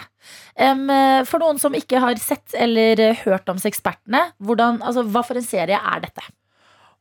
Em, 0.56 0.89
eh, 0.89 1.24
for 1.26 1.39
noen 1.39 1.60
som 1.60 1.74
ikke 1.74 2.00
har 2.00 2.16
sett 2.22 2.54
eller 2.54 3.00
eh, 3.00 3.16
hørt 3.26 3.48
om 3.50 3.58
Sexpertene, 3.58 4.32
hvordan, 4.42 4.82
altså, 4.82 5.04
hva 5.10 5.24
for 5.26 5.36
en 5.38 5.44
serie 5.44 5.78
er 5.78 6.00
dette? 6.02 6.22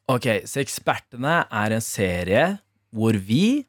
Ok, 0.09 0.27
Sekspertene 0.47 1.47
er 1.51 1.73
en 1.77 1.81
serie 1.85 2.59
hvor 2.95 3.13
vi, 3.15 3.65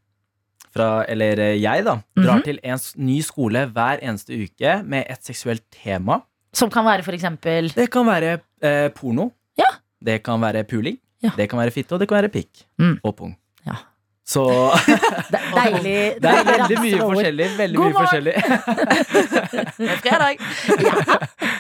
fra, 0.74 1.04
eller 1.12 1.40
eh, 1.40 1.58
jeg 1.62 1.84
da, 1.84 1.98
drar 2.16 2.38
Mhm. 2.40 2.44
til 2.44 2.60
en 2.64 2.80
ny 2.98 3.22
skole 3.22 3.66
hver 3.74 4.00
eneste 4.02 4.32
uke 4.34 4.84
med 4.86 5.06
et 5.10 5.20
seksuelt 5.24 5.64
tema. 5.72 6.22
Som 6.54 6.70
kan 6.70 6.84
være 6.84 7.04
for 7.04 7.14
eksempel 7.14 7.70
Det 7.74 7.90
kan 7.92 8.06
være 8.06 8.42
eh, 8.64 8.90
porno. 8.96 9.30
Ja. 9.60 9.70
Det 10.06 10.24
kan 10.26 10.42
være 10.42 10.64
puling. 10.70 10.98
Ja. 11.22 11.30
Det 11.38 11.50
kan 11.50 11.60
være 11.62 11.72
fitte, 11.72 11.94
og 11.94 12.00
det 12.02 12.08
kan 12.10 12.18
være 12.22 12.32
pikk. 12.34 12.64
Mm. 12.82 12.98
Og 13.04 13.16
pung. 13.16 13.36
Ja. 13.66 13.76
Så 14.26 14.46
deilig 15.58 15.98
det 16.24 16.30
er 16.30 16.46
veldig 16.48 16.78
mye 16.82 17.00
forskjellig. 17.02 17.48
Veldig 17.58 17.78
God 17.78 17.86
mye 17.90 17.98
forskjellig. 18.00 18.34
Det 19.82 19.90
er 19.90 19.98
fredag. 20.06 20.36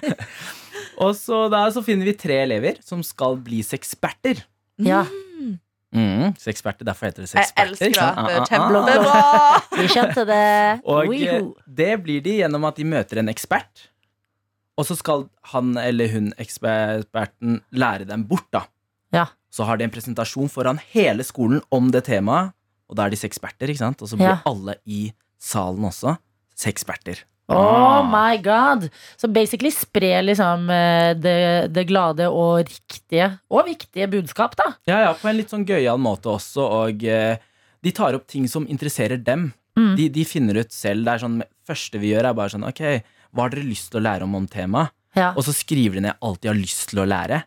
Og 1.01 1.15
så, 1.17 1.47
da, 1.49 1.63
så 1.73 1.81
finner 1.85 2.05
vi 2.05 2.13
tre 2.19 2.37
elever 2.43 2.77
som 2.85 3.01
skal 3.05 3.39
bli 3.41 3.63
sexperter. 3.65 4.43
Ja, 4.81 5.05
Mm, 5.91 6.29
sexperter, 6.39 6.85
derfor 6.87 7.09
heter 7.09 7.25
det 7.25 7.33
Jeg 7.35 7.49
elsker 7.59 7.85
det. 7.85 7.95
Det 7.95 7.99
Ah, 7.99 8.15
ah, 8.15 8.37
ah. 8.39 8.45
kjempebra. 8.47 8.81
vi 9.75 9.87
skjønte 9.91 10.23
det. 10.23 10.81
Og 10.87 11.11
det 11.67 11.89
blir 12.05 12.21
de 12.23 12.35
gjennom 12.37 12.63
at 12.69 12.77
de 12.79 12.85
møter 12.87 13.19
en 13.19 13.27
ekspert. 13.27 13.89
Og 14.79 14.85
så 14.87 14.95
skal 14.97 15.25
han 15.51 15.73
eller 15.77 16.07
hun 16.13 16.29
eksperten 16.41 17.59
lære 17.75 18.07
dem 18.09 18.23
bort, 18.29 18.47
da. 18.53 18.63
Ja. 19.13 19.25
Så 19.51 19.65
har 19.67 19.77
de 19.77 19.83
en 19.85 19.91
presentasjon 19.93 20.49
foran 20.49 20.79
hele 20.93 21.23
skolen 21.27 21.61
om 21.75 21.89
det 21.91 22.05
temaet, 22.07 22.53
og 22.89 22.95
da 22.97 23.05
er 23.05 23.13
de 23.13 23.19
eksperter, 23.27 23.69
ikke 23.71 23.83
sant? 23.83 24.01
Og 24.03 24.07
så 24.11 24.17
blir 24.19 24.31
Ja. 24.31 24.39
alle 24.45 24.77
i 24.85 25.11
salen 25.39 25.83
også 25.87 26.17
seksperter. 26.55 27.23
Oh 27.51 27.99
my 28.07 28.37
god! 28.39 28.85
Så 29.19 29.27
basically 29.27 29.71
spre 29.75 30.21
liksom 30.23 30.69
eh, 30.71 31.13
det, 31.19 31.73
det 31.75 31.83
glade 31.89 32.29
og 32.31 32.61
riktige 32.63 33.39
og 33.51 33.65
viktige 33.67 34.07
budskap, 34.07 34.55
da. 34.55 34.69
Ja, 34.87 35.01
ja, 35.07 35.13
på 35.13 35.27
en 35.27 35.35
litt 35.35 35.51
sånn 35.51 35.65
gøyal 35.67 35.99
måte 35.99 36.31
også, 36.31 36.63
og 36.63 37.03
eh, 37.03 37.35
de 37.83 37.91
tar 37.91 38.15
opp 38.15 38.27
ting 38.31 38.47
som 38.47 38.67
interesserer 38.71 39.17
dem. 39.19 39.49
Mm. 39.75 39.95
De, 39.97 40.07
de 40.15 40.23
finner 40.27 40.61
ut 40.63 40.71
selv. 40.71 41.03
Det 41.03 41.11
er 41.17 41.23
sånn, 41.25 41.41
første 41.67 41.99
vi 41.99 42.11
gjør, 42.13 42.29
er 42.29 42.33
bare 42.37 42.51
sånn 42.53 42.67
Ok, 42.67 42.81
hva 43.33 43.45
har 43.47 43.53
dere 43.55 43.67
lyst 43.67 43.91
til 43.91 44.01
å 44.01 44.03
lære 44.05 44.23
om 44.27 44.35
om 44.35 44.47
temaet? 44.47 44.91
Ja. 45.15 45.33
Og 45.35 45.43
så 45.43 45.51
skriver 45.55 45.99
de 45.99 46.05
ned 46.07 46.15
alt 46.23 46.39
de 46.41 46.47
har 46.47 46.55
lyst 46.55 46.89
til 46.91 47.01
å 47.03 47.07
lære. 47.07 47.43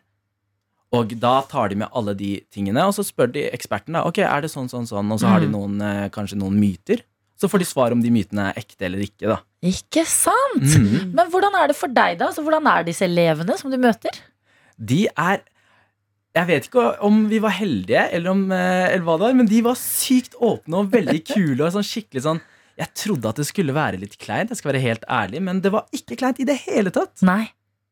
Og 0.93 1.15
da 1.19 1.41
tar 1.49 1.69
de 1.73 1.75
med 1.81 1.89
alle 1.97 2.13
de 2.15 2.29
tingene, 2.53 2.83
og 2.87 2.93
så 2.95 3.03
spør 3.03 3.31
de 3.33 3.47
eksperten 3.51 3.97
da, 3.97 4.03
ok, 4.07 4.19
er 4.23 4.45
det 4.45 4.51
sånn, 4.53 4.69
sånn, 4.71 4.85
sånn, 4.87 5.09
og 5.11 5.19
så 5.19 5.27
har 5.27 5.41
de 5.41 5.47
Mm. 5.49 5.55
noen, 5.57 5.81
eh, 5.81 6.09
kanskje 6.09 6.37
noen 6.37 6.55
myter. 6.61 7.01
Så 7.37 7.49
får 7.51 7.59
de 7.59 7.65
svar 7.65 7.91
om 7.91 8.01
de 8.01 8.09
mytene 8.09 8.49
er 8.53 8.61
ekte 8.61 8.85
eller 8.85 8.99
ikke, 9.03 9.27
da. 9.27 9.39
Ikke 9.63 10.05
sant? 10.05 10.61
Mm. 10.63 11.11
Men 11.13 11.29
hvordan 11.31 11.53
er 11.59 11.67
det 11.67 11.75
for 11.75 11.87
deg, 11.89 12.17
da? 12.19 12.27
Altså, 12.29 12.43
hvordan 12.45 12.65
er 12.71 12.83
disse 12.87 13.01
elevene 13.03 13.57
som 13.59 13.71
du 13.71 13.77
møter? 13.77 14.11
De 14.79 15.07
er 15.17 15.41
Jeg 16.35 16.47
vet 16.47 16.65
ikke 16.67 17.01
om 17.01 17.29
vi 17.29 17.39
var 17.39 17.51
heldige, 17.51 18.09
eller, 18.11 18.29
om, 18.31 18.51
eh, 18.51 18.89
eller 18.93 19.03
hva 19.05 19.13
det 19.17 19.21
var, 19.23 19.33
men 19.33 19.45
de 19.47 19.61
var 19.61 19.75
sykt 19.79 20.33
åpne 20.35 20.73
og 20.81 20.89
veldig 20.91 21.23
kule. 21.33 21.61
og 21.63 21.71
sånn 21.71 21.87
skikkelig 21.87 22.23
sånn 22.25 22.41
Jeg 22.77 22.91
trodde 22.93 23.29
at 23.31 23.37
det 23.39 23.45
skulle 23.47 23.75
være 23.75 23.99
litt 24.01 24.17
kleint, 24.19 24.49
jeg 24.51 24.57
skal 24.59 24.73
være 24.73 24.83
helt 24.83 25.05
ærlig, 25.09 25.41
men 25.41 25.61
det 25.63 25.71
var 25.71 25.85
ikke 25.95 26.17
kleint 26.19 26.41
i 26.43 26.47
det 26.47 26.57
hele 26.65 26.91
tatt. 26.91 27.21
Nei. 27.23 27.45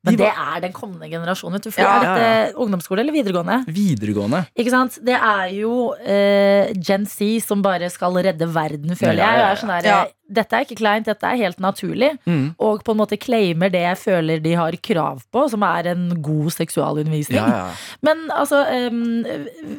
Men 0.03 0.17
det 0.19 0.27
er 0.27 0.57
den 0.59 0.73
kommende 0.75 1.07
generasjonen. 1.07 1.53
Vet 1.55 1.63
du. 1.63 1.71
For 1.71 1.79
Ja. 1.79 1.91
Er 1.95 2.03
dette 2.03 2.57
ungdomsskole 2.59 2.99
eller 3.05 3.15
videregående? 3.15 3.61
Videregående. 3.71 4.41
Ikke 4.59 4.73
sant? 4.73 4.97
Det 4.99 5.15
er 5.15 5.53
jo 5.55 5.93
uh, 5.95 6.73
Gen 6.75 7.05
Z 7.07 7.39
som 7.45 7.61
bare 7.63 7.87
skal 7.89 8.11
redde 8.19 8.49
verden, 8.51 8.97
føler 8.99 9.21
Ja, 9.21 9.29
jeg. 9.29 9.39
ja, 9.39 9.39
ja. 9.39 9.45
Og 9.45 9.53
er 9.55 9.61
sånn 9.61 9.71
der, 9.77 9.87
Ja. 9.87 10.01
Dette 10.33 10.57
er 10.57 10.65
ikke 10.65 10.75
kleint, 10.81 11.05
dette 11.07 11.23
er 11.29 11.37
helt 11.39 11.59
naturlig. 11.63 12.09
Mm. 12.27 12.55
Og 12.59 12.83
på 12.83 12.91
en 12.91 12.97
måte 12.99 13.15
claimer 13.21 13.69
det 13.71 13.83
jeg 13.85 13.97
føler 14.01 14.43
de 14.43 14.53
har 14.59 14.75
krav 14.83 15.21
på, 15.31 15.49
som 15.51 15.63
er 15.63 15.87
en 15.93 16.09
god 16.25 16.51
seksualundervisning. 16.51 17.39
Ja, 17.39 17.47
ja. 17.69 17.97
Men 18.01 18.27
altså, 18.33 18.59
um, 18.91 19.23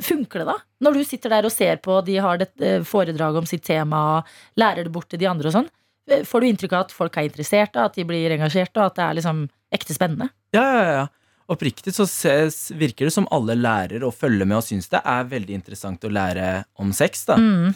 funker 0.00 0.40
det 0.44 0.46
da? 0.54 0.56
Når 0.84 0.98
du 0.98 1.04
sitter 1.08 1.32
der 1.32 1.48
og 1.48 1.52
ser 1.54 1.80
på, 1.84 1.98
de 2.04 2.18
har 2.20 2.44
eh, 2.44 2.84
foredrag 2.84 3.40
om 3.40 3.48
sitt 3.48 3.64
tema, 3.66 4.22
lærer 4.60 4.84
det 4.86 4.92
bort 4.94 5.08
til 5.12 5.22
de 5.22 5.28
andre 5.30 5.48
og 5.50 5.56
sånn. 5.58 5.68
eh, 6.10 6.24
Får 6.28 6.44
du 6.44 6.50
inntrykk 6.50 6.76
av 6.76 6.86
at 6.86 6.94
folk 6.94 7.16
er 7.16 7.28
interesserte, 7.30 7.80
at 7.80 7.96
de 7.96 8.04
blir 8.08 8.34
engasjerte, 8.36 8.76
og 8.80 8.92
at 8.92 8.98
det 9.00 9.04
er 9.08 9.18
liksom 9.20 9.44
ekte 9.74 9.96
spennende? 9.96 10.28
Ja, 10.54 10.64
ja, 10.76 10.88
ja. 11.00 11.06
Oppriktig 11.52 11.92
så 11.92 12.06
ses, 12.08 12.70
virker 12.72 13.04
det 13.10 13.12
som 13.12 13.26
alle 13.34 13.52
lærer 13.58 14.04
og 14.06 14.14
følger 14.16 14.48
med 14.48 14.56
og 14.62 14.64
syns 14.64 14.88
det 14.88 15.02
er 15.04 15.26
veldig 15.28 15.58
interessant 15.58 16.06
å 16.08 16.12
lære 16.12 16.64
om 16.80 16.92
sex. 16.96 17.26
da 17.28 17.36
Mm. 17.36 17.74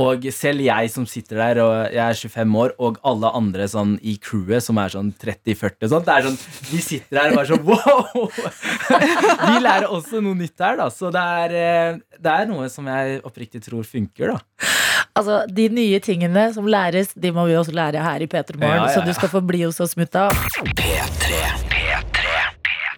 Og 0.00 0.24
selv 0.32 0.62
jeg 0.64 0.88
som 0.88 1.04
sitter 1.04 1.36
der, 1.36 1.58
og 1.60 1.72
jeg 1.92 2.00
er 2.00 2.16
25 2.16 2.54
år, 2.62 2.72
og 2.80 2.96
alle 3.04 3.28
andre 3.36 3.66
sånn 3.68 3.98
i 4.00 4.14
crewet 4.22 4.64
som 4.64 4.80
er 4.80 4.94
sånn 4.94 5.10
30-40 5.20 5.84
og 5.84 5.92
sånt, 5.92 6.06
det 6.08 6.14
er 6.14 6.28
sånn, 6.28 6.38
De 6.70 6.80
sitter 6.80 7.18
der 7.18 7.34
og 7.34 7.36
bare 7.36 7.50
sånn 7.50 7.66
wow! 7.68 8.30
Vi 9.52 9.60
lærer 9.60 9.92
også 9.92 10.22
noe 10.24 10.38
nytt 10.38 10.64
her, 10.64 10.78
da. 10.80 10.88
Så 10.88 11.12
det 11.12 11.26
er, 11.44 11.56
eh, 11.60 12.00
det 12.24 12.38
er 12.38 12.48
noe 12.48 12.70
som 12.72 12.88
jeg 12.88 13.20
oppriktig 13.28 13.60
tror 13.68 13.84
funker, 13.84 14.32
da. 14.32 14.70
Altså, 15.12 15.42
De 15.52 15.68
nye 15.68 16.00
tingene 16.00 16.48
som 16.56 16.64
læres, 16.64 17.12
de 17.12 17.34
må 17.36 17.44
vi 17.50 17.58
også 17.60 17.76
lære 17.76 18.00
her 18.00 18.24
i 18.24 18.30
P3 18.32 18.56
Morgen. 18.56 18.78
Ja, 18.80 18.88
ja, 18.88 18.94
Så 18.96 19.04
du 19.04 19.12
skal 19.12 19.28
få 19.28 19.44
bli 19.44 19.60
hos 19.66 19.80
oss, 19.84 19.92
mutta. 20.00 20.30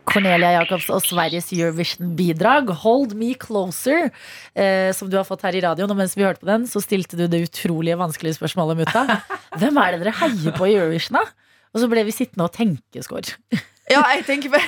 Cornelia 0.09 0.53
Jacobs 0.59 0.87
og 0.93 1.03
Sveriges 1.03 1.51
Eurovision-bidrag, 1.55 2.71
'Hold 2.83 3.15
Me 3.19 3.35
Closer', 3.35 4.11
eh, 4.55 4.93
som 4.93 5.09
du 5.11 5.17
har 5.17 5.25
fått 5.25 5.43
her 5.43 5.57
i 5.57 5.63
radioen. 5.65 5.91
Og 5.91 5.97
mens 5.97 6.15
vi 6.15 6.23
hørte 6.23 6.41
på 6.41 6.51
den, 6.51 6.67
så 6.67 6.83
stilte 6.83 7.17
du 7.17 7.27
det 7.27 7.49
utrolige 7.49 7.97
vanskelige 7.97 8.39
spørsmålet, 8.39 8.85
mutta. 8.85 9.21
Hvem 9.61 9.77
er 9.77 9.93
det 9.93 10.05
dere 10.05 10.17
heier 10.21 10.53
på 10.57 10.69
i 10.69 10.77
Eurovision, 10.77 11.19
da? 11.19 11.25
Og 11.75 11.81
så 11.83 11.89
ble 11.91 12.05
vi 12.07 12.15
sittende 12.15 12.47
og 12.47 12.53
tenke, 12.55 13.03
Skår. 13.03 13.33
Ja, 13.91 14.01
jeg 14.15 14.25
tenker 14.25 14.53
på 14.55 14.61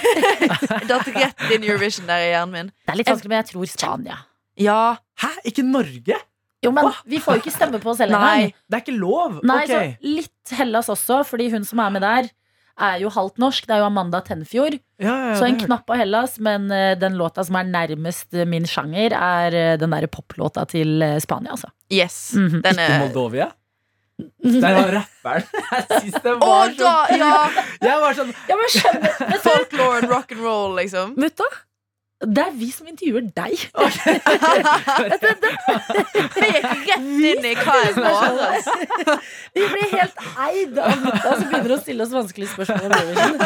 Datt 0.91 1.09
rett 1.09 1.45
inn 1.55 1.65
Eurovision 1.65 2.09
der 2.09 2.25
i 2.25 2.33
hjernen 2.35 2.53
min. 2.53 2.73
Det 2.85 2.93
er 2.93 2.99
litt 3.01 3.09
vanskelig, 3.09 3.33
men 3.33 3.41
jeg 3.41 3.51
tror 3.53 3.71
Spania. 3.71 4.19
Ja. 4.61 4.81
Hæ? 5.21 5.31
Ikke 5.53 5.65
Norge? 5.65 6.19
Jo, 6.65 6.73
men 6.75 6.89
vi 7.07 7.21
får 7.23 7.39
jo 7.39 7.45
ikke 7.45 7.55
stemme 7.55 7.79
på 7.81 7.93
oss 7.93 8.01
selv 8.01 8.17
engang. 8.17 8.51
Det 8.67 8.79
er 8.79 8.83
ikke 8.83 8.97
lov? 8.97 9.39
Nei, 9.47 9.63
okay. 9.65 9.93
så 10.01 10.17
litt 10.17 10.57
Hellas 10.59 10.91
også, 10.93 11.21
fordi 11.29 11.51
hun 11.53 11.65
som 11.69 11.81
er 11.85 11.95
med 11.95 12.05
der, 12.05 12.29
er 12.81 13.01
jo 13.03 13.11
halvt 13.13 13.39
norsk. 13.43 13.67
Det 13.67 13.75
er 13.77 13.83
jo 13.83 13.89
Amanda 13.89 14.21
Tenfjord. 14.25 14.79
Ja, 15.01 15.09
ja, 15.13 15.29
ja, 15.31 15.37
Så 15.39 15.47
en 15.49 15.59
knapp 15.61 15.91
av 15.93 16.01
Hellas, 16.01 16.39
men 16.43 16.71
eh, 16.73 16.95
den 16.99 17.17
låta 17.21 17.45
som 17.45 17.59
er 17.61 17.69
nærmest 17.69 18.35
eh, 18.35 18.47
min 18.49 18.67
sjanger, 18.69 19.13
er 19.17 19.57
eh, 19.57 19.77
den 19.81 19.93
derre 19.93 20.09
poplåta 20.13 20.65
til 20.71 21.05
Spania, 21.23 21.57
altså. 21.57 21.73
Yes. 21.93 22.35
Mhm. 22.37 22.63
Den 22.65 22.81
Ikke 22.81 22.89
er 22.97 23.05
Moldovia? 23.07 23.51
Der 24.17 24.73
var 24.73 24.93
rapperen. 24.95 25.45
Jeg 25.73 26.01
syns 26.01 26.23
det 26.25 26.35
var 26.41 26.71
så 26.73 26.81
da! 26.81 26.95
Ja! 27.13 27.33
Jeg 27.91 28.01
var 28.01 28.17
sånn 28.17 28.33
Ja, 28.49 28.57
men 28.57 29.41
Folklore 29.45 29.99
and 30.01 30.09
rock 30.13 30.33
and 30.33 30.41
roll, 30.41 30.77
liksom. 30.79 31.13
Mutta, 31.21 31.45
det 32.25 32.41
er 32.41 32.55
vi 32.57 32.71
som 32.73 32.87
intervjuer 32.89 33.27
deg. 33.37 33.61
Vi 36.37 36.47
gikk 36.49 36.87
rett 36.89 36.97
inn 36.97 37.45
i 37.45 37.51
hva 37.59 37.75
våres. 37.93 38.65
Vi 39.57 39.65
blir 39.69 39.91
helt 39.93 40.17
eid 40.47 40.79
av 40.81 40.95
Mutta 41.03 41.35
som 41.37 41.45
begynner 41.51 41.75
å 41.75 41.79
stille 41.83 42.05
oss 42.07 42.13
vanskelige 42.15 42.49
spørsmål 42.55 42.87
om 42.89 42.95
Eurovision. 42.97 43.37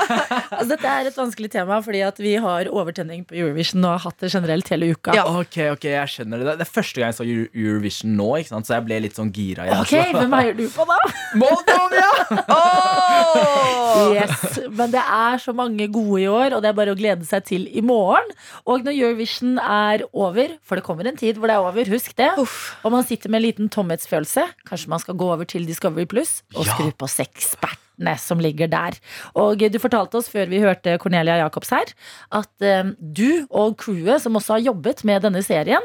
Altså, 0.55 0.69
dette 0.71 0.87
er 0.93 1.03
et 1.11 1.19
vanskelig 1.19 1.51
tema 1.55 1.81
fordi 1.83 2.01
at 2.07 2.19
vi 2.23 2.37
har 2.43 2.71
overtenning 2.71 3.25
på 3.27 3.35
Eurovision 3.41 3.83
og 3.89 3.93
har 3.97 4.03
hatt 4.07 4.19
det 4.23 4.31
generelt 4.37 4.67
hele 4.71 4.93
uka. 4.95 5.11
Ja. 5.19 5.25
Ok, 5.41 5.57
ok, 5.75 5.85
jeg 5.91 6.07
skjønner 6.15 6.39
det. 6.45 6.55
Det 6.61 6.67
er 6.69 6.71
første 6.71 6.97
gang 7.03 7.11
jeg 7.11 7.19
så 7.19 7.27
Eurovision 7.27 8.15
nå, 8.21 8.29
ikke 8.39 8.53
sant? 8.55 8.67
så 8.71 8.75
jeg 8.79 8.87
ble 8.87 8.97
litt 9.09 9.17
sånn 9.19 9.33
gira. 9.35 9.67
jeg, 9.67 9.75
Ok, 9.83 9.95
så. 9.97 10.01
hvem 10.21 10.33
heier 10.39 10.55
du 10.59 10.67
på 10.75 10.83
da? 10.91 10.99
Moldovia! 11.43 12.11
Oh! 12.55 14.15
Yes, 14.15 14.61
Men 14.71 14.95
det 14.95 15.03
er 15.03 15.35
så 15.43 15.53
mange 15.57 15.87
gode 15.93 16.23
i 16.23 16.29
år, 16.31 16.55
og 16.57 16.63
det 16.65 16.71
er 16.71 16.77
bare 16.79 16.95
å 16.95 16.99
glede 16.99 17.27
seg 17.29 17.43
til 17.51 17.67
i 17.67 17.83
morgen. 17.85 18.29
Og 18.67 18.85
når 18.87 18.97
Eurovision 18.97 19.59
er 19.63 20.05
over, 20.13 20.57
for 20.63 20.77
det 20.81 20.85
kommer 20.87 21.09
en 21.09 21.17
tid 21.21 21.39
hvor 21.41 21.51
det 21.51 21.57
er 21.57 21.65
over, 21.65 21.93
husk 21.93 22.17
det, 22.19 22.31
Uff. 22.41 22.75
og 22.85 22.93
man 22.93 23.07
sitter 23.07 23.31
med 23.31 23.41
en 23.41 23.47
liten 23.49 23.71
tomhetsfølelse, 23.73 24.47
kanskje 24.69 24.91
man 24.93 25.03
skal 25.03 25.17
gå 25.21 25.31
over 25.33 25.45
til 25.49 25.67
Discovery 25.69 26.07
Pluss 26.11 26.43
og 26.55 26.67
Ja. 26.67 26.75
skru 26.75 26.91
på 26.93 27.09
Sexpert 27.09 27.79
som 28.17 28.41
ligger 28.41 28.67
der. 28.67 28.97
Og 29.37 29.59
du 29.61 29.79
fortalte 29.79 30.17
oss 30.17 30.29
før 30.33 30.49
vi 30.49 30.59
hørte 30.63 30.97
Cornelia 30.99 31.37
Jacobs 31.37 31.69
her, 31.69 31.85
at 32.33 32.63
eh, 32.65 32.93
du 32.97 33.47
og 33.51 33.77
crewet 33.77 34.23
som 34.23 34.37
også 34.37 34.57
har 34.57 34.73
jobbet 34.73 35.05
med 35.05 35.21
denne 35.23 35.43
serien, 35.45 35.83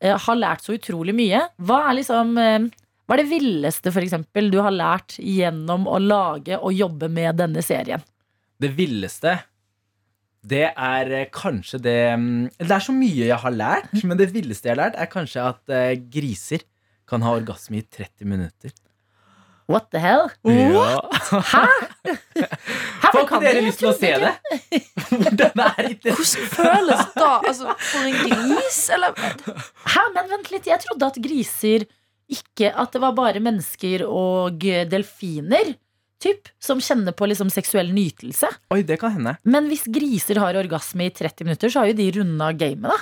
eh, 0.00 0.14
har 0.16 0.36
lært 0.38 0.62
så 0.62 0.76
utrolig 0.78 1.12
mye. 1.12 1.42
Hva 1.58 1.90
er 1.90 1.98
liksom 1.98 2.38
eh, 2.38 2.68
hva 3.06 3.14
er 3.14 3.22
det 3.22 3.30
villeste 3.30 3.92
for 3.94 4.02
eksempel, 4.02 4.48
du 4.50 4.58
har 4.62 4.74
lært 4.74 5.18
gjennom 5.22 5.86
å 5.86 5.98
lage 6.02 6.58
og 6.58 6.74
jobbe 6.74 7.08
med 7.10 7.38
denne 7.38 7.62
serien? 7.62 8.02
Det 8.58 8.72
villeste 8.74 9.36
Det 10.46 10.66
er 10.70 11.12
eh, 11.12 11.28
kanskje 11.34 11.80
det 11.82 11.98
mm, 12.20 12.48
Det 12.60 12.70
er 12.70 12.82
så 12.84 12.94
mye 12.94 13.28
jeg 13.30 13.38
har 13.42 13.54
lært, 13.54 13.94
men 14.06 14.18
det 14.18 14.30
villeste 14.34 14.68
jeg 14.68 14.76
har 14.76 14.84
lært, 14.84 14.98
er 15.00 15.10
kanskje 15.10 15.46
at 15.52 15.72
eh, 15.74 15.94
griser 16.12 16.62
kan 17.06 17.22
ha 17.22 17.36
orgasme 17.38 17.80
i 17.80 17.86
30 17.86 18.26
minutter. 18.26 18.74
What 19.66 19.88
the 19.90 19.98
hell? 19.98 20.28
What? 20.46 21.10
Hæ? 21.50 21.64
Får 23.02 23.24
kan 23.26 23.42
ikke 23.42 23.42
dere 23.42 23.62
lyst 23.64 23.80
til 23.82 23.90
å 23.90 23.94
se 23.96 24.12
det? 24.22 24.32
Hvordan 25.10 25.62
er 25.64 25.88
det? 25.90 26.12
Hvordan 26.14 26.50
føles 26.52 27.02
da? 27.16 27.30
Altså, 27.40 27.74
for 27.88 28.06
en 28.06 28.18
gris, 28.20 28.78
eller? 28.94 29.18
Hæ, 29.96 30.04
men 30.14 30.30
vent 30.30 30.52
litt, 30.54 30.68
jeg 30.70 30.82
trodde 30.86 31.10
at 31.10 31.18
griser 31.22 31.88
ikke 32.26 32.72
At 32.74 32.94
det 32.94 32.98
var 33.02 33.12
bare 33.14 33.42
mennesker 33.42 34.02
og 34.06 34.64
delfiner 34.90 35.74
typ, 36.22 36.48
som 36.62 36.80
kjenner 36.80 37.12
på 37.16 37.26
liksom 37.28 37.50
seksuell 37.52 37.90
nytelse. 37.94 38.48
Oi, 38.74 38.82
det 38.88 38.96
kan 39.02 39.12
hende. 39.18 39.36
Men 39.44 39.68
hvis 39.70 39.84
griser 39.92 40.40
har 40.42 40.56
orgasme 40.56 41.06
i 41.08 41.12
30 41.12 41.44
minutter, 41.48 41.68
så 41.72 41.82
har 41.82 41.90
jo 41.92 41.98
de 41.98 42.10
runda 42.18 42.52
gamet, 42.56 42.88
da. 42.90 42.96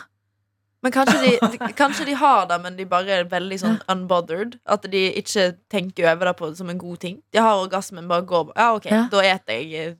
Men 0.85 0.93
kanskje 0.93 1.21
de, 1.23 1.31
de, 1.55 1.59
kanskje 1.81 2.05
de 2.11 2.15
har 2.21 2.47
det, 2.51 2.59
men 2.61 2.75
de 2.77 2.85
bare 2.85 3.21
er 3.23 3.29
veldig 3.31 3.57
sånn 3.62 3.79
unbothered. 3.89 4.59
At 4.69 4.85
de 4.93 5.07
ikke 5.17 5.55
tenker 5.73 6.11
over 6.12 6.29
det 6.29 6.35
på, 6.43 6.51
som 6.59 6.69
en 6.69 6.81
god 6.83 6.99
ting. 7.01 7.21
De 7.33 7.41
har 7.41 7.62
orgasmen, 7.62 8.09
bare 8.11 8.27
går 8.29 8.51
Ja, 8.57 8.67
ok, 8.77 8.91
Ja. 8.93 9.07
da 9.12 9.23
eter 9.25 9.62
jeg 9.62 9.73
eh, 9.81 9.95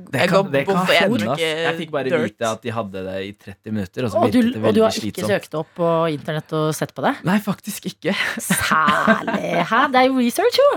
Det 0.00 0.28
kan, 0.30 0.46
det 0.52 0.62
kan 0.64 0.78
hende. 0.86 1.34
Jeg 1.36 1.72
fikk 1.76 1.90
bare 1.92 2.08
dirt. 2.08 2.22
vite 2.30 2.46
at 2.48 2.62
de 2.62 2.70
hadde 2.72 3.02
det 3.04 3.16
i 3.26 3.32
30 3.36 3.72
minutter, 3.74 4.06
og 4.06 4.12
så 4.12 4.20
Og 4.22 4.32
du, 4.32 4.38
det 4.40 4.62
og 4.62 4.74
du 4.74 4.80
har 4.80 4.94
ikke 4.94 5.02
slitsomt. 5.02 5.28
søkt 5.34 5.56
opp 5.58 5.72
på 5.76 5.88
internett 6.14 6.54
og 6.56 6.70
sett 6.78 6.94
på 6.96 7.04
det? 7.04 7.12
Nei, 7.26 7.36
faktisk 7.44 7.90
ikke. 7.90 8.14
Særlig! 8.40 9.50
Hæ? 9.68 9.80
Det 9.92 10.00
er 10.00 10.06
jo 10.08 10.16
research, 10.20 10.60
jo! 10.62 10.68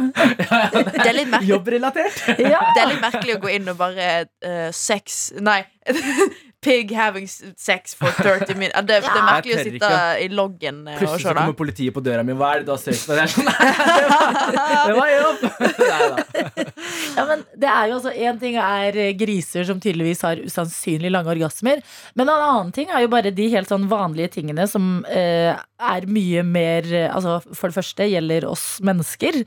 Det 1.03 1.07
er 1.07 1.15
litt 1.15 1.29
merkelig. 1.31 1.51
Jobbrelatert. 1.53 2.19
Ja. 2.41 2.63
Det 2.73 2.83
er 2.83 2.89
litt 2.91 3.05
merkelig 3.05 3.37
å 3.37 3.43
gå 3.45 3.53
inn 3.53 3.69
og 3.71 3.77
bare 3.79 4.09
uh, 4.25 4.69
Sex 4.75 5.31
Nei. 5.39 5.61
Pig 6.63 6.93
having 6.95 7.27
sex 7.27 7.95
for 7.99 8.11
30 8.17 8.55
minutes. 8.55 8.85
Det, 8.87 8.99
det 9.03 9.11
er 9.13 9.27
merkelig 9.27 9.57
å 9.57 9.65
sitte 9.67 9.93
i 10.23 10.29
loggen 10.33 10.83
eh, 10.87 10.99
Plutselig 11.01 11.27
så 11.27 11.35
kommer 11.35 11.57
politiet 11.59 11.95
på 11.95 12.03
døra 12.05 12.25
mi. 12.25 12.35
Hva 12.37 12.53
er 12.55 12.63
det 12.63 12.69
du 12.69 12.73
har 12.75 12.81
søkt 12.81 13.05
på? 13.07 13.17
Det 13.17 13.25
er 13.25 13.33
sånn, 13.33 13.49
Nei, 13.49 13.69
det 13.99 14.57
var, 14.57 14.83
det 14.87 14.97
var 14.99 15.13
jobb! 15.13 15.47
Nei 15.93 16.01
da. 16.13 16.67
Ja, 17.13 17.25
men 17.29 17.43
det 17.59 17.69
er 17.69 17.89
jo 17.89 17.97
altså 17.99 18.13
En 18.13 18.39
ting 18.41 18.57
er 18.59 18.97
eh, 18.99 19.11
griser 19.17 19.67
som 19.67 19.81
tydeligvis 19.83 20.23
har 20.25 20.41
usannsynlig 20.41 21.11
lange 21.13 21.33
orgasmer. 21.33 21.83
Men 22.17 22.29
en 22.29 22.45
annen 22.47 22.71
ting 22.75 22.91
er 22.91 23.05
jo 23.05 23.11
bare 23.13 23.33
de 23.35 23.49
helt 23.53 23.71
sånn 23.71 23.89
vanlige 23.91 24.35
tingene 24.39 24.67
som 24.69 25.03
eh, 25.09 25.53
er 25.53 26.07
mye 26.09 26.45
mer 26.47 26.87
eh, 26.89 27.09
Altså 27.13 27.39
for 27.51 27.69
det 27.69 27.77
første 27.77 28.07
gjelder 28.09 28.47
oss 28.49 28.65
mennesker, 28.85 29.43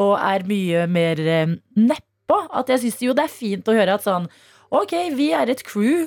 og 0.00 0.14
er 0.18 0.46
mye 0.48 0.86
mer 0.90 1.20
eh, 1.20 1.58
nedpå. 1.78 2.38
At 2.56 2.70
jeg 2.72 2.84
syns 2.84 3.04
jo 3.04 3.16
det 3.16 3.26
er 3.26 3.34
fint 3.34 3.68
å 3.68 3.76
høre 3.76 3.98
at 3.98 4.06
sånn 4.06 4.30
Ok, 4.70 4.94
vi 5.18 5.32
er 5.34 5.50
et 5.50 5.64
crew. 5.66 6.06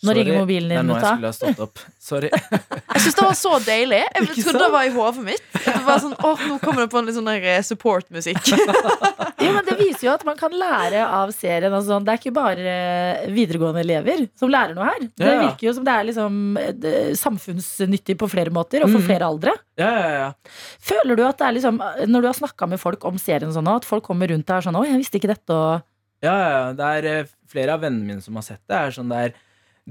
Nå 0.00 0.08
Sorry, 0.14 0.22
ringer 0.24 0.38
mobilen 0.40 0.68
din. 0.70 0.78
Nei, 0.78 0.82
nå 0.88 0.94
jeg 0.96 1.04
skulle 1.12 1.28
ha 1.28 1.36
stått 1.36 1.58
opp. 1.60 1.80
Sorry. 2.00 2.30
Jeg 2.94 3.00
syns 3.04 3.16
det 3.18 3.24
var 3.26 3.34
så 3.36 3.50
deilig. 3.64 3.98
Jeg 4.00 4.22
Ikke 4.24 4.34
trodde 4.42 4.52
sant? 4.52 4.62
det 4.64 4.68
var 4.72 4.84
i 4.88 4.92
hodet 4.94 5.24
mitt. 5.26 5.42
Det 5.52 5.82
var 5.84 5.98
sånn, 6.00 6.14
åh, 6.24 6.44
Nå 6.48 6.56
kommer 6.62 6.80
det 6.86 6.90
på 6.92 6.98
en 7.02 7.06
litt 7.10 7.16
sånn 7.18 7.28
eh, 7.34 7.60
support-musikk. 7.68 8.40
Jo, 9.40 9.52
men 9.56 9.64
Det 9.64 9.76
viser 9.78 10.04
jo 10.06 10.12
at 10.12 10.24
man 10.28 10.36
kan 10.36 10.52
lære 10.52 11.00
av 11.04 11.30
serien. 11.32 11.72
Altså, 11.72 11.96
det 12.04 12.12
er 12.12 12.18
ikke 12.20 12.32
bare 12.36 12.72
eh, 12.72 13.28
videregående 13.32 13.80
elever 13.84 14.26
som 14.40 14.50
lærer 14.52 14.74
noe 14.76 14.88
her. 14.90 15.06
Det 15.16 15.24
Ja, 15.24 15.32
ja. 15.36 15.44
virker 15.46 15.68
jo 15.68 15.72
som 15.78 15.86
det 15.86 15.94
er 15.96 16.08
liksom, 16.10 16.40
eh, 16.60 17.12
samfunnsnyttig 17.16 18.16
på 18.20 18.28
flere 18.28 18.52
måter, 18.52 18.84
og 18.84 18.90
for 18.92 19.00
Mm. 19.00 19.06
flere 19.08 19.28
aldre. 19.28 19.54
Ja, 19.80 19.90
ja, 19.96 20.10
ja. 20.16 20.32
Føler 20.80 21.16
du 21.16 21.24
at 21.24 21.38
det 21.40 21.46
er 21.48 21.52
liksom, 21.56 21.80
når 22.08 22.20
du 22.20 22.28
har 22.28 22.36
snakka 22.40 22.68
med 22.68 22.80
folk 22.80 23.04
om 23.08 23.16
serien, 23.18 23.52
sånn, 23.52 23.68
at 23.74 23.84
folk 23.88 24.04
kommer 24.04 24.28
rundt 24.28 24.44
deg 24.46 24.56
og 24.56 24.60
er 24.60 24.68
sånn 24.70 24.76
'Å, 24.76 24.86
jeg 24.86 24.98
visste 25.00 25.16
ikke 25.20 25.32
dette', 25.34 25.50
og 25.56 25.82
Ja, 26.22 26.34
ja, 26.36 26.48
ja. 26.50 26.72
Det 26.72 27.04
er 27.04 27.28
flere 27.48 27.72
av 27.72 27.80
vennene 27.80 28.04
mine 28.04 28.20
som 28.22 28.34
har 28.34 28.42
sett 28.42 28.60
det. 28.68 28.76
Er 28.76 28.90
sånn 28.92 29.08
der, 29.08 29.32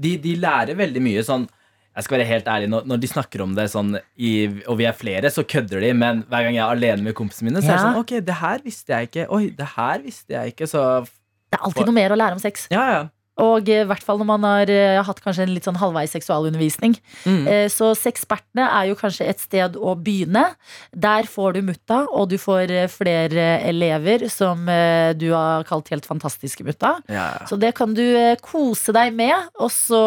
de, 0.00 0.14
de 0.22 0.36
lærer 0.40 0.78
veldig 0.78 1.02
mye 1.04 1.24
sånn 1.26 1.48
jeg 1.90 2.06
skal 2.06 2.20
være 2.20 2.26
helt 2.28 2.48
ærlig, 2.48 2.68
når, 2.70 2.84
når 2.86 2.98
de 3.02 3.08
snakker 3.10 3.42
om 3.42 3.54
det 3.56 3.64
sånn 3.72 3.96
i, 4.14 4.30
og 4.70 4.76
vi 4.78 4.86
er 4.86 4.94
flere, 4.96 5.30
så 5.34 5.42
kødder 5.42 5.82
de. 5.82 5.88
Men 5.98 6.22
hver 6.30 6.44
gang 6.46 6.54
jeg 6.54 6.62
er 6.62 6.74
alene 6.76 7.08
med 7.08 7.16
kompisene 7.18 7.50
mine, 7.50 7.62
så 7.64 7.72
er 7.72 7.74
det 7.74 7.82
sånn 7.82 7.98
Ok, 7.98 8.12
det 8.28 8.36
her 8.40 8.62
visste 8.64 8.94
jeg 8.94 9.08
ikke. 9.10 9.24
Oi, 9.36 9.40
det 9.58 9.66
her 9.74 10.04
visste 10.04 10.36
jeg 10.36 10.54
ikke. 10.54 10.68
Så 10.70 10.84
det 11.02 11.58
er 11.58 11.66
alltid 11.66 11.90
noe 11.90 11.96
mer 11.98 12.14
å 12.14 12.20
lære 12.20 12.38
om 12.38 12.42
sex. 12.42 12.68
ja, 12.72 12.84
ja. 12.94 13.02
Og 13.40 13.68
i 13.72 13.78
hvert 13.88 14.04
fall 14.04 14.20
når 14.20 14.28
man 14.28 14.44
har 14.44 14.70
eh, 14.72 14.98
hatt 15.06 15.20
kanskje 15.24 15.46
en 15.46 15.54
litt 15.54 15.64
sånn 15.68 15.78
halvveis 15.80 16.12
seksualundervisning. 16.16 16.96
Mm. 17.24 17.46
Eh, 17.48 17.66
Så 17.72 17.92
Sexpertene 17.96 18.66
er 18.68 18.90
jo 18.90 18.98
kanskje 18.98 19.28
et 19.30 19.40
sted 19.40 19.78
å 19.80 19.94
begynne. 19.96 20.44
Der 20.92 21.28
får 21.30 21.56
du 21.56 21.62
mutta, 21.70 22.02
og 22.12 22.28
du 22.32 22.36
får 22.40 22.70
eh, 22.74 22.88
flere 22.92 23.48
elever 23.70 24.26
som 24.32 24.68
du 25.16 25.26
har 25.32 25.64
kalt 25.68 25.88
helt 25.92 26.06
fantastiske 26.06 26.64
mutta. 26.66 26.98
ja. 27.08 27.30
Så 27.48 27.56
det 27.60 27.72
kan 27.78 27.94
du 27.96 28.04
kose 28.44 28.92
deg 28.94 29.14
med. 29.16 29.48
Og 29.60 29.70
så, 29.72 29.98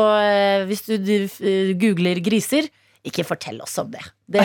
hvis 0.69 0.86
du, 0.88 1.73
googler 1.79 2.21
griser, 2.23 2.69
ikke 3.04 3.26
fortell 3.28 3.60
oss 3.64 3.76
om 3.82 3.89
det. 3.91 4.01
Det, 4.32 4.43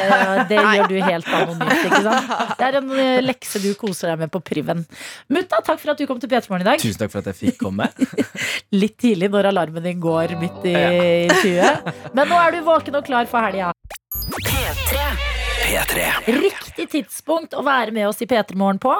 det 0.50 0.58
gjør 0.76 0.90
du 0.90 0.96
helt 0.98 1.28
anonymt. 1.30 1.84
ikke 1.86 2.02
sant? 2.02 2.32
Det 2.58 2.66
er 2.66 2.78
en 2.80 2.90
eh, 2.98 3.20
lekse 3.22 3.62
du 3.62 3.70
koser 3.78 4.12
deg 4.12 4.24
med 4.24 4.32
på 4.34 4.42
priven. 4.44 4.84
Mutta, 5.30 5.62
takk 5.64 5.78
for 5.78 5.94
at 5.94 6.00
du 6.00 6.06
kom 6.10 6.18
til 6.22 6.30
P3morgen 6.32 6.66
i 6.66 6.68
dag. 6.72 6.82
Tusen 6.82 7.04
takk 7.04 7.14
for 7.14 7.22
at 7.22 7.30
jeg 7.30 7.38
fikk 7.38 7.62
komme. 7.62 7.86
Litt 8.80 8.98
tidlig 9.00 9.30
når 9.32 9.52
alarmen 9.52 9.86
din 9.86 10.02
går 10.02 10.36
midt 10.42 10.66
i 10.68 10.76
huet. 11.44 11.92
Men 12.12 12.30
nå 12.30 12.42
er 12.42 12.58
du 12.58 12.64
våken 12.66 12.98
og 12.98 13.06
klar 13.06 13.30
for 13.30 13.46
helga. 13.46 13.70
Riktig 15.68 16.86
tidspunkt 16.92 17.52
å 17.56 17.62
være 17.66 17.92
med 17.92 18.06
oss 18.08 18.22
i 18.24 18.28
P3 18.28 18.56
Morgen 18.58 18.78
på. 18.82 18.92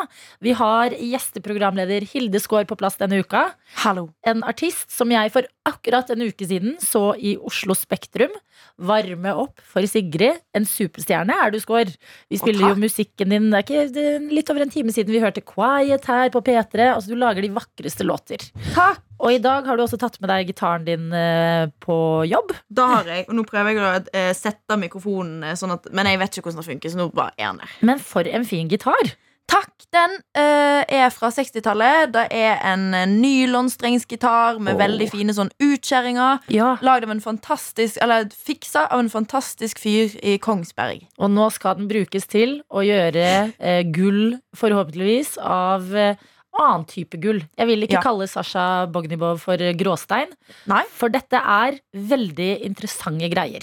Vi 0.45 0.53
har 0.59 0.93
gjesteprogramleder 0.93 2.05
Hilde 2.11 2.41
Skaar 2.43 2.67
på 2.69 2.77
plass 2.79 2.99
denne 3.01 3.23
uka. 3.23 3.47
Hallo. 3.85 4.09
En 4.27 4.45
artist 4.47 4.91
som 4.93 5.11
jeg 5.13 5.33
for 5.35 5.49
akkurat 5.69 6.11
en 6.13 6.27
uke 6.29 6.49
siden 6.49 6.77
så 6.83 7.13
i 7.17 7.37
Oslo 7.41 7.77
Spektrum. 7.79 8.35
Varme 8.79 9.33
opp 9.35 9.63
for 9.67 9.87
Sigrid. 9.91 10.39
En 10.57 10.67
superstjerne 10.69 11.35
er 11.35 11.51
du, 11.55 11.59
Skår. 11.63 11.91
Vi 12.31 12.39
spiller 12.39 12.71
jo 12.71 12.79
musikken 12.79 13.35
din. 13.35 13.51
Det 13.51 13.59
er 13.59 13.67
ikke 13.67 13.85
det 13.95 14.07
er 14.13 14.31
litt 14.39 14.53
over 14.53 14.65
en 14.65 14.73
time 14.73 14.95
siden 14.95 15.15
vi 15.15 15.23
hørte 15.23 15.43
Quiet 15.43 16.07
her 16.11 16.31
på 16.35 16.43
P3. 16.47 16.93
Altså, 16.95 17.11
du 17.11 17.19
lager 17.19 17.45
de 17.45 17.53
vakreste 17.57 18.07
låter. 18.07 18.49
Takk. 18.77 19.03
Og 19.19 19.35
i 19.35 19.41
dag 19.43 19.67
har 19.67 19.75
du 19.75 19.83
også 19.83 19.99
tatt 19.99 20.15
med 20.23 20.31
deg 20.31 20.51
gitaren 20.53 20.85
din 20.87 21.09
eh, 21.11 21.67
på 21.83 21.99
jobb. 22.31 22.53
Da 22.71 22.87
har 22.93 23.09
jeg, 23.11 23.25
og 23.27 23.35
nå 23.35 23.45
prøver 23.49 23.75
jeg 23.75 23.83
å 23.83 23.89
eh, 24.15 24.31
sette 24.37 24.79
mikrofonen 24.79 25.43
eh, 25.43 25.57
sånn 25.59 25.75
at 25.75 25.89
Men 25.91 26.07
jeg 26.07 26.21
vet 26.23 26.39
ikke 26.39 26.47
hvordan 26.47 26.63
det 26.63 26.69
funker, 26.69 26.93
så 26.93 27.01
nå 27.01 27.09
bare 27.17 27.35
er 27.35 27.49
den 27.49 27.65
der. 27.65 27.73
Men 27.91 27.99
for 27.99 28.31
en 28.31 28.47
fin 28.47 28.71
gitar. 28.71 29.17
Takk. 29.49 29.73
Den 29.95 30.19
uh, 30.37 30.83
er 30.85 31.09
fra 31.15 31.31
60-tallet. 31.33 32.11
Det 32.13 32.27
er 32.37 32.59
en 32.69 32.91
eh, 32.93 33.07
nylonstrengsgitar 33.09 34.59
med 34.61 34.77
oh. 34.77 34.81
veldig 34.83 35.07
fine 35.09 35.33
sånn 35.33 35.49
utskjæringer. 35.65 36.43
Ja. 36.53 36.75
Lagd 36.85 37.07
av 37.07 37.15
en 37.15 37.25
fantastisk 37.25 37.97
Eller 38.05 38.29
fiksa 38.29 38.85
av 38.93 39.01
en 39.01 39.09
fantastisk 39.13 39.81
fyr 39.81 40.13
i 40.21 40.37
Kongsberg. 40.45 41.07
Og 41.17 41.33
nå 41.33 41.49
skal 41.55 41.79
den 41.81 41.89
brukes 41.89 42.29
til 42.29 42.59
å 42.69 42.85
gjøre 42.85 43.29
uh, 43.57 43.81
gull, 43.95 44.37
forhåpentligvis, 44.59 45.39
av 45.41 45.89
eh, 45.97 46.29
annen 46.59 46.85
type 46.87 47.19
gull. 47.21 47.41
Jeg 47.59 47.67
vil 47.67 47.83
ikke 47.83 47.99
Ja. 47.99 48.03
kalle 48.03 48.27
Sasha 48.29 48.87
Bognibov 48.87 49.41
for 49.41 49.57
gråstein, 49.57 50.29
Nei. 50.67 50.85
for 50.91 51.09
dette 51.09 51.35
er 51.37 51.79
veldig 51.95 52.63
interessante 52.65 53.29
greier. 53.31 53.63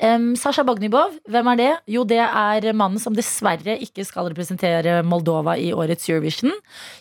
Um, 0.00 0.34
Sasha 0.36 0.62
Bognibov, 0.62 1.12
hvem 1.28 1.46
er 1.52 1.56
det? 1.56 1.78
Jo, 1.88 2.04
det 2.04 2.18
er 2.18 2.72
mannen 2.72 2.98
som 3.00 3.14
dessverre 3.14 3.78
ikke 3.80 4.04
skal 4.04 4.28
representere 4.28 5.02
Moldova 5.04 5.56
i 5.56 5.72
årets 5.72 6.08
Eurovision. 6.08 6.52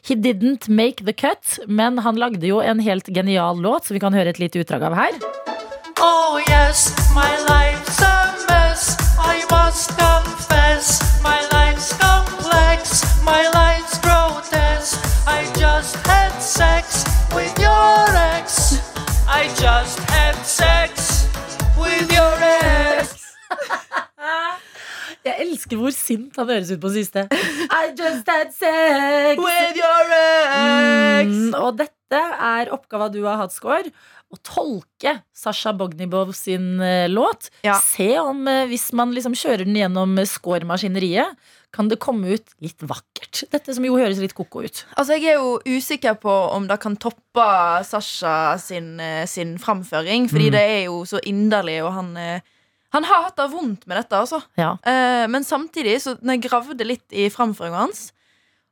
He 0.03 0.15
didn't 0.15 0.69
make 0.69 1.03
the 1.05 1.13
cut, 1.13 1.59
men 1.67 1.97
han 1.99 2.15
lagde 2.15 2.43
jo 2.47 2.59
en 2.61 2.79
helt 2.79 3.05
genial 3.13 3.55
låt, 3.57 3.85
som 3.85 3.95
vi 3.95 3.99
kan 3.99 4.13
høre 4.13 4.29
et 4.29 4.39
lite 4.39 4.63
utdrag 4.63 4.83
av 4.83 4.93
her. 4.95 5.11
Oh 5.99 6.39
yes, 6.47 6.91
my 7.15 7.31
life's 7.47 8.01
a 8.01 8.35
mess. 8.47 8.97
I 9.19 9.39
must 9.49 9.89
confess, 9.97 10.14
I 19.35 19.47
just 19.59 19.99
had 20.07 20.35
sex 20.47 21.27
with 21.75 22.07
your 22.07 22.35
ex. 22.39 23.19
Jeg 25.27 25.35
elsker 25.43 25.75
hvor 25.81 25.91
sint 25.91 26.37
han 26.39 26.47
høres 26.53 26.71
ut 26.71 26.79
på 26.79 26.91
siste. 26.93 27.25
I 27.81 27.91
just 27.99 28.29
had 28.31 28.53
sex 28.55 29.41
With 29.41 29.75
your 29.81 30.13
ex. 30.15 31.27
Mm, 31.33 31.51
og 31.59 31.75
dette 31.81 32.21
er 32.47 32.71
oppgava 32.77 33.09
du 33.11 33.19
har 33.25 33.41
hatt, 33.43 33.51
Skår. 33.51 33.91
Å 34.33 34.37
tolke 34.41 35.19
Sasha 35.37 35.71
Bognibov 35.77 36.31
sin 36.35 36.79
eh, 36.81 37.05
låt. 37.07 37.51
Ja. 37.63 37.75
Se 37.79 38.07
om, 38.19 38.47
eh, 38.49 38.65
hvis 38.67 38.89
man 38.97 39.13
liksom 39.13 39.35
kjører 39.37 39.65
den 39.67 39.75
gjennom 39.77 40.17
Skår-maskineriet, 40.25 41.35
kan 41.75 41.89
det 41.91 41.99
komme 41.99 42.31
ut 42.37 42.53
litt 42.63 42.79
vakkert. 42.87 43.43
Dette 43.51 43.73
som 43.75 43.83
jo 43.85 43.97
høres 43.99 44.17
litt 44.23 44.33
koko 44.37 44.63
ut. 44.63 44.81
Altså, 44.97 45.17
jeg 45.19 45.35
er 45.35 45.41
jo 45.41 45.57
usikker 45.67 46.15
på 46.23 46.31
om 46.55 46.67
det 46.69 46.79
kan 46.83 46.95
toppe 46.95 47.47
Sasha 47.85 48.57
sin, 48.63 48.93
eh, 48.99 49.25
sin 49.27 49.57
framføring, 49.59 50.29
fordi 50.31 50.47
Mm. 50.49 50.51
det 50.55 50.61
er 50.61 50.83
jo 50.85 51.01
så 51.05 51.19
inderlig, 51.23 51.83
og 51.85 51.93
han 51.93 52.17
eh, 52.17 52.39
Han 52.93 53.03
har 53.03 53.23
hatt 53.23 53.35
det 53.35 53.51
vondt 53.51 53.87
med 53.87 53.97
dette, 53.97 54.15
altså. 54.15 54.41
Ja. 54.57 54.77
Eh, 54.87 55.27
men 55.27 55.43
samtidig, 55.43 55.97
så 55.99 56.13
når 56.23 56.37
jeg 56.39 56.49
gravde 56.49 56.85
litt 56.87 57.03
i 57.11 57.25
framføringa 57.29 57.75
hans, 57.81 58.13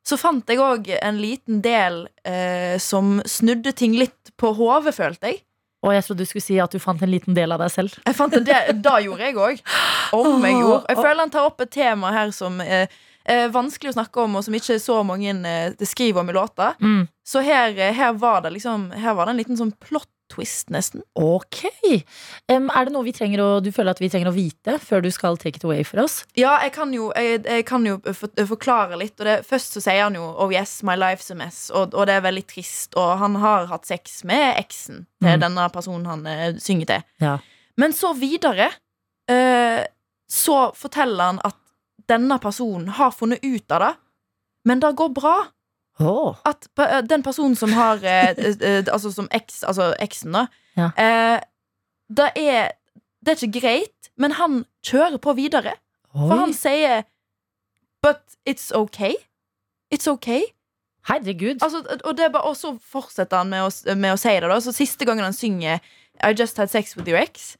så 0.03 0.17
fant 0.19 0.49
jeg 0.49 0.59
òg 0.59 0.89
en 0.99 1.19
liten 1.21 1.61
del 1.63 2.03
eh, 2.27 2.75
som 2.81 3.21
snudde 3.25 3.71
ting 3.77 3.95
litt 3.95 4.33
på 4.39 4.51
hodet, 4.57 4.95
følte 4.97 5.31
jeg. 5.31 5.43
Og 5.83 5.91
jeg 5.91 6.05
trodde 6.05 6.23
du 6.23 6.29
skulle 6.29 6.45
si 6.45 6.59
at 6.63 6.71
du 6.71 6.79
fant 6.79 7.01
en 7.03 7.11
liten 7.11 7.35
del 7.35 7.51
av 7.51 7.59
deg 7.63 7.71
selv. 7.71 7.95
Jeg 8.05 8.15
fant 8.15 8.35
en 8.35 8.45
del, 8.47 8.75
Da 8.83 8.99
gjorde 9.03 9.27
jeg 9.27 9.35
òg. 9.35 9.63
Om 10.19 10.45
jeg 10.47 10.59
gjorde. 10.59 10.85
Jeg 10.91 11.01
føler 11.01 11.23
han 11.25 11.33
tar 11.33 11.49
opp 11.49 11.63
et 11.63 11.73
tema 11.75 12.13
her 12.15 12.31
som 12.35 12.61
eh, 12.63 12.87
er 13.23 13.51
vanskelig 13.51 13.93
å 13.93 13.97
snakke 13.97 14.23
om, 14.23 14.37
og 14.37 14.45
som 14.45 14.55
ikke 14.55 14.79
så 14.83 14.99
mange 15.07 15.33
eh, 15.47 15.85
skriver 15.87 16.23
om 16.23 16.31
i 16.31 16.35
låta. 16.35 16.73
Mm. 16.83 17.05
Så 17.27 17.43
her, 17.43 17.75
eh, 17.75 17.95
her 17.95 18.15
var 18.19 18.43
det 18.43 18.53
liksom 18.57 18.89
Her 18.91 19.15
var 19.15 19.25
det 19.25 19.35
en 19.35 19.39
liten 19.39 19.59
sånn 19.59 19.71
plot 19.79 20.09
twist, 20.31 20.69
nesten. 20.73 21.01
Ok. 21.19 21.63
Um, 22.51 22.69
er 22.73 22.85
det 22.87 22.93
noe 22.93 23.03
vi 23.05 23.13
trenger 23.13 23.41
å, 23.43 23.47
du 23.61 23.71
føler 23.71 23.91
at 23.93 23.99
vi 24.01 24.09
trenger 24.09 24.31
å 24.31 24.35
vite 24.35 24.77
før 24.81 25.03
du 25.03 25.09
skal 25.13 25.37
take 25.37 25.57
it 25.59 25.63
away 25.67 25.83
for 25.83 26.01
oss? 26.03 26.23
Ja, 26.39 26.55
jeg 26.63 26.73
kan 26.73 26.93
jo, 26.95 27.11
jeg, 27.15 27.43
jeg 27.45 27.65
kan 27.69 27.85
jo 27.85 27.99
for, 28.13 28.31
forklare 28.49 28.97
litt. 28.97 29.15
Og 29.19 29.25
det, 29.27 29.35
først 29.45 29.77
så 29.77 29.83
sier 29.83 30.03
han 30.03 30.15
jo 30.17 30.23
'Oh 30.23 30.49
yes, 30.53 30.81
my 30.83 30.95
life's 30.95 31.31
a 31.31 31.35
mess', 31.35 31.69
og, 31.73 31.93
og 31.93 32.07
det 32.07 32.15
er 32.15 32.21
veldig 32.25 32.45
trist. 32.47 32.95
Og 32.95 33.17
han 33.19 33.35
har 33.43 33.67
hatt 33.67 33.85
sex 33.85 34.23
med 34.23 34.57
eksen 34.57 35.05
til 35.21 35.35
Mm. 35.37 35.39
denne 35.39 35.69
personen 35.71 36.05
han 36.05 36.25
uh, 36.27 36.59
synger 36.59 36.85
til. 36.85 37.03
Ja. 37.21 37.37
Men 37.77 37.93
så 37.93 38.13
videre 38.13 38.71
uh, 39.31 39.83
så 40.29 40.57
forteller 40.75 41.23
han 41.23 41.39
at 41.43 41.55
denne 42.09 42.39
personen 42.39 42.89
har 42.89 43.11
funnet 43.11 43.39
ut 43.43 43.71
av 43.71 43.79
det, 43.79 43.93
men 44.65 44.79
det 44.79 44.95
går 44.95 45.13
bra. 45.13 45.35
Åh. 45.99 46.35
At 46.45 46.67
eh, 46.79 47.01
den 47.05 47.23
personen 47.23 47.55
som 47.55 47.73
har 47.73 48.01
eh, 48.03 48.33
eh, 48.61 48.85
Altså 48.91 49.11
som 49.13 49.27
eks, 49.31 49.63
altså 49.63 49.91
eksen, 50.01 50.33
da. 50.33 50.47
Ja. 50.77 50.89
Eh, 50.97 51.39
det 52.09 52.31
er 52.35 52.71
Det 53.23 53.31
er 53.31 53.45
ikke 53.45 53.59
greit, 53.61 54.09
men 54.17 54.33
han 54.35 54.65
kjører 54.83 55.17
på 55.17 55.33
videre. 55.37 55.77
For 56.11 56.35
han 56.35 56.53
sier 56.53 57.05
But 58.03 58.35
it's 58.45 58.71
okay. 58.75 59.15
It's 59.93 60.09
okay. 60.11 60.41
Herregud. 61.07 61.63
Altså, 61.63 61.83
og, 62.03 62.17
det 62.17 62.31
bare, 62.31 62.43
og 62.43 62.57
så 62.57 62.73
fortsetter 62.83 63.37
han 63.37 63.49
med 63.51 63.63
å, 63.63 63.95
med 63.95 64.15
å 64.15 64.19
si 64.19 64.33
det. 64.35 64.49
Da. 64.49 64.59
Så 64.59 64.73
Siste 64.75 65.07
gangen 65.07 65.23
han 65.23 65.35
synger 65.35 65.79
I 66.19 66.33
just 66.35 66.57
had 66.57 66.71
sex 66.71 66.97
with 66.97 67.07
your 67.07 67.19
ex, 67.19 67.55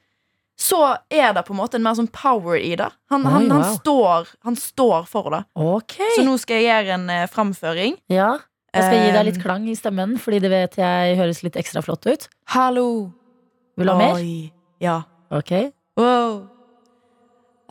så 0.60 0.80
er 1.10 1.32
det 1.34 1.42
på 1.46 1.54
en 1.54 1.58
måte 1.58 1.78
en 1.78 1.84
mer 1.84 1.96
sånn 1.98 2.10
power 2.14 2.56
i 2.60 2.74
det. 2.78 2.88
Han, 3.10 3.24
Oi, 3.26 3.32
han, 3.32 3.46
han, 3.50 3.62
wow. 3.64 3.76
står, 3.78 4.32
han 4.46 4.56
står 4.58 5.06
for 5.10 5.30
det. 5.34 5.42
Okay. 5.58 6.12
Så 6.16 6.24
nå 6.26 6.36
skal 6.40 6.62
jeg 6.62 6.68
gjøre 6.68 6.98
en 6.98 7.08
eh, 7.10 7.26
framføring. 7.30 7.98
Ja. 8.12 8.36
Jeg 8.74 8.88
skal 8.88 9.00
gi 9.04 9.10
deg 9.14 9.26
litt 9.28 9.36
Um, 9.38 9.42
klang 9.44 9.66
i 9.70 9.74
stemmen, 9.78 10.16
fordi 10.18 10.40
det 10.42 10.50
vet 10.50 10.78
jeg 10.80 11.18
høres 11.18 11.44
litt 11.46 11.58
ekstra 11.60 11.82
flott 11.84 12.06
ut. 12.10 12.26
Hallo. 12.50 12.88
Vil 13.78 13.86
du 13.86 13.92
ha 13.92 13.98
mer? 13.98 14.24
Ja. 14.82 14.96
Ok. 15.34 15.52
Wow. 15.98 16.48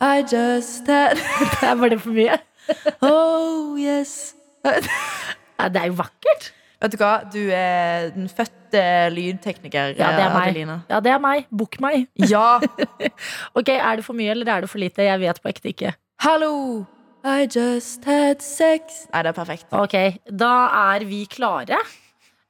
I 0.00 0.24
just 0.24 0.88
had 0.88 1.20
Der 1.60 1.76
var 1.76 1.92
det 1.92 2.00
for 2.00 2.16
mye. 2.16 2.40
Oh, 3.04 3.76
yes. 3.76 4.34
Det 4.64 5.76
er 5.76 5.90
jo 5.90 5.96
vakkert. 5.98 6.52
Vet 6.84 6.92
du 6.92 7.00
hva? 7.00 7.12
Du 7.32 7.40
er 7.48 8.10
den 8.12 8.26
fødte 8.28 8.80
lydtekniker, 9.14 9.94
Ja, 9.96 10.10
det 10.12 10.24
er 10.26 10.32
meg. 10.34 10.48
Adelina. 10.50 10.74
Ja, 10.90 10.98
det 11.00 11.12
er 11.14 11.20
meg. 11.22 11.46
Book 11.48 11.78
meg. 11.80 12.08
Ja. 12.28 12.58
Ok, 13.58 13.70
Er 13.72 13.96
det 14.00 14.04
for 14.04 14.16
mye 14.18 14.34
eller 14.34 14.50
er 14.52 14.64
det 14.66 14.68
for 14.68 14.82
lite? 14.82 15.06
Jeg 15.06 15.20
vet 15.22 15.40
på 15.40 15.48
ekte 15.48 15.70
ikke. 15.72 15.94
Hallo. 16.20 16.84
I 17.24 17.46
just 17.48 18.04
had 18.04 18.42
sex. 18.44 19.06
Nei, 19.14 19.22
det 19.24 19.30
er 19.32 19.36
perfekt. 19.38 19.68
Ok, 19.72 19.94
Da 20.28 20.52
er 20.92 21.06
vi 21.08 21.22
klare. 21.30 21.78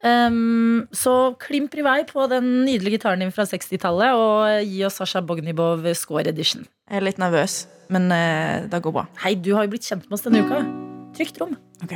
Um, 0.04 0.88
så 0.92 1.32
klimper 1.40 1.80
i 1.80 1.84
vei 1.86 2.00
på 2.08 2.26
den 2.28 2.48
nydelige 2.66 2.98
gitaren 2.98 3.22
din 3.22 3.30
fra 3.32 3.46
60-tallet 3.48 4.18
og 4.18 4.66
gi 4.68 4.82
oss 4.84 4.98
Sasha 5.00 5.22
Bognibov 5.24 5.86
score 5.96 6.26
edition. 6.28 6.66
Jeg 6.90 7.00
er 7.00 7.06
litt 7.06 7.22
nervøs, 7.22 7.62
men 7.94 8.10
uh, 8.12 8.66
det 8.68 8.82
går 8.84 8.98
bra. 8.98 9.06
Hei, 9.22 9.36
du 9.38 9.54
har 9.54 9.64
jo 9.64 9.76
blitt 9.76 9.86
kjent 9.86 10.10
med 10.10 10.18
oss 10.18 10.26
denne 10.26 10.42
uka. 10.44 10.60
Trygt 11.14 11.40
rom. 11.40 11.54
Ok. 11.86 11.94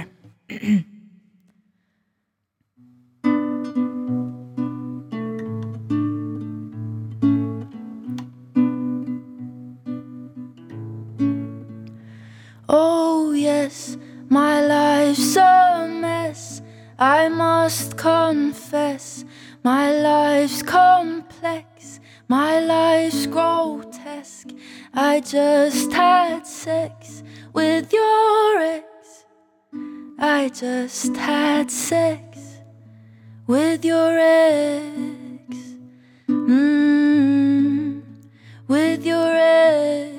Oh, 12.70 13.32
yes, 13.32 13.96
my 14.28 14.60
life's 14.60 15.36
a 15.36 15.88
mess. 15.88 16.60
I 16.98 17.28
must 17.28 17.96
confess, 17.96 19.24
my 19.64 19.90
life's 19.90 20.62
complex, 20.62 21.98
my 22.28 22.60
life's 22.60 23.26
grotesque. 23.26 24.50
I 24.92 25.20
just 25.20 25.92
had 25.92 26.46
sex 26.46 27.22
with 27.54 27.90
your 27.90 28.60
ex. 28.60 29.24
I 30.18 30.50
just 30.52 31.16
had 31.16 31.70
sex 31.70 32.60
with 33.46 33.82
your 33.82 34.18
ex. 34.18 35.56
Mm, 36.28 38.02
with 38.66 39.06
your 39.06 39.32
ex. 39.34 40.17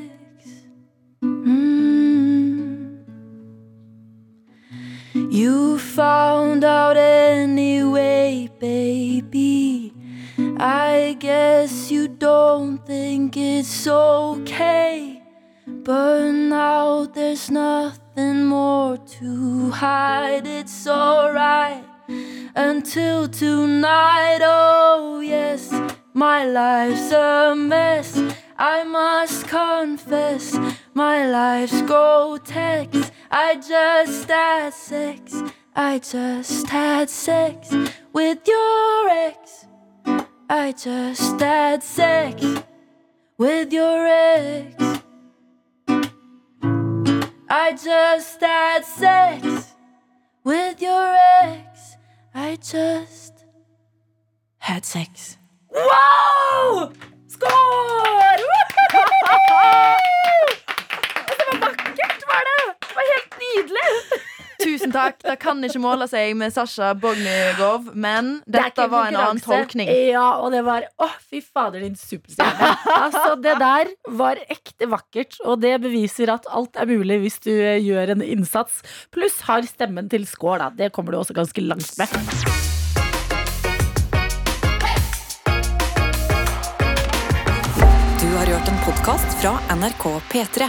You 5.40 5.80
found 5.80 6.66
out 6.66 6.98
anyway, 6.98 8.50
baby. 8.60 9.94
I 10.58 11.16
guess 11.18 11.90
you 11.90 12.10
don't 12.10 12.86
think 12.86 13.38
it's 13.38 13.88
okay. 13.88 15.24
But 15.66 16.32
now 16.32 17.06
there's 17.06 17.50
nothing 17.50 18.48
more 18.48 18.98
to 18.98 19.70
hide. 19.70 20.46
It's 20.46 20.86
alright 20.86 21.86
until 22.54 23.30
tonight. 23.30 24.42
Oh, 24.44 25.22
yes, 25.22 25.72
my 26.14 26.44
life's 26.44 27.14
a 27.14 27.56
mess. 27.56 28.22
I 28.58 28.84
must 28.84 29.48
confess, 29.48 30.60
my 30.94 31.26
life's 31.32 31.82
grotesque. 31.84 33.09
I 33.32 33.56
just 33.56 34.28
had 34.28 34.74
sex. 34.74 35.44
I 35.76 36.00
just 36.00 36.68
had 36.68 37.10
sex 37.12 37.72
with 38.12 38.40
your 38.48 39.10
ex. 39.10 39.68
I 40.50 40.72
just 40.72 41.40
had 41.40 41.84
sex 41.84 42.44
with 43.38 43.72
your 43.72 44.08
ex. 44.08 44.76
I 47.48 47.72
just 47.74 48.42
had 48.42 48.84
sex 48.84 49.76
with 50.44 50.82
your 50.82 51.16
ex. 51.44 51.98
I 52.34 52.56
just 52.56 53.46
had 54.58 54.84
sex. 54.86 55.38
Wow! 55.70 56.92
Skål! 57.28 58.69
Nydelig. 63.54 63.88
Tusen 64.60 64.92
takk. 64.92 65.22
Det 65.24 65.38
kan 65.40 65.62
ikke 65.64 65.80
måle 65.80 66.04
seg 66.12 66.34
med 66.36 66.52
Sasha 66.52 66.90
Bognigov, 67.00 67.86
men 67.96 68.42
Det 68.44 68.60
dette 68.66 68.88
var 68.92 69.08
en 69.08 69.16
annen 69.16 69.40
tolkning. 69.44 69.88
Ja, 70.12 70.34
og 70.44 70.52
det 70.52 70.66
var 70.68 70.84
Å, 71.00 71.08
fy 71.30 71.40
fader, 71.40 71.80
din 71.86 71.96
superstjerne. 71.96 72.74
altså, 72.98 73.38
det 73.40 73.56
der 73.62 73.94
var 74.20 74.42
ekte 74.52 74.90
vakkert, 74.92 75.40
og 75.48 75.62
det 75.64 75.78
beviser 75.86 76.34
at 76.36 76.50
alt 76.52 76.76
er 76.76 76.92
mulig 76.92 77.22
hvis 77.24 77.40
du 77.46 77.54
eh, 77.56 77.80
gjør 77.80 78.18
en 78.18 78.26
innsats. 78.26 78.82
Pluss 79.16 79.40
har 79.48 79.64
stemmen 79.70 80.12
til 80.12 80.28
skål, 80.28 80.60
da. 80.66 80.70
Det 80.84 80.92
kommer 80.92 81.16
du 81.16 81.22
også 81.22 81.38
ganske 81.40 81.64
langt 81.64 81.96
med. 82.02 82.20
Du 88.20 88.28
har 88.36 88.46
hørt 88.46 88.68
en 88.68 88.80
podkast 88.84 89.40
fra 89.40 89.56
NRK 89.80 90.06
P3. 90.34 90.68